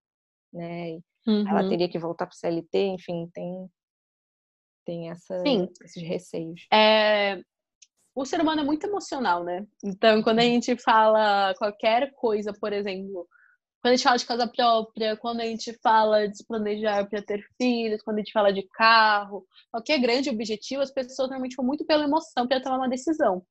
né? 0.50 0.98
Uhum. 1.26 1.46
Ela 1.46 1.68
teria 1.68 1.88
que 1.90 1.98
voltar 1.98 2.26
para 2.26 2.34
o 2.34 2.36
CLT, 2.36 2.86
enfim, 2.86 3.28
tem 3.34 3.68
tem 4.84 5.10
essa, 5.10 5.40
Sim. 5.42 5.68
esses 5.82 6.02
receios. 6.02 6.66
É, 6.72 7.40
o 8.14 8.24
ser 8.24 8.40
humano 8.40 8.60
é 8.60 8.64
muito 8.64 8.86
emocional, 8.86 9.42
né? 9.42 9.66
Então, 9.82 10.22
quando 10.22 10.38
a 10.38 10.42
gente 10.42 10.76
fala 10.76 11.54
qualquer 11.58 12.12
coisa, 12.14 12.52
por 12.52 12.72
exemplo, 12.72 13.26
quando 13.82 13.92
a 13.92 13.96
gente 13.96 14.04
fala 14.04 14.16
de 14.16 14.26
casa 14.26 14.46
própria, 14.46 15.16
quando 15.16 15.40
a 15.40 15.44
gente 15.44 15.72
fala 15.82 16.28
de 16.28 16.38
se 16.38 16.46
planejar 16.46 17.06
para 17.06 17.20
ter 17.20 17.44
filhos, 17.60 18.00
quando 18.02 18.16
a 18.16 18.20
gente 18.20 18.32
fala 18.32 18.52
de 18.52 18.62
carro, 18.72 19.44
qualquer 19.70 19.98
grande 19.98 20.30
objetivo, 20.30 20.80
as 20.80 20.90
pessoas 20.90 21.28
normalmente 21.28 21.56
vão 21.56 21.66
muito 21.66 21.84
pela 21.84 22.04
emoção 22.04 22.46
para 22.46 22.62
tomar 22.62 22.78
uma 22.78 22.88
decisão. 22.88 23.42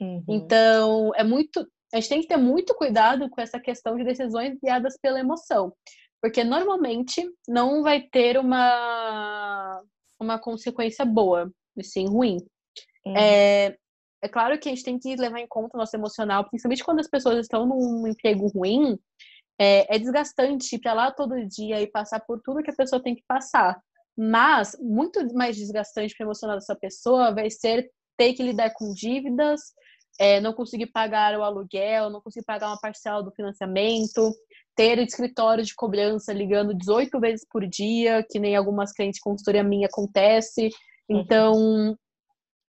Uhum. 0.00 0.24
Então, 0.28 1.12
é 1.14 1.24
muito. 1.24 1.66
A 1.92 1.96
gente 2.00 2.08
tem 2.08 2.20
que 2.22 2.28
ter 2.28 2.38
muito 2.38 2.74
cuidado 2.74 3.28
com 3.28 3.40
essa 3.40 3.60
questão 3.60 3.96
de 3.96 4.04
decisões 4.04 4.58
guiadas 4.62 4.96
pela 4.98 5.20
emoção. 5.20 5.74
Porque 6.22 6.44
normalmente 6.44 7.28
não 7.46 7.82
vai 7.82 8.00
ter 8.00 8.38
uma 8.38 9.82
uma 10.22 10.38
consequência 10.38 11.04
boa, 11.04 11.50
e 11.76 11.84
sim 11.84 12.06
ruim. 12.06 12.38
Uhum. 13.04 13.16
É, 13.16 13.76
é 14.22 14.28
claro 14.28 14.58
que 14.58 14.68
a 14.68 14.72
gente 14.72 14.84
tem 14.84 14.98
que 14.98 15.16
levar 15.16 15.40
em 15.40 15.48
conta 15.48 15.76
o 15.76 15.80
nosso 15.80 15.96
emocional, 15.96 16.48
principalmente 16.48 16.84
quando 16.84 17.00
as 17.00 17.08
pessoas 17.08 17.38
estão 17.40 17.66
num 17.66 18.06
emprego 18.06 18.46
ruim, 18.48 18.98
é, 19.58 19.94
é 19.94 19.98
desgastante 19.98 20.76
ir 20.76 20.78
para 20.78 20.92
lá 20.92 21.10
todo 21.10 21.46
dia 21.46 21.80
e 21.80 21.86
passar 21.86 22.20
por 22.20 22.40
tudo 22.42 22.62
que 22.62 22.70
a 22.70 22.76
pessoa 22.76 23.02
tem 23.02 23.14
que 23.14 23.24
passar. 23.26 23.78
Mas 24.16 24.76
muito 24.80 25.24
mais 25.34 25.56
desgastante 25.56 26.14
para 26.16 26.24
o 26.24 26.28
emocional 26.28 26.56
dessa 26.56 26.76
pessoa 26.76 27.34
vai 27.34 27.50
ser 27.50 27.90
ter 28.16 28.34
que 28.34 28.42
lidar 28.42 28.72
com 28.74 28.92
dívidas, 28.92 29.60
é, 30.18 30.40
não 30.40 30.52
conseguir 30.52 30.86
pagar 30.86 31.38
o 31.38 31.42
aluguel, 31.42 32.10
não 32.10 32.20
conseguir 32.20 32.44
pagar 32.44 32.68
uma 32.68 32.80
parcela 32.80 33.22
do 33.22 33.32
financiamento, 33.32 34.32
ter 34.74 34.98
escritório 34.98 35.64
de 35.64 35.74
cobrança 35.74 36.32
ligando 36.32 36.74
18 36.74 37.20
vezes 37.20 37.46
por 37.50 37.66
dia, 37.66 38.24
que 38.28 38.38
nem 38.38 38.56
algumas 38.56 38.92
clientes 38.92 39.18
de 39.18 39.22
consultoria 39.22 39.62
minha 39.62 39.86
acontece. 39.86 40.70
Uhum. 41.08 41.20
Então, 41.20 41.98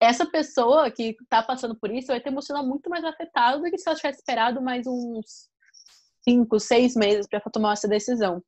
essa 0.01 0.25
pessoa 0.25 0.91
que 0.91 1.15
está 1.21 1.41
passando 1.41 1.75
por 1.75 1.91
isso 1.91 2.07
vai 2.07 2.19
ter 2.19 2.29
emocional 2.29 2.65
muito 2.65 2.89
mais 2.89 3.03
afetado 3.03 3.61
do 3.61 3.69
que 3.69 3.77
se 3.77 3.87
ela 3.87 3.95
tivesse 3.95 4.19
esperado 4.19 4.61
mais 4.61 4.85
uns 4.85 5.47
5, 6.27 6.59
6 6.59 6.95
meses 6.95 7.27
para 7.27 7.39
tomar 7.51 7.73
essa 7.73 7.87
decisão. 7.87 8.43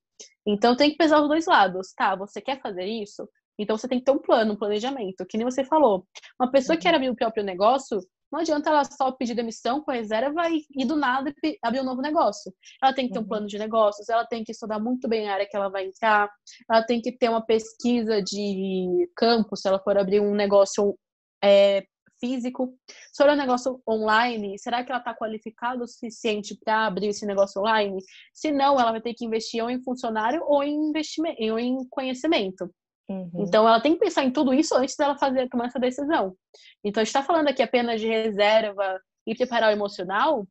Então, 0.46 0.76
tem 0.76 0.92
que 0.92 0.98
pesar 0.98 1.22
os 1.22 1.28
dois 1.28 1.46
lados. 1.46 1.94
Tá, 1.96 2.16
você 2.16 2.42
quer 2.42 2.62
fazer 2.62 2.86
isso? 2.86 3.28
Então, 3.58 3.78
você 3.78 3.88
tem 3.88 4.00
que 4.00 4.06
ter 4.06 4.12
um 4.12 4.20
plano, 4.20 4.54
um 4.54 4.58
planejamento, 4.58 5.26
que 5.26 5.38
nem 5.38 5.46
você 5.46 5.64
falou. 5.64 6.06
Uma 6.40 6.52
pessoa 6.52 6.78
que 6.78 6.88
uhum. 6.88 6.96
abrir 6.96 7.10
o 7.10 7.16
próprio 7.16 7.44
negócio, 7.44 8.02
não 8.32 8.40
adianta 8.40 8.70
ela 8.70 8.84
só 8.84 9.12
pedir 9.12 9.36
demissão 9.36 9.82
com 9.82 9.92
a 9.92 9.96
reserva 9.96 10.50
e, 10.50 10.66
e 10.78 10.86
do 10.86 10.96
nada 10.96 11.34
abrir 11.64 11.82
um 11.82 11.86
novo 11.86 12.02
negócio. 12.02 12.54
Ela 12.82 12.94
tem 12.94 13.08
que 13.08 13.14
ter 13.14 13.20
um 13.20 13.22
uhum. 13.22 13.28
plano 13.28 13.48
de 13.48 13.58
negócios, 13.58 14.10
ela 14.10 14.26
tem 14.26 14.44
que 14.44 14.52
estudar 14.52 14.80
muito 14.80 15.08
bem 15.08 15.30
a 15.30 15.34
área 15.34 15.48
que 15.50 15.56
ela 15.56 15.70
vai 15.70 15.86
entrar, 15.86 16.30
ela 16.70 16.84
tem 16.84 17.02
que 17.02 17.12
ter 17.12 17.30
uma 17.30 17.46
pesquisa 17.46 18.22
de 18.22 19.10
campo, 19.16 19.56
se 19.56 19.68
ela 19.68 19.80
for 19.80 19.98
abrir 19.98 20.20
um 20.20 20.34
negócio 20.34 20.98
é, 21.44 21.84
físico. 22.20 22.74
Se 23.14 23.24
for 23.24 23.30
um 23.30 23.36
negócio 23.36 23.82
online, 23.88 24.58
será 24.58 24.84
que 24.84 24.92
ela 24.92 25.00
está 25.00 25.14
qualificada 25.14 25.84
o 25.84 25.88
suficiente 25.88 26.58
para 26.64 26.88
abrir 26.88 27.08
esse 27.08 27.26
negócio 27.26 27.62
online? 27.62 27.98
Se 28.34 28.52
não, 28.52 28.80
ela 28.80 28.92
vai 28.92 29.02
ter 29.02 29.14
que 29.14 29.26
investir 29.26 29.64
ou 29.64 29.70
em 29.70 29.82
funcionário 29.84 30.44
ou 30.46 30.64
em 30.64 30.90
investimento, 30.90 31.42
ou 31.42 31.60
em 31.60 31.78
conhecimento. 31.90 32.70
Uhum. 33.08 33.32
Então, 33.38 33.68
ela 33.68 33.80
tem 33.80 33.94
que 33.94 34.00
pensar 34.00 34.24
em 34.24 34.32
tudo 34.32 34.54
isso 34.54 34.76
antes 34.76 34.96
dela 34.96 35.18
fazer 35.18 35.48
tomar 35.50 35.68
essa 35.68 35.80
decisão. 35.80 36.36
Então, 36.84 37.02
a 37.02 37.04
gente 37.04 37.16
está 37.16 37.24
falando 37.24 37.48
aqui 37.48 37.62
apenas 37.62 38.02
de 38.02 38.08
reserva 38.08 39.00
e 39.28 39.36
preparar 39.36 39.70
o 39.70 39.74
emocional, 39.74 40.48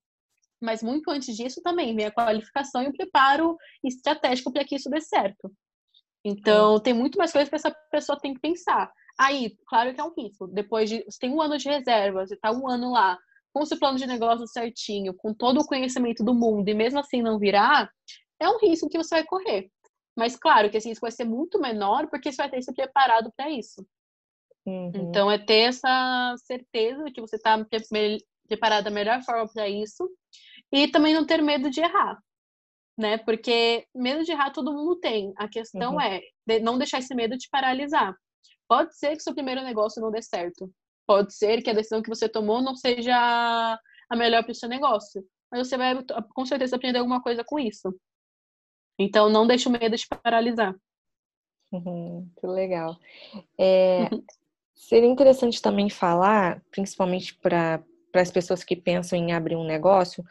mas 0.61 0.83
muito 0.83 1.11
antes 1.11 1.37
disso 1.37 1.61
também 1.63 1.95
vem 1.95 2.07
a 2.07 2.13
qualificação 2.13 2.83
e 2.83 2.89
o 2.89 2.93
preparo 2.93 3.57
estratégico 3.85 4.53
para 4.53 4.65
que 4.65 4.77
isso 4.77 4.89
dê 4.89 5.01
certo. 5.01 5.53
Então, 6.25 6.75
uhum. 6.75 6.81
tem 6.81 6.95
muito 6.95 7.19
mais 7.19 7.33
coisas 7.33 7.49
que 7.49 7.57
essa 7.57 7.75
pessoa 7.91 8.19
tem 8.19 8.35
que 8.35 8.41
pensar. 8.41 8.91
Aí, 9.19 9.57
claro 9.69 9.95
que 9.95 10.01
é 10.01 10.05
um 10.05 10.15
risco. 10.17 10.47
Depois 10.47 10.89
de. 10.89 11.05
Você 11.05 11.19
tem 11.21 11.31
um 11.31 11.41
ano 11.41 11.59
de 11.59 11.69
reserva, 11.69 12.27
você 12.27 12.35
está 12.35 12.51
um 12.51 12.69
ano 12.69 12.93
lá, 12.93 13.19
com 13.53 13.63
o 13.63 13.67
seu 13.67 13.79
plano 13.79 13.99
de 13.99 14.07
negócio 14.07 14.47
certinho, 14.49 15.15
com 15.15 15.35
todo 15.35 15.61
o 15.61 15.67
conhecimento 15.67 16.25
do 16.25 16.35
mundo, 16.35 16.69
e 16.69 16.75
mesmo 16.75 16.99
assim 16.99 17.23
não 17.23 17.39
virar, 17.39 17.89
é 18.41 18.49
um 18.49 18.59
risco 18.59 18.89
que 18.89 18.99
você 18.99 19.17
vai 19.17 19.25
correr. 19.25 19.71
Mas 20.17 20.37
claro 20.37 20.71
que 20.71 20.77
esse 20.77 20.89
risco 20.89 21.05
vai 21.05 21.11
ser 21.11 21.25
muito 21.25 21.61
menor 21.61 22.09
porque 22.09 22.31
você 22.31 22.37
vai 22.37 22.51
ter 22.51 22.63
se 22.63 22.73
preparado 22.73 23.33
para 23.37 23.51
isso. 23.51 23.85
Uhum. 24.67 24.93
Então 24.95 25.31
é 25.31 25.39
ter 25.39 25.69
essa 25.69 26.35
certeza 26.39 27.05
de 27.05 27.13
que 27.13 27.21
você 27.21 27.37
está 27.37 27.63
preparado 28.49 28.85
da 28.85 28.91
melhor 28.91 29.23
forma 29.23 29.47
para 29.53 29.69
isso 29.69 30.09
e 30.73 30.89
também 30.89 31.13
não 31.15 31.27
ter 31.27 31.43
medo 31.43 31.69
de 31.71 31.81
errar, 31.81 32.19
né? 32.97 33.19
Porque 33.19 33.87
medo 33.95 34.25
de 34.25 34.33
errar 34.33 34.53
todo 34.53 34.73
mundo 34.73 34.97
tem. 34.97 35.33
A 35.37 35.49
questão 35.49 35.95
uhum. 35.95 36.01
é 36.01 36.23
não 36.63 36.79
deixar 36.79 36.99
esse 36.99 37.15
medo 37.15 37.37
te 37.37 37.49
paralisar. 37.51 38.17
Pode 38.67 38.97
ser 38.97 39.17
que 39.17 39.23
seu 39.23 39.35
primeiro 39.35 39.63
negócio 39.63 40.01
não 40.01 40.11
dê 40.11 40.23
certo. 40.23 40.71
Pode 41.07 41.35
ser 41.35 41.61
que 41.63 41.69
a 41.69 41.75
decisão 41.75 42.01
que 42.01 42.09
você 42.09 42.29
tomou 42.29 42.63
não 42.63 42.75
seja 42.75 43.15
a 43.15 44.17
melhor 44.17 44.43
para 44.43 44.53
o 44.53 44.55
seu 44.55 44.69
negócio. 44.69 45.23
Mas 45.51 45.69
você 45.69 45.77
vai 45.77 46.03
com 46.35 46.47
certeza 46.47 46.77
aprender 46.77 46.99
alguma 46.99 47.23
coisa 47.23 47.45
com 47.45 47.59
isso. 47.59 47.95
Então, 48.99 49.29
não 49.29 49.47
deixe 49.47 49.69
o 49.69 49.73
medo 49.73 49.97
te 49.97 50.07
paralisar. 50.09 50.75
Uhum, 51.73 52.29
que 52.39 52.47
legal. 52.47 52.97
É, 53.59 54.09
seria 54.75 55.09
interessante 55.09 55.61
também 55.61 55.91
falar, 55.91 56.63
principalmente 56.71 57.37
para 57.39 57.83
as 58.15 58.31
pessoas 58.31 58.63
que 58.63 58.77
pensam 58.77 59.19
em 59.19 59.33
abrir 59.33 59.57
um 59.57 59.65
negócio, 59.65 60.25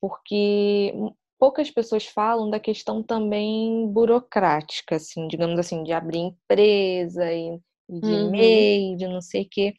porque 0.00 0.92
poucas 1.38 1.70
pessoas 1.70 2.06
falam 2.06 2.48
da 2.48 2.58
questão 2.58 3.02
também 3.02 3.86
burocrática, 3.88 4.96
assim, 4.96 5.28
digamos 5.28 5.58
assim, 5.58 5.82
de 5.82 5.92
abrir 5.92 6.18
empresa 6.18 7.30
e 7.32 7.58
de 7.88 8.06
uhum. 8.06 8.28
e-mail, 8.28 8.96
de 8.96 9.06
não 9.06 9.20
sei 9.20 9.42
o 9.42 9.48
quê. 9.50 9.74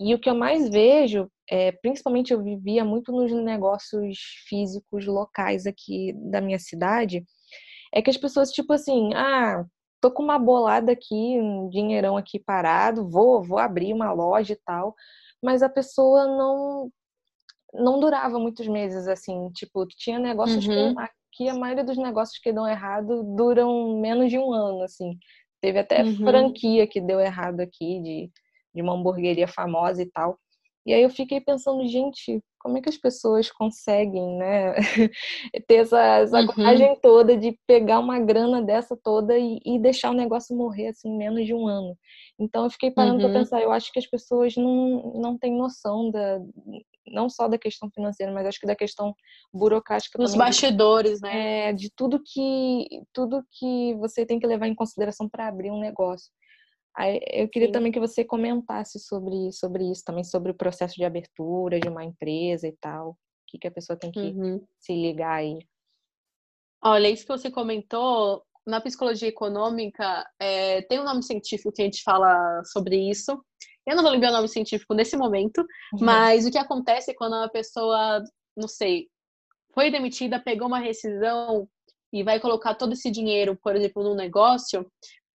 E 0.00 0.14
o 0.14 0.18
que 0.18 0.30
eu 0.30 0.34
mais 0.34 0.68
vejo, 0.68 1.30
é, 1.50 1.72
principalmente 1.72 2.32
eu 2.32 2.42
vivia 2.42 2.84
muito 2.84 3.10
nos 3.10 3.32
negócios 3.32 4.18
físicos 4.48 5.06
locais 5.06 5.66
aqui 5.66 6.12
da 6.14 6.40
minha 6.40 6.58
cidade, 6.58 7.24
é 7.92 8.02
que 8.02 8.10
as 8.10 8.16
pessoas, 8.16 8.50
tipo 8.50 8.72
assim, 8.72 9.14
ah, 9.14 9.64
tô 10.00 10.10
com 10.10 10.22
uma 10.22 10.38
bolada 10.38 10.92
aqui, 10.92 11.38
um 11.40 11.68
dinheirão 11.68 12.16
aqui 12.16 12.38
parado, 12.38 13.08
vou, 13.08 13.42
vou 13.42 13.58
abrir 13.58 13.92
uma 13.92 14.12
loja 14.12 14.52
e 14.52 14.60
tal, 14.64 14.94
mas 15.42 15.62
a 15.62 15.68
pessoa 15.68 16.26
não 16.26 16.90
não 17.74 18.00
durava 18.00 18.38
muitos 18.38 18.66
meses 18.66 19.06
assim, 19.06 19.50
tipo, 19.50 19.86
tinha 19.86 20.18
negócios 20.18 20.66
uhum. 20.66 20.94
que 20.94 21.00
aqui 21.00 21.48
a 21.50 21.54
maioria 21.54 21.84
dos 21.84 21.98
negócios 21.98 22.38
que 22.38 22.52
dão 22.52 22.66
errado 22.66 23.22
duram 23.36 24.00
menos 24.00 24.30
de 24.30 24.38
um 24.38 24.52
ano, 24.52 24.82
assim. 24.82 25.18
Teve 25.60 25.78
até 25.78 26.02
uhum. 26.02 26.16
franquia 26.16 26.86
que 26.86 27.00
deu 27.00 27.20
errado 27.20 27.60
aqui 27.60 28.00
de, 28.00 28.30
de 28.74 28.82
uma 28.82 28.94
hamburgueria 28.94 29.46
famosa 29.46 30.02
e 30.02 30.06
tal. 30.06 30.38
E 30.88 30.94
aí 30.94 31.02
eu 31.02 31.10
fiquei 31.10 31.38
pensando, 31.38 31.86
gente, 31.86 32.42
como 32.58 32.78
é 32.78 32.80
que 32.80 32.88
as 32.88 32.96
pessoas 32.96 33.50
conseguem, 33.50 34.38
né, 34.38 34.72
ter 35.68 35.74
essa, 35.74 36.00
essa 36.00 36.40
uhum. 36.40 36.96
toda 37.02 37.36
de 37.36 37.58
pegar 37.66 37.98
uma 37.98 38.18
grana 38.18 38.62
dessa 38.62 38.96
toda 38.96 39.36
e, 39.36 39.60
e, 39.66 39.78
deixar 39.78 40.10
o 40.10 40.14
negócio 40.14 40.56
morrer 40.56 40.86
assim 40.86 41.10
em 41.10 41.18
menos 41.18 41.44
de 41.44 41.52
um 41.52 41.68
ano. 41.68 41.94
Então 42.40 42.64
eu 42.64 42.70
fiquei 42.70 42.90
parando 42.90 43.16
uhum. 43.22 43.30
para 43.30 43.38
pensar, 43.40 43.60
eu 43.60 43.70
acho 43.70 43.92
que 43.92 43.98
as 43.98 44.06
pessoas 44.06 44.56
não, 44.56 45.12
não 45.14 45.36
têm 45.36 45.54
noção 45.54 46.10
da 46.10 46.40
não 47.06 47.28
só 47.28 47.48
da 47.48 47.58
questão 47.58 47.90
financeira, 47.90 48.32
mas 48.32 48.46
acho 48.46 48.58
que 48.58 48.66
da 48.66 48.74
questão 48.74 49.14
burocrática 49.52 50.22
Os 50.22 50.34
bastidores, 50.34 51.20
né? 51.20 51.68
É, 51.68 51.72
de 51.74 51.90
tudo 51.94 52.18
que 52.24 52.86
tudo 53.12 53.44
que 53.58 53.94
você 53.96 54.24
tem 54.24 54.38
que 54.40 54.46
levar 54.46 54.68
em 54.68 54.74
consideração 54.74 55.28
para 55.28 55.48
abrir 55.48 55.70
um 55.70 55.80
negócio. 55.80 56.30
Eu 57.30 57.48
queria 57.48 57.68
Sim. 57.68 57.72
também 57.72 57.92
que 57.92 58.00
você 58.00 58.24
comentasse 58.24 58.98
sobre, 58.98 59.52
sobre 59.52 59.90
isso, 59.90 60.02
também 60.04 60.24
sobre 60.24 60.50
o 60.50 60.56
processo 60.56 60.94
de 60.96 61.04
abertura 61.04 61.78
de 61.78 61.88
uma 61.88 62.04
empresa 62.04 62.66
e 62.66 62.76
tal. 62.80 63.10
O 63.10 63.16
que, 63.46 63.58
que 63.58 63.68
a 63.68 63.72
pessoa 63.72 63.98
tem 63.98 64.10
que 64.10 64.20
uhum. 64.20 64.60
se 64.78 64.92
ligar 64.92 65.36
aí. 65.36 65.58
Olha, 66.82 67.08
isso 67.08 67.24
que 67.24 67.32
você 67.32 67.50
comentou, 67.50 68.42
na 68.66 68.80
psicologia 68.80 69.28
econômica, 69.28 70.28
é, 70.38 70.82
tem 70.82 71.00
um 71.00 71.04
nome 71.04 71.22
científico 71.22 71.72
que 71.72 71.82
a 71.82 71.84
gente 71.84 72.02
fala 72.02 72.62
sobre 72.64 72.96
isso, 72.96 73.42
eu 73.88 73.96
não 73.96 74.02
vou 74.02 74.12
lembrar 74.12 74.28
o 74.30 74.34
nome 74.34 74.48
científico 74.48 74.92
nesse 74.92 75.16
momento, 75.16 75.58
uhum. 75.94 76.04
mas 76.04 76.44
o 76.44 76.50
que 76.50 76.58
acontece 76.58 77.14
quando 77.14 77.32
uma 77.32 77.48
pessoa, 77.48 78.22
não 78.54 78.68
sei, 78.68 79.08
foi 79.72 79.90
demitida, 79.90 80.38
pegou 80.38 80.68
uma 80.68 80.78
rescisão 80.78 81.66
e 82.12 82.22
vai 82.22 82.38
colocar 82.38 82.74
todo 82.74 82.92
esse 82.92 83.10
dinheiro, 83.10 83.58
por 83.62 83.74
exemplo, 83.74 84.02
num 84.02 84.14
negócio, 84.14 84.86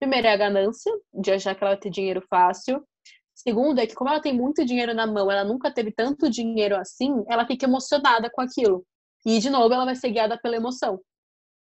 primeiro 0.03 0.27
é 0.27 0.33
a 0.33 0.37
ganância, 0.37 0.91
de 1.13 1.31
achar 1.31 1.55
que 1.55 1.63
ela 1.63 1.71
vai 1.71 1.79
ter 1.79 1.89
dinheiro 1.89 2.21
fácil. 2.29 2.85
Segundo 3.33 3.79
é 3.79 3.87
que, 3.87 3.95
como 3.95 4.09
ela 4.09 4.21
tem 4.21 4.33
muito 4.33 4.65
dinheiro 4.65 4.93
na 4.93 5.07
mão, 5.07 5.31
ela 5.31 5.45
nunca 5.45 5.71
teve 5.71 5.93
tanto 5.93 6.29
dinheiro 6.29 6.75
assim, 6.75 7.23
ela 7.29 7.47
fica 7.47 7.65
emocionada 7.65 8.29
com 8.29 8.41
aquilo. 8.41 8.85
E, 9.25 9.39
de 9.39 9.49
novo, 9.49 9.73
ela 9.73 9.85
vai 9.85 9.95
ser 9.95 10.11
guiada 10.11 10.37
pela 10.37 10.57
emoção. 10.57 10.99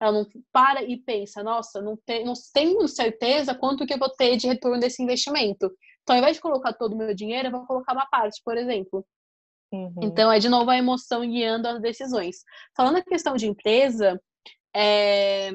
Ela 0.01 0.13
não 0.13 0.25
para 0.53 0.81
e 0.81 0.97
pensa, 0.97 1.43
nossa, 1.43 1.81
não, 1.81 1.97
não 2.25 2.33
tenho 2.53 2.87
certeza 2.87 3.53
quanto 3.53 3.85
que 3.85 3.93
eu 3.93 3.99
vou 3.99 4.09
ter 4.09 4.37
de 4.37 4.47
retorno 4.47 4.79
desse 4.79 5.03
investimento. 5.03 5.69
Então, 6.01 6.15
ao 6.15 6.19
invés 6.19 6.37
de 6.37 6.41
colocar 6.41 6.71
todo 6.71 6.93
o 6.93 6.97
meu 6.97 7.13
dinheiro, 7.13 7.49
eu 7.49 7.51
vou 7.51 7.65
colocar 7.65 7.91
uma 7.91 8.07
parte, 8.07 8.41
por 8.43 8.57
exemplo. 8.57 9.05
Uhum. 9.73 9.93
Então, 10.01 10.31
é 10.31 10.39
de 10.39 10.47
novo 10.47 10.71
a 10.71 10.77
emoção 10.77 11.27
guiando 11.29 11.67
as 11.67 11.81
decisões. 11.81 12.37
Falando 12.75 12.93
na 12.93 13.03
questão 13.03 13.35
de 13.35 13.47
empresa, 13.47 14.19
é... 14.73 15.51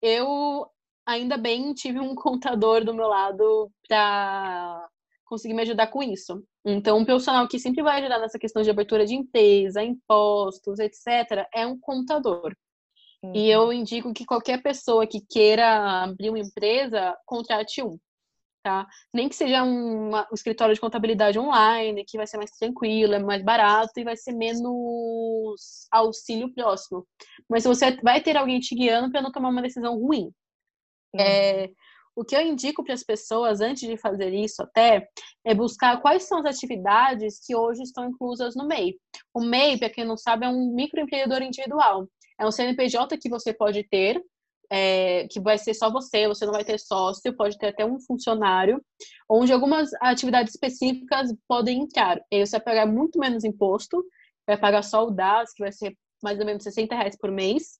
eu 0.00 0.70
ainda 1.06 1.36
bem 1.36 1.72
tive 1.74 1.98
um 2.00 2.14
contador 2.16 2.84
do 2.84 2.94
meu 2.94 3.06
lado 3.06 3.70
para 3.86 4.88
conseguir 5.24 5.54
me 5.54 5.62
ajudar 5.62 5.88
com 5.88 6.02
isso. 6.02 6.42
Então, 6.64 6.98
um 6.98 7.04
profissional 7.04 7.46
que 7.48 7.58
sempre 7.58 7.82
vai 7.82 8.00
ajudar 8.00 8.18
nessa 8.18 8.38
questão 8.38 8.62
de 8.62 8.70
abertura 8.70 9.06
de 9.06 9.14
empresa, 9.14 9.82
impostos, 9.82 10.78
etc., 10.78 11.46
é 11.52 11.66
um 11.66 11.78
contador. 11.78 12.54
Uhum. 13.22 13.32
E 13.34 13.50
eu 13.50 13.72
indico 13.72 14.12
que 14.12 14.24
qualquer 14.24 14.62
pessoa 14.62 15.06
que 15.06 15.20
queira 15.20 16.04
abrir 16.04 16.30
uma 16.30 16.38
empresa, 16.38 17.16
contrate 17.26 17.82
um 17.82 17.98
tá? 18.64 18.86
Nem 19.12 19.28
que 19.28 19.36
seja 19.36 19.62
um, 19.62 20.16
um 20.16 20.34
escritório 20.34 20.74
de 20.74 20.80
contabilidade 20.80 21.38
online, 21.38 22.04
que 22.06 22.16
vai 22.16 22.26
ser 22.26 22.38
mais 22.38 22.50
tranquilo, 22.52 23.12
é 23.12 23.18
mais 23.18 23.44
barato 23.44 23.92
e 24.00 24.04
vai 24.04 24.16
ser 24.16 24.32
menos 24.32 25.86
auxílio 25.92 26.52
próximo. 26.52 27.06
Mas 27.48 27.64
você 27.64 27.94
vai 28.02 28.22
ter 28.22 28.36
alguém 28.38 28.58
te 28.58 28.74
guiando 28.74 29.12
para 29.12 29.20
não 29.20 29.30
tomar 29.30 29.50
uma 29.50 29.62
decisão 29.62 29.98
ruim. 30.00 30.32
Uhum. 31.14 31.20
É, 31.20 31.70
o 32.16 32.24
que 32.24 32.36
eu 32.36 32.40
indico 32.42 32.84
para 32.84 32.94
as 32.94 33.02
pessoas, 33.02 33.60
antes 33.60 33.88
de 33.88 33.96
fazer 33.96 34.32
isso 34.32 34.62
até, 34.62 35.08
é 35.44 35.54
buscar 35.54 36.00
quais 36.00 36.24
são 36.24 36.38
as 36.38 36.46
atividades 36.46 37.40
que 37.44 37.56
hoje 37.56 37.82
estão 37.82 38.08
inclusas 38.08 38.54
no 38.54 38.66
MEI. 38.66 38.96
O 39.32 39.40
MEI, 39.40 39.78
para 39.78 39.90
quem 39.90 40.04
não 40.04 40.16
sabe, 40.16 40.46
é 40.46 40.48
um 40.48 40.74
microempreendedor 40.74 41.42
individual. 41.42 42.06
É 42.38 42.46
um 42.46 42.52
CNPJ 42.52 43.16
que 43.18 43.28
você 43.28 43.52
pode 43.52 43.82
ter 43.84 44.22
é, 44.70 45.26
que 45.28 45.40
vai 45.40 45.58
ser 45.58 45.74
só 45.74 45.90
você, 45.90 46.26
você 46.26 46.44
não 46.44 46.52
vai 46.52 46.64
ter 46.64 46.78
sócio, 46.78 47.36
pode 47.36 47.58
ter 47.58 47.68
até 47.68 47.84
um 47.84 48.00
funcionário, 48.00 48.82
onde 49.28 49.52
algumas 49.52 49.90
atividades 50.00 50.54
específicas 50.54 51.34
podem 51.46 51.82
entrar. 51.82 52.20
E 52.30 52.44
você 52.44 52.56
vai 52.56 52.64
pagar 52.64 52.86
muito 52.86 53.18
menos 53.18 53.44
imposto, 53.44 54.04
vai 54.46 54.56
pagar 54.56 54.82
só 54.82 55.06
o 55.06 55.10
DAS, 55.10 55.52
que 55.54 55.62
vai 55.62 55.72
ser 55.72 55.96
mais 56.22 56.38
ou 56.38 56.46
menos 56.46 56.62
60 56.62 56.94
reais 56.94 57.16
por 57.16 57.30
mês, 57.30 57.78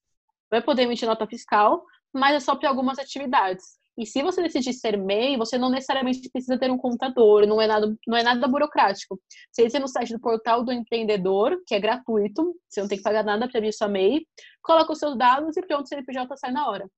vai 0.50 0.62
poder 0.62 0.82
emitir 0.82 1.08
nota 1.08 1.26
fiscal, 1.26 1.84
mas 2.14 2.36
é 2.36 2.40
só 2.40 2.54
para 2.56 2.68
algumas 2.68 2.98
atividades. 2.98 3.78
E 3.96 4.04
se 4.04 4.22
você 4.22 4.42
decidir 4.42 4.72
ser 4.72 4.96
MEI, 4.96 5.36
você 5.36 5.56
não 5.56 5.70
necessariamente 5.70 6.28
precisa 6.28 6.58
ter 6.58 6.70
um 6.70 6.76
contador, 6.76 7.46
não 7.46 7.60
é 7.60 7.66
nada, 7.66 7.96
não 8.06 8.16
é 8.16 8.24
nada 8.24 8.48
burocrático. 8.48 9.20
Você 9.52 9.64
entra 9.64 9.78
no 9.78 9.86
site 9.86 10.12
do 10.12 10.20
portal 10.20 10.64
do 10.64 10.72
empreendedor, 10.72 11.60
que 11.64 11.74
é 11.74 11.80
gratuito, 11.80 12.56
você 12.68 12.80
não 12.80 12.88
tem 12.88 12.98
que 12.98 13.04
pagar 13.04 13.22
nada 13.22 13.48
para 13.48 13.58
abrir 13.58 13.72
sua 13.72 13.88
MEI, 13.88 14.26
coloca 14.62 14.92
os 14.92 14.98
seus 14.98 15.16
dados 15.16 15.56
e 15.56 15.62
pronto, 15.62 15.84
o 15.84 15.86
CNPJ 15.86 16.36
sai 16.36 16.50
na 16.50 16.68
hora. 16.68 16.90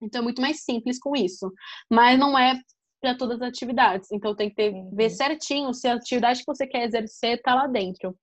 Então 0.00 0.20
é 0.20 0.24
muito 0.24 0.40
mais 0.40 0.62
simples 0.64 0.98
com 0.98 1.14
isso. 1.14 1.52
Mas 1.90 2.18
não 2.18 2.38
é 2.38 2.58
para 3.00 3.16
todas 3.16 3.40
as 3.42 3.48
atividades. 3.48 4.10
Então 4.10 4.34
tem 4.34 4.48
que 4.48 4.56
ter, 4.56 4.72
uhum. 4.72 4.90
ver 4.94 5.10
certinho 5.10 5.74
se 5.74 5.86
a 5.86 5.94
atividade 5.94 6.40
que 6.40 6.46
você 6.46 6.66
quer 6.66 6.84
exercer 6.84 7.36
está 7.36 7.54
lá 7.54 7.66
dentro. 7.66 8.16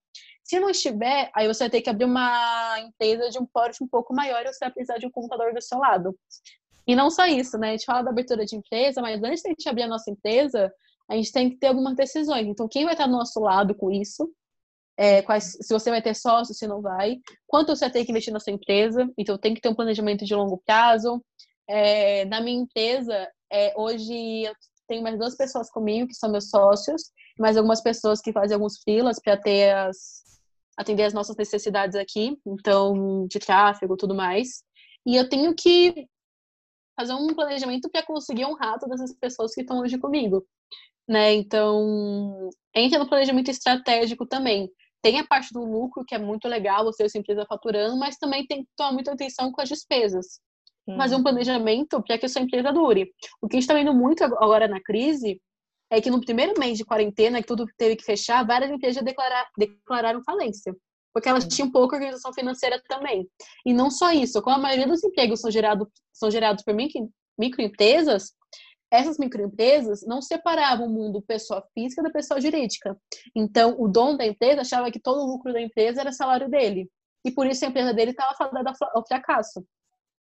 Se 0.43 0.59
não 0.59 0.69
estiver, 0.69 1.31
aí 1.35 1.47
você 1.47 1.63
vai 1.63 1.69
ter 1.69 1.81
que 1.81 1.89
abrir 1.89 2.05
uma 2.05 2.79
empresa 2.79 3.29
de 3.29 3.39
um 3.39 3.45
porte 3.45 3.83
um 3.83 3.87
pouco 3.87 4.13
maior 4.13 4.43
e 4.43 4.51
você 4.51 4.59
vai 4.59 4.71
precisar 4.71 4.97
de 4.97 5.05
um 5.05 5.11
computador 5.11 5.53
do 5.53 5.61
seu 5.61 5.77
lado. 5.77 6.17
E 6.85 6.95
não 6.95 7.09
só 7.09 7.25
isso, 7.25 7.57
né? 7.57 7.69
A 7.69 7.71
gente 7.71 7.85
fala 7.85 8.01
da 8.01 8.09
abertura 8.09 8.45
de 8.45 8.55
empresa, 8.55 9.01
mas 9.01 9.21
antes 9.23 9.41
de 9.41 9.49
a 9.49 9.51
gente 9.51 9.69
abrir 9.69 9.83
a 9.83 9.87
nossa 9.87 10.09
empresa, 10.09 10.73
a 11.09 11.15
gente 11.15 11.31
tem 11.31 11.49
que 11.49 11.57
ter 11.57 11.67
algumas 11.67 11.95
decisões. 11.95 12.47
Então, 12.47 12.67
quem 12.67 12.85
vai 12.85 12.93
estar 12.93 13.05
do 13.05 13.11
nosso 13.11 13.39
lado 13.39 13.75
com 13.75 13.91
isso? 13.91 14.31
É, 14.97 15.21
quais, 15.21 15.57
se 15.61 15.73
você 15.73 15.89
vai 15.89 16.01
ter 16.01 16.15
sócio, 16.15 16.53
se 16.53 16.67
não 16.67 16.81
vai, 16.81 17.17
quanto 17.47 17.75
você 17.75 17.89
ter 17.89 18.03
que 18.05 18.11
investir 18.11 18.33
na 18.33 18.39
sua 18.39 18.53
empresa, 18.53 19.09
então 19.17 19.37
tem 19.37 19.53
que 19.53 19.61
ter 19.61 19.69
um 19.69 19.75
planejamento 19.75 20.25
de 20.25 20.35
longo 20.35 20.61
prazo. 20.65 21.23
É, 21.67 22.25
na 22.25 22.41
minha 22.41 22.61
empresa, 22.61 23.27
é, 23.51 23.73
hoje 23.75 24.43
tenho 24.91 25.01
mais 25.01 25.17
duas 25.17 25.35
pessoas 25.37 25.71
comigo, 25.71 26.09
que 26.09 26.13
são 26.13 26.29
meus 26.29 26.49
sócios, 26.49 27.13
mais 27.39 27.55
algumas 27.55 27.81
pessoas 27.81 28.19
que 28.19 28.33
fazem 28.33 28.55
alguns 28.55 28.81
filas 28.83 29.19
para 29.23 29.37
ter 29.37 29.73
as, 29.73 30.21
atender 30.77 31.03
as 31.03 31.13
nossas 31.13 31.37
necessidades 31.37 31.95
aqui, 31.95 32.37
então 32.45 33.25
de 33.25 33.39
tráfego 33.39 33.95
tudo 33.95 34.13
mais. 34.13 34.63
E 35.05 35.15
eu 35.15 35.29
tenho 35.29 35.55
que 35.55 36.07
fazer 36.99 37.13
um 37.13 37.33
planejamento 37.33 37.89
para 37.89 38.05
conseguir 38.05 38.45
honrar 38.45 38.77
todas 38.79 38.99
as 38.99 39.13
pessoas 39.13 39.53
que 39.53 39.61
estão 39.61 39.79
hoje 39.79 39.97
comigo, 39.97 40.45
né? 41.07 41.33
Então, 41.35 42.49
entra 42.75 42.99
no 42.99 43.07
planejamento 43.07 43.49
estratégico 43.49 44.25
também. 44.25 44.69
Tem 45.01 45.19
a 45.19 45.25
parte 45.25 45.53
do 45.53 45.63
lucro, 45.63 46.03
que 46.05 46.13
é 46.13 46.19
muito 46.19 46.49
legal, 46.49 46.83
você 46.83 47.05
e 47.05 47.09
sua 47.09 47.19
empresa 47.19 47.45
faturando, 47.47 47.97
mas 47.97 48.17
também 48.17 48.45
tem 48.45 48.63
que 48.63 48.69
tomar 48.75 48.91
muita 48.91 49.13
atenção 49.13 49.53
com 49.53 49.61
as 49.61 49.69
despesas. 49.69 50.41
Hum. 50.88 50.97
Fazer 50.97 51.15
um 51.15 51.23
planejamento 51.23 52.01
para 52.01 52.17
que 52.17 52.25
a 52.25 52.29
sua 52.29 52.41
empresa 52.41 52.71
dure. 52.71 53.11
O 53.41 53.47
que 53.47 53.55
a 53.55 53.57
gente 53.57 53.63
está 53.63 53.73
vendo 53.73 53.93
muito 53.93 54.23
agora 54.23 54.67
na 54.67 54.82
crise 54.82 55.41
é 55.91 55.99
que 56.01 56.09
no 56.09 56.21
primeiro 56.21 56.59
mês 56.59 56.77
de 56.77 56.86
quarentena, 56.86 57.41
que 57.41 57.47
tudo 57.47 57.65
teve 57.77 57.95
que 57.95 58.03
fechar, 58.03 58.45
várias 58.45 58.71
empresas 58.71 59.03
declarar, 59.03 59.47
declararam 59.57 60.23
falência 60.23 60.73
porque 61.13 61.29
elas 61.29 61.47
tinham 61.47 61.71
pouca 61.71 61.95
organização 61.95 62.34
financeira 62.34 62.82
também. 62.88 63.27
E 63.65 63.73
não 63.73 63.91
só 63.91 64.11
isso, 64.11 64.41
como 64.41 64.55
a 64.55 64.59
maioria 64.59 64.88
dos 64.88 65.03
empregos 65.03 65.41
são 65.41 65.51
gerados, 65.51 65.88
são 66.13 66.32
gerados 66.32 66.63
por 66.63 66.73
microempresas, 67.38 68.34
essas 68.91 69.17
microempresas 69.17 70.05
não 70.05 70.21
separavam 70.21 70.88
o 70.88 70.89
mundo 70.89 71.21
pessoa 71.21 71.63
física 71.73 72.03
da 72.03 72.09
pessoa 72.09 72.41
jurídica. 72.41 72.97
Então, 73.36 73.75
o 73.79 73.88
dono 73.88 74.17
da 74.17 74.25
empresa 74.25 74.61
achava 74.61 74.91
que 74.91 74.99
todo 74.99 75.21
o 75.21 75.27
lucro 75.27 75.53
da 75.53 75.61
empresa 75.61 76.01
era 76.01 76.11
salário 76.11 76.49
dele. 76.49 76.89
E 77.25 77.32
por 77.32 77.47
isso 77.47 77.63
a 77.63 77.69
empresa 77.69 77.93
dele 77.93 78.11
estava 78.11 78.36
fadada 78.36 78.73
ao 78.93 79.07
fracasso. 79.07 79.63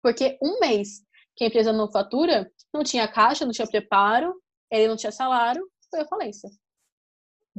Porque 0.03 0.39
um 0.43 0.59
mês 0.61 1.03
que 1.37 1.45
a 1.45 1.47
empresa 1.47 1.73
não 1.73 1.91
fatura, 1.91 2.51
não 2.73 2.83
tinha 2.83 3.09
caixa, 3.09 3.45
não 3.45 3.53
tinha 3.53 3.67
preparo, 3.67 4.35
ele 4.71 4.89
não 4.89 4.97
tinha 4.97 5.13
salário, 5.13 5.67
foi 5.91 6.01
a 6.01 6.07
falência. 6.07 6.49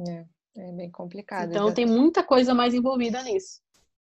É. 0.08 0.24
É 0.56 0.72
bem 0.72 0.90
complicado. 0.90 1.50
Então 1.50 1.72
tem 1.72 1.86
muita 1.86 2.22
coisa 2.22 2.54
mais 2.54 2.74
envolvida 2.74 3.22
nisso. 3.22 3.60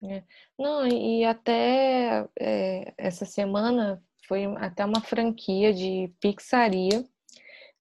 É. 0.03 0.23
Não, 0.59 0.87
e 0.87 1.25
até 1.25 2.27
é, 2.39 2.95
essa 2.97 3.27
semana 3.27 4.03
foi 4.27 4.45
até 4.57 4.85
uma 4.85 5.01
franquia 5.03 5.73
de 5.73 6.11
pizzaria. 6.21 7.05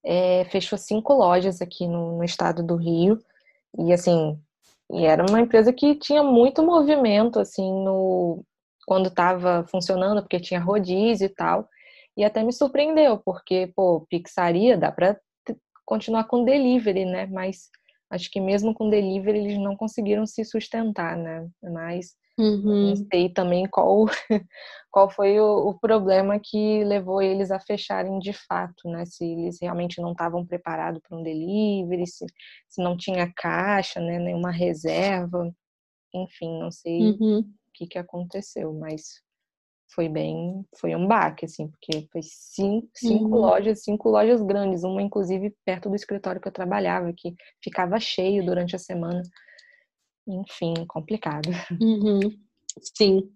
É, 0.04 0.46
fechou 0.46 0.78
cinco 0.78 1.14
lojas 1.14 1.62
aqui 1.62 1.88
no, 1.88 2.18
no, 2.18 2.24
estado 2.24 2.62
do 2.62 2.76
Rio. 2.76 3.18
E 3.78 3.94
assim, 3.94 4.38
e 4.92 5.06
era 5.06 5.26
uma 5.30 5.40
empresa 5.40 5.72
que 5.72 5.96
tinha 5.96 6.24
muito 6.24 6.64
movimento 6.64 7.40
assim 7.40 7.72
no 7.72 8.44
quando 8.90 9.06
estava 9.06 9.64
funcionando, 9.70 10.24
porque 10.24 10.40
tinha 10.40 10.60
rodízio 10.60 11.28
e 11.28 11.30
tal. 11.30 11.70
E 12.18 12.24
até 12.24 12.44
me 12.44 12.52
surpreendeu, 12.52 13.20
porque, 13.20 13.72
pô, 13.76 14.02
pizzaria 14.10 14.76
dá 14.76 14.92
para 14.92 15.16
continuar 15.86 16.24
com 16.24 16.44
delivery, 16.44 17.06
né? 17.06 17.28
Mas 17.28 17.70
acho 18.10 18.32
que 18.32 18.42
mesmo 18.42 18.74
com 18.74 18.90
delivery 18.90 19.38
eles 19.38 19.60
não 19.60 19.76
conseguiram 19.76 20.26
se 20.26 20.44
sustentar, 20.44 21.16
né? 21.16 21.48
Mas 21.62 22.16
uhum. 22.40 22.90
não 22.90 22.96
sei 22.96 23.30
também 23.30 23.68
qual, 23.68 24.08
qual 24.92 25.08
foi 25.08 25.40
o, 25.40 25.70
o, 25.70 25.80
problema 25.80 26.40
que 26.44 26.84
levou 26.84 27.22
eles 27.22 27.52
a 27.52 27.60
fecharem 27.60 28.18
de 28.18 28.34
fato, 28.34 28.90
né? 28.90 29.06
Se 29.06 29.24
eles 29.24 29.60
realmente 29.62 30.02
não 30.02 30.14
estavam 30.14 30.44
preparados 30.44 31.00
para 31.08 31.16
um 31.16 31.22
delivery, 31.22 32.08
se, 32.08 32.26
se 32.68 32.82
não 32.82 32.98
tinha 32.98 33.32
caixa, 33.36 34.00
né? 34.00 34.18
Nenhuma 34.18 34.50
reserva, 34.50 35.54
enfim, 36.12 36.58
não 36.60 36.72
sei 36.72 37.12
uhum. 37.12 37.46
Que, 37.80 37.88
que 37.88 37.98
aconteceu, 37.98 38.74
mas 38.74 39.22
foi 39.94 40.08
bem, 40.08 40.66
foi 40.80 40.96
um 40.96 41.08
baque, 41.08 41.46
assim, 41.46 41.68
porque 41.70 42.08
foi 42.12 42.22
cinco, 42.22 42.88
cinco 42.96 43.24
uhum. 43.26 43.42
lojas, 43.42 43.84
cinco 43.84 44.10
lojas 44.10 44.42
grandes, 44.42 44.84
uma 44.84 45.02
inclusive 45.02 45.56
perto 45.66 45.90
do 45.90 45.96
escritório 45.96 46.40
que 46.40 46.48
eu 46.48 46.52
trabalhava, 46.52 47.14
que 47.16 47.34
ficava 47.64 48.00
cheio 48.00 48.46
durante 48.46 48.76
a 48.76 48.80
semana. 48.80 49.22
Enfim, 50.28 50.74
complicado. 50.88 51.50
Uhum. 51.82 52.20
Sim. 52.96 53.32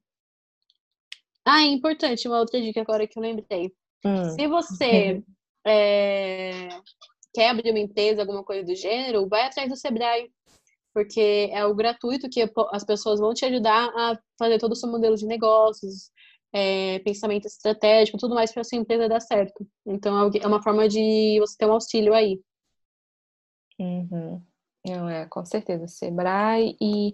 Ah, 1.46 1.64
é 1.64 1.68
importante, 1.68 2.28
uma 2.28 2.40
outra 2.40 2.62
dica 2.62 2.82
agora 2.82 3.08
que 3.08 3.18
eu 3.18 3.24
lembrei. 3.24 3.74
Hum. 4.06 4.30
Se 4.30 4.48
você 4.48 5.24
é, 5.66 6.70
quer 7.34 7.50
abrir 7.50 7.72
uma 7.72 7.80
empresa, 7.80 8.22
alguma 8.22 8.44
coisa 8.44 8.66
do 8.66 8.76
gênero, 8.76 9.28
vai 9.28 9.46
atrás 9.48 9.70
do 9.70 9.76
Sebrae 9.76 10.32
porque 10.94 11.50
é 11.52 11.66
o 11.66 11.74
gratuito 11.74 12.30
que 12.30 12.48
as 12.72 12.84
pessoas 12.84 13.20
vão 13.20 13.34
te 13.34 13.46
ajudar 13.46 13.90
a 13.96 14.20
fazer 14.38 14.60
todo 14.60 14.74
o 14.74 14.76
seu 14.76 14.90
modelo 14.90 15.16
de 15.16 15.26
negócios, 15.26 16.12
é, 16.54 17.00
pensamento 17.00 17.46
estratégico, 17.46 18.18
tudo 18.18 18.36
mais 18.36 18.52
para 18.52 18.62
a 18.62 18.64
sua 18.64 18.78
empresa 18.78 19.10
dar 19.10 19.20
certo. 19.20 19.68
Então, 19.86 20.28
é, 20.28 20.38
é 20.38 20.48
uma 20.48 20.62
forma 20.62 20.88
de 20.88 21.40
você 21.40 21.58
ter 21.58 21.66
um 21.66 21.74
auxílio 21.74 22.14
aí. 22.14 22.40
Uhum. 23.80 24.42
Não, 24.86 25.10
é, 25.10 25.26
com 25.26 25.44
certeza. 25.44 25.88
Sebrae 25.88 26.78
e 26.80 27.14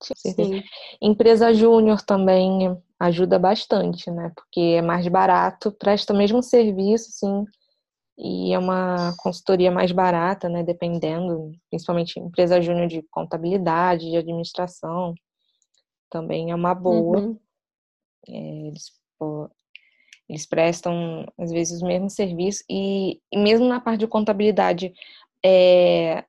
Sim. 0.00 0.62
empresa 1.00 1.54
júnior 1.54 2.02
também 2.02 2.76
ajuda 2.98 3.38
bastante, 3.38 4.10
né? 4.10 4.32
Porque 4.34 4.60
é 4.60 4.82
mais 4.82 5.06
barato, 5.08 5.72
presta 5.72 6.12
o 6.12 6.16
mesmo 6.16 6.42
serviço, 6.42 7.10
sim, 7.12 7.44
e 8.16 8.52
é 8.52 8.58
uma 8.58 9.14
consultoria 9.16 9.70
mais 9.70 9.90
barata, 9.92 10.48
né? 10.48 10.62
Dependendo, 10.62 11.52
principalmente 11.68 12.18
empresa 12.20 12.60
júnior 12.60 12.86
de 12.86 13.02
contabilidade, 13.10 14.10
de 14.10 14.16
administração, 14.16 15.14
também 16.08 16.50
é 16.50 16.54
uma 16.54 16.74
boa. 16.74 17.20
Uhum. 17.20 17.38
É, 18.28 18.66
eles, 18.68 18.92
pô, 19.18 19.50
eles 20.28 20.46
prestam, 20.46 21.26
às 21.38 21.50
vezes, 21.50 21.82
o 21.82 21.86
mesmo 21.86 22.08
serviço 22.08 22.62
e, 22.70 23.20
e 23.32 23.38
mesmo 23.38 23.66
na 23.66 23.80
parte 23.80 24.00
de 24.00 24.06
contabilidade, 24.06 24.94
é, 25.44 26.24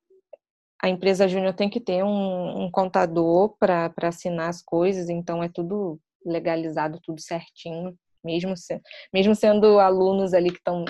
a 0.81 0.89
empresa 0.89 1.27
júnior 1.27 1.53
tem 1.53 1.69
que 1.69 1.79
ter 1.79 2.03
um, 2.03 2.65
um 2.65 2.71
contador 2.71 3.55
para 3.57 3.93
assinar 4.03 4.49
as 4.49 4.61
coisas, 4.61 5.09
então 5.09 5.41
é 5.41 5.49
tudo 5.49 5.99
legalizado, 6.25 6.99
tudo 7.01 7.21
certinho, 7.21 7.97
mesmo, 8.25 8.57
se, 8.57 8.81
mesmo 9.13 9.35
sendo 9.35 9.79
alunos 9.79 10.33
ali 10.33 10.49
que 10.49 10.57
estão 10.57 10.83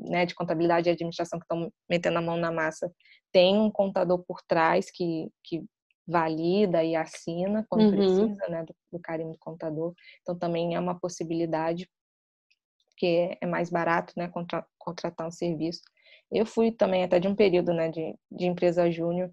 né, 0.00 0.24
de 0.24 0.34
contabilidade 0.34 0.88
e 0.88 0.92
administração 0.92 1.38
que 1.38 1.44
estão 1.44 1.70
metendo 1.88 2.18
a 2.18 2.22
mão 2.22 2.36
na 2.36 2.50
massa, 2.50 2.90
tem 3.30 3.56
um 3.58 3.70
contador 3.70 4.24
por 4.26 4.40
trás 4.42 4.90
que, 4.90 5.28
que 5.44 5.62
valida 6.06 6.82
e 6.82 6.96
assina 6.96 7.66
quando 7.68 7.82
uhum. 7.82 7.90
precisa, 7.90 8.48
né, 8.48 8.64
do, 8.64 8.74
do 8.90 8.98
carimbo 8.98 9.32
do 9.32 9.38
contador. 9.38 9.94
Então 10.22 10.36
também 10.36 10.74
é 10.74 10.80
uma 10.80 10.98
possibilidade, 10.98 11.86
porque 12.88 13.36
é 13.40 13.46
mais 13.46 13.68
barato, 13.68 14.14
né, 14.16 14.28
contra, 14.28 14.66
contratar 14.78 15.28
um 15.28 15.30
serviço. 15.30 15.82
Eu 16.32 16.46
fui 16.46 16.72
também 16.72 17.04
até 17.04 17.20
de 17.20 17.28
um 17.28 17.34
período, 17.34 17.74
né, 17.74 17.90
de, 17.90 18.14
de 18.32 18.46
empresa 18.46 18.90
júnior. 18.90 19.30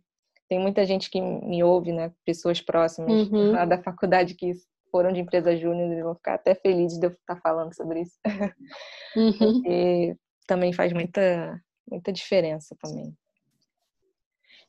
Tem 0.49 0.59
muita 0.59 0.85
gente 0.85 1.09
que 1.09 1.21
me 1.21 1.63
ouve, 1.63 1.93
né, 1.93 2.13
pessoas 2.25 2.61
próximas 2.61 3.29
uhum. 3.29 3.53
lá 3.53 3.65
da 3.65 3.81
faculdade 3.81 4.35
que 4.35 4.51
foram 4.95 5.11
de 5.11 5.19
empresa 5.19 5.57
júnior 5.57 5.91
e 5.91 6.01
vão 6.01 6.15
ficar 6.15 6.35
até 6.35 6.55
felizes 6.55 6.97
de 6.97 7.07
eu 7.07 7.11
estar 7.11 7.35
falando 7.41 7.75
sobre 7.75 8.03
isso. 8.03 8.17
Uhum. 9.13 9.33
Porque 9.37 10.17
também 10.47 10.71
faz 10.71 10.93
muita, 10.93 11.61
muita 11.85 12.13
diferença 12.13 12.77
também. 12.81 13.13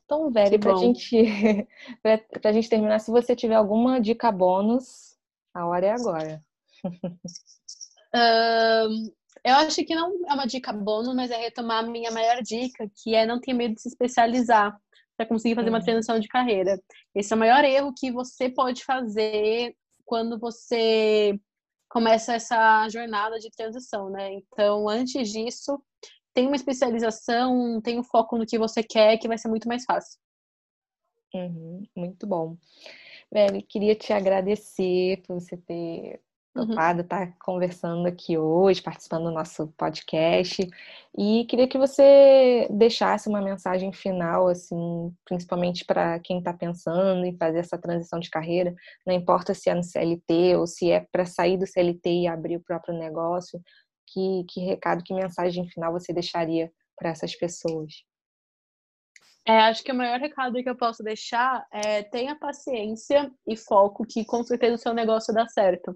Então, 0.03 0.29
velho, 0.29 0.59
para 0.59 0.75
gente, 0.75 1.15
a 2.43 2.51
gente 2.51 2.69
terminar, 2.69 2.99
se 2.99 3.09
você 3.09 3.37
tiver 3.37 3.55
alguma 3.55 4.01
dica 4.01 4.29
bônus, 4.29 5.17
a 5.53 5.65
hora 5.65 5.85
é 5.85 5.91
agora. 5.91 6.43
Um, 8.13 9.11
eu 9.45 9.53
acho 9.55 9.85
que 9.85 9.95
não 9.95 10.11
é 10.29 10.33
uma 10.33 10.45
dica 10.45 10.73
bônus, 10.73 11.15
mas 11.15 11.31
é 11.31 11.37
retomar 11.37 11.85
a 11.85 11.87
minha 11.87 12.11
maior 12.11 12.41
dica, 12.41 12.89
que 13.01 13.15
é 13.15 13.25
não 13.25 13.39
ter 13.39 13.53
medo 13.53 13.75
de 13.75 13.81
se 13.81 13.87
especializar 13.87 14.77
para 15.15 15.25
conseguir 15.25 15.55
fazer 15.55 15.69
uma 15.69 15.83
transição 15.83 16.19
de 16.19 16.27
carreira. 16.27 16.77
Esse 17.15 17.31
é 17.31 17.35
o 17.35 17.39
maior 17.39 17.63
erro 17.63 17.93
que 17.97 18.11
você 18.11 18.49
pode 18.49 18.83
fazer 18.83 19.73
quando 20.07 20.39
você 20.39 21.39
começa 21.89 22.33
essa 22.33 22.89
jornada 22.89 23.37
de 23.37 23.51
transição, 23.51 24.09
né? 24.09 24.33
Então, 24.33 24.89
antes 24.89 25.29
disso, 25.29 25.79
tem 26.33 26.47
uma 26.47 26.55
especialização, 26.55 27.81
tem 27.81 27.99
um 27.99 28.03
foco 28.03 28.37
no 28.37 28.45
que 28.45 28.57
você 28.57 28.81
quer, 28.81 29.17
que 29.17 29.27
vai 29.27 29.37
ser 29.37 29.49
muito 29.49 29.67
mais 29.67 29.83
fácil. 29.83 30.19
Uhum, 31.33 31.83
muito 31.95 32.25
bom. 32.25 32.57
Velho, 33.31 33.61
queria 33.67 33.95
te 33.95 34.13
agradecer 34.13 35.21
por 35.23 35.39
você 35.39 35.57
ter. 35.57 36.21
Topado 36.65 37.01
estar 37.01 37.27
tá 37.27 37.33
conversando 37.39 38.07
aqui 38.07 38.37
hoje, 38.37 38.81
participando 38.81 39.25
do 39.25 39.31
nosso 39.31 39.67
podcast. 39.77 40.67
E 41.17 41.45
queria 41.45 41.67
que 41.67 41.77
você 41.77 42.67
deixasse 42.69 43.29
uma 43.29 43.41
mensagem 43.41 43.91
final, 43.93 44.47
assim, 44.47 45.13
principalmente 45.25 45.85
para 45.85 46.19
quem 46.19 46.39
está 46.39 46.53
pensando 46.53 47.25
em 47.25 47.37
fazer 47.37 47.59
essa 47.59 47.77
transição 47.77 48.19
de 48.19 48.29
carreira, 48.29 48.75
não 49.05 49.13
importa 49.13 49.53
se 49.53 49.69
é 49.69 49.73
no 49.73 49.83
CLT 49.83 50.55
ou 50.57 50.67
se 50.67 50.91
é 50.91 51.05
para 51.11 51.25
sair 51.25 51.57
do 51.57 51.67
CLT 51.67 52.09
e 52.09 52.27
abrir 52.27 52.57
o 52.57 52.63
próprio 52.63 52.97
negócio 52.97 53.61
que, 54.07 54.45
que 54.49 54.61
recado, 54.61 55.03
que 55.03 55.13
mensagem 55.13 55.69
final 55.69 55.91
você 55.91 56.13
deixaria 56.13 56.71
para 56.97 57.09
essas 57.09 57.35
pessoas? 57.35 58.05
É, 59.45 59.59
acho 59.61 59.81
que 59.81 59.91
o 59.91 59.95
maior 59.95 60.19
recado 60.19 60.61
que 60.61 60.69
eu 60.69 60.75
posso 60.75 61.01
deixar 61.01 61.65
é 61.71 62.03
tenha 62.03 62.37
paciência 62.37 63.31
e 63.47 63.55
foco, 63.55 64.05
que 64.05 64.25
com 64.25 64.43
certeza 64.43 64.75
o 64.75 64.77
seu 64.77 64.93
negócio 64.93 65.33
dá 65.33 65.47
certo. 65.47 65.95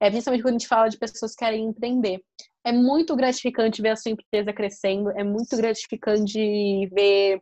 É, 0.00 0.10
principalmente 0.10 0.42
quando 0.42 0.54
a 0.54 0.58
gente 0.58 0.68
fala 0.68 0.88
de 0.88 0.98
pessoas 0.98 1.34
que 1.34 1.44
querem 1.44 1.64
empreender. 1.64 2.22
É 2.64 2.72
muito 2.72 3.16
gratificante 3.16 3.82
ver 3.82 3.90
a 3.90 3.96
sua 3.96 4.12
empresa 4.12 4.52
crescendo, 4.52 5.10
é 5.10 5.24
muito 5.24 5.56
gratificante 5.56 6.86
ver 6.92 7.40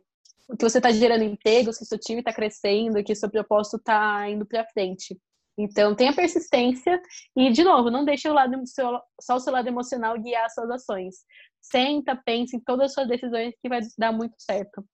que 0.57 0.63
você 0.63 0.77
está 0.77 0.91
gerando 0.91 1.23
empregos, 1.23 1.77
que 1.77 1.85
seu 1.85 1.99
time 1.99 2.19
está 2.19 2.33
crescendo, 2.33 3.03
que 3.03 3.13
seu 3.13 3.29
propósito 3.29 3.77
está 3.77 4.29
indo 4.29 4.45
para 4.45 4.65
frente. 4.67 5.17
Então, 5.57 5.95
tenha 5.95 6.13
persistência 6.13 7.01
e, 7.35 7.51
de 7.51 7.63
novo, 7.63 7.89
não 7.89 8.05
deixe 8.05 8.29
o 8.29 8.33
lado 8.33 8.55
seu, 8.65 8.99
só 9.19 9.35
o 9.35 9.39
seu 9.39 9.51
lado 9.51 9.67
emocional 9.67 10.17
guiar 10.19 10.45
as 10.45 10.53
suas 10.53 10.69
ações. 10.69 11.15
Senta, 11.59 12.15
pense 12.15 12.55
em 12.55 12.59
todas 12.59 12.87
as 12.87 12.93
suas 12.93 13.07
decisões 13.07 13.55
que 13.61 13.67
vai 13.67 13.81
dar 13.97 14.11
muito 14.11 14.35
certo. 14.37 14.85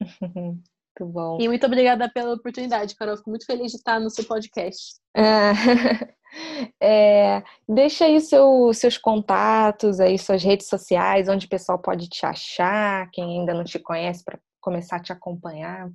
muito 1.00 1.06
bom. 1.06 1.38
E 1.40 1.48
muito 1.48 1.64
obrigada 1.66 2.08
pela 2.08 2.34
oportunidade, 2.34 2.94
Carol. 2.94 3.16
Fico 3.16 3.30
muito 3.30 3.46
feliz 3.46 3.72
de 3.72 3.78
estar 3.78 3.98
no 3.98 4.10
seu 4.10 4.24
podcast. 4.24 4.94
É, 5.16 5.52
é, 6.80 7.42
deixa 7.68 8.04
aí 8.04 8.20
seu, 8.20 8.72
seus 8.74 8.98
contatos, 8.98 9.98
aí 9.98 10.18
suas 10.18 10.42
redes 10.42 10.68
sociais, 10.68 11.28
onde 11.28 11.46
o 11.46 11.48
pessoal 11.48 11.78
pode 11.78 12.08
te 12.08 12.26
achar, 12.26 13.10
quem 13.10 13.40
ainda 13.40 13.54
não 13.54 13.64
te 13.64 13.78
conhece, 13.78 14.22
para 14.24 14.38
começar 14.60 14.96
a 14.96 15.02
te 15.02 15.12
acompanhar. 15.12 15.90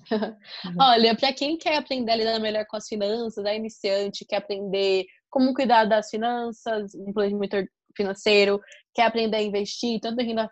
Olha, 0.80 1.14
para 1.14 1.32
quem 1.32 1.58
quer 1.58 1.76
aprender 1.76 2.12
a 2.12 2.16
lidar 2.16 2.38
melhor 2.40 2.64
com 2.66 2.76
as 2.76 2.88
finanças, 2.88 3.44
é 3.44 3.56
iniciante, 3.56 4.24
quer 4.24 4.36
aprender 4.36 5.04
como 5.28 5.54
cuidar 5.54 5.84
das 5.84 6.08
finanças, 6.08 6.94
um 6.94 7.12
planejamento 7.12 7.56
financeiro, 7.96 8.60
quer 8.94 9.02
aprender 9.02 9.36
a 9.36 9.42
investir, 9.42 10.00
tanto 10.00 10.20
em 10.20 10.26
renda 10.26 10.48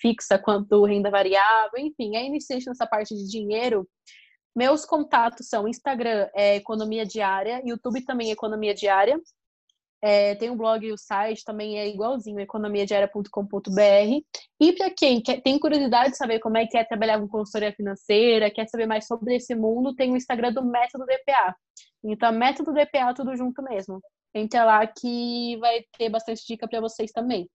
fixa, 0.00 0.38
quanto 0.38 0.84
renda 0.84 1.10
variável, 1.10 1.78
enfim, 1.78 2.16
é 2.16 2.24
iniciante 2.24 2.66
nessa 2.66 2.86
parte 2.86 3.14
de 3.14 3.28
dinheiro. 3.28 3.88
Meus 4.54 4.84
contatos 4.84 5.48
são 5.48 5.68
Instagram 5.68 6.28
é 6.34 6.56
Economia 6.56 7.06
Diária, 7.06 7.62
YouTube 7.64 8.04
também 8.04 8.30
é 8.30 8.32
Economia 8.32 8.74
Diária, 8.74 9.20
é, 10.00 10.34
tem 10.36 10.48
um 10.50 10.56
blog 10.56 10.86
e 10.86 10.92
o 10.92 10.98
site 10.98 11.44
também 11.44 11.78
é 11.78 11.88
igualzinho, 11.88 12.38
economiadiaria.com.br. 12.40 14.22
E 14.60 14.72
para 14.72 14.90
quem 14.90 15.20
quer, 15.20 15.40
tem 15.42 15.58
curiosidade 15.58 16.12
de 16.12 16.16
saber 16.16 16.38
como 16.38 16.56
é 16.56 16.66
que 16.66 16.78
é 16.78 16.84
trabalhar 16.84 17.18
com 17.20 17.28
consultoria 17.28 17.72
financeira, 17.72 18.50
quer 18.50 18.68
saber 18.68 18.86
mais 18.86 19.06
sobre 19.06 19.34
esse 19.36 19.54
mundo, 19.54 19.94
tem 19.94 20.12
o 20.12 20.16
Instagram 20.16 20.52
do 20.52 20.64
Método 20.64 21.04
DPA. 21.04 21.54
Então, 22.04 22.32
Método 22.32 22.72
DPA 22.72 23.12
tudo 23.14 23.36
junto 23.36 23.60
mesmo. 23.62 24.00
Entra 24.34 24.64
lá 24.64 24.86
que 24.86 25.56
vai 25.58 25.84
ter 25.96 26.08
bastante 26.08 26.46
dica 26.46 26.68
para 26.68 26.80
vocês 26.80 27.10
também. 27.10 27.48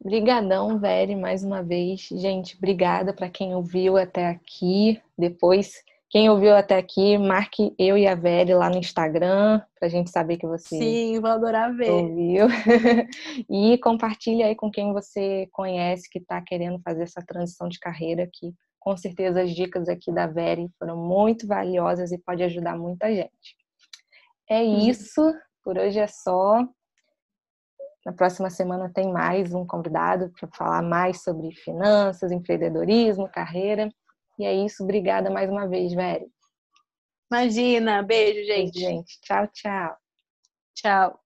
Obrigadão, 0.00 0.78
Veri, 0.78 1.14
mais 1.14 1.44
uma 1.44 1.62
vez. 1.62 2.08
Gente, 2.10 2.56
obrigada 2.56 3.12
para 3.14 3.30
quem 3.30 3.54
ouviu 3.54 3.96
até 3.96 4.26
aqui. 4.26 5.00
Depois 5.16 5.74
quem 6.12 6.28
ouviu 6.28 6.54
até 6.54 6.76
aqui, 6.76 7.16
marque 7.16 7.74
eu 7.78 7.96
e 7.96 8.06
a 8.06 8.14
Veri 8.14 8.52
lá 8.52 8.68
no 8.68 8.76
Instagram, 8.76 9.62
pra 9.80 9.88
gente 9.88 10.10
saber 10.10 10.36
que 10.36 10.46
você 10.46 10.76
Sim, 10.76 11.20
vou 11.20 11.30
adorar 11.30 11.74
ver. 11.74 11.90
ouviu. 11.90 12.48
e 13.48 13.78
compartilhe 13.78 14.42
aí 14.42 14.54
com 14.54 14.70
quem 14.70 14.92
você 14.92 15.48
conhece 15.52 16.10
que 16.10 16.18
está 16.18 16.42
querendo 16.42 16.78
fazer 16.80 17.04
essa 17.04 17.22
transição 17.26 17.66
de 17.66 17.78
carreira, 17.78 18.28
que 18.30 18.52
com 18.78 18.94
certeza 18.94 19.40
as 19.40 19.54
dicas 19.54 19.88
aqui 19.88 20.12
da 20.12 20.26
Veri 20.26 20.68
foram 20.78 20.98
muito 20.98 21.46
valiosas 21.46 22.12
e 22.12 22.18
pode 22.18 22.42
ajudar 22.42 22.76
muita 22.76 23.08
gente. 23.08 23.56
É 24.50 24.60
uhum. 24.60 24.86
isso, 24.86 25.22
por 25.62 25.78
hoje 25.78 25.98
é 25.98 26.06
só. 26.06 26.66
Na 28.04 28.12
próxima 28.12 28.50
semana 28.50 28.90
tem 28.92 29.12
mais 29.12 29.54
um 29.54 29.66
convidado 29.66 30.32
para 30.38 30.48
falar 30.56 30.82
mais 30.82 31.22
sobre 31.22 31.52
finanças, 31.52 32.32
empreendedorismo, 32.32 33.30
carreira. 33.30 33.88
E 34.38 34.44
é 34.44 34.52
isso, 34.52 34.82
obrigada 34.82 35.30
mais 35.30 35.48
uma 35.48 35.68
vez, 35.68 35.92
Veri. 35.92 36.26
Imagina, 37.30 38.02
beijo, 38.02 38.44
gente. 38.44 38.72
Beijo, 38.72 38.80
gente. 38.80 39.20
Tchau, 39.20 39.46
tchau. 39.48 39.96
Tchau. 40.74 41.21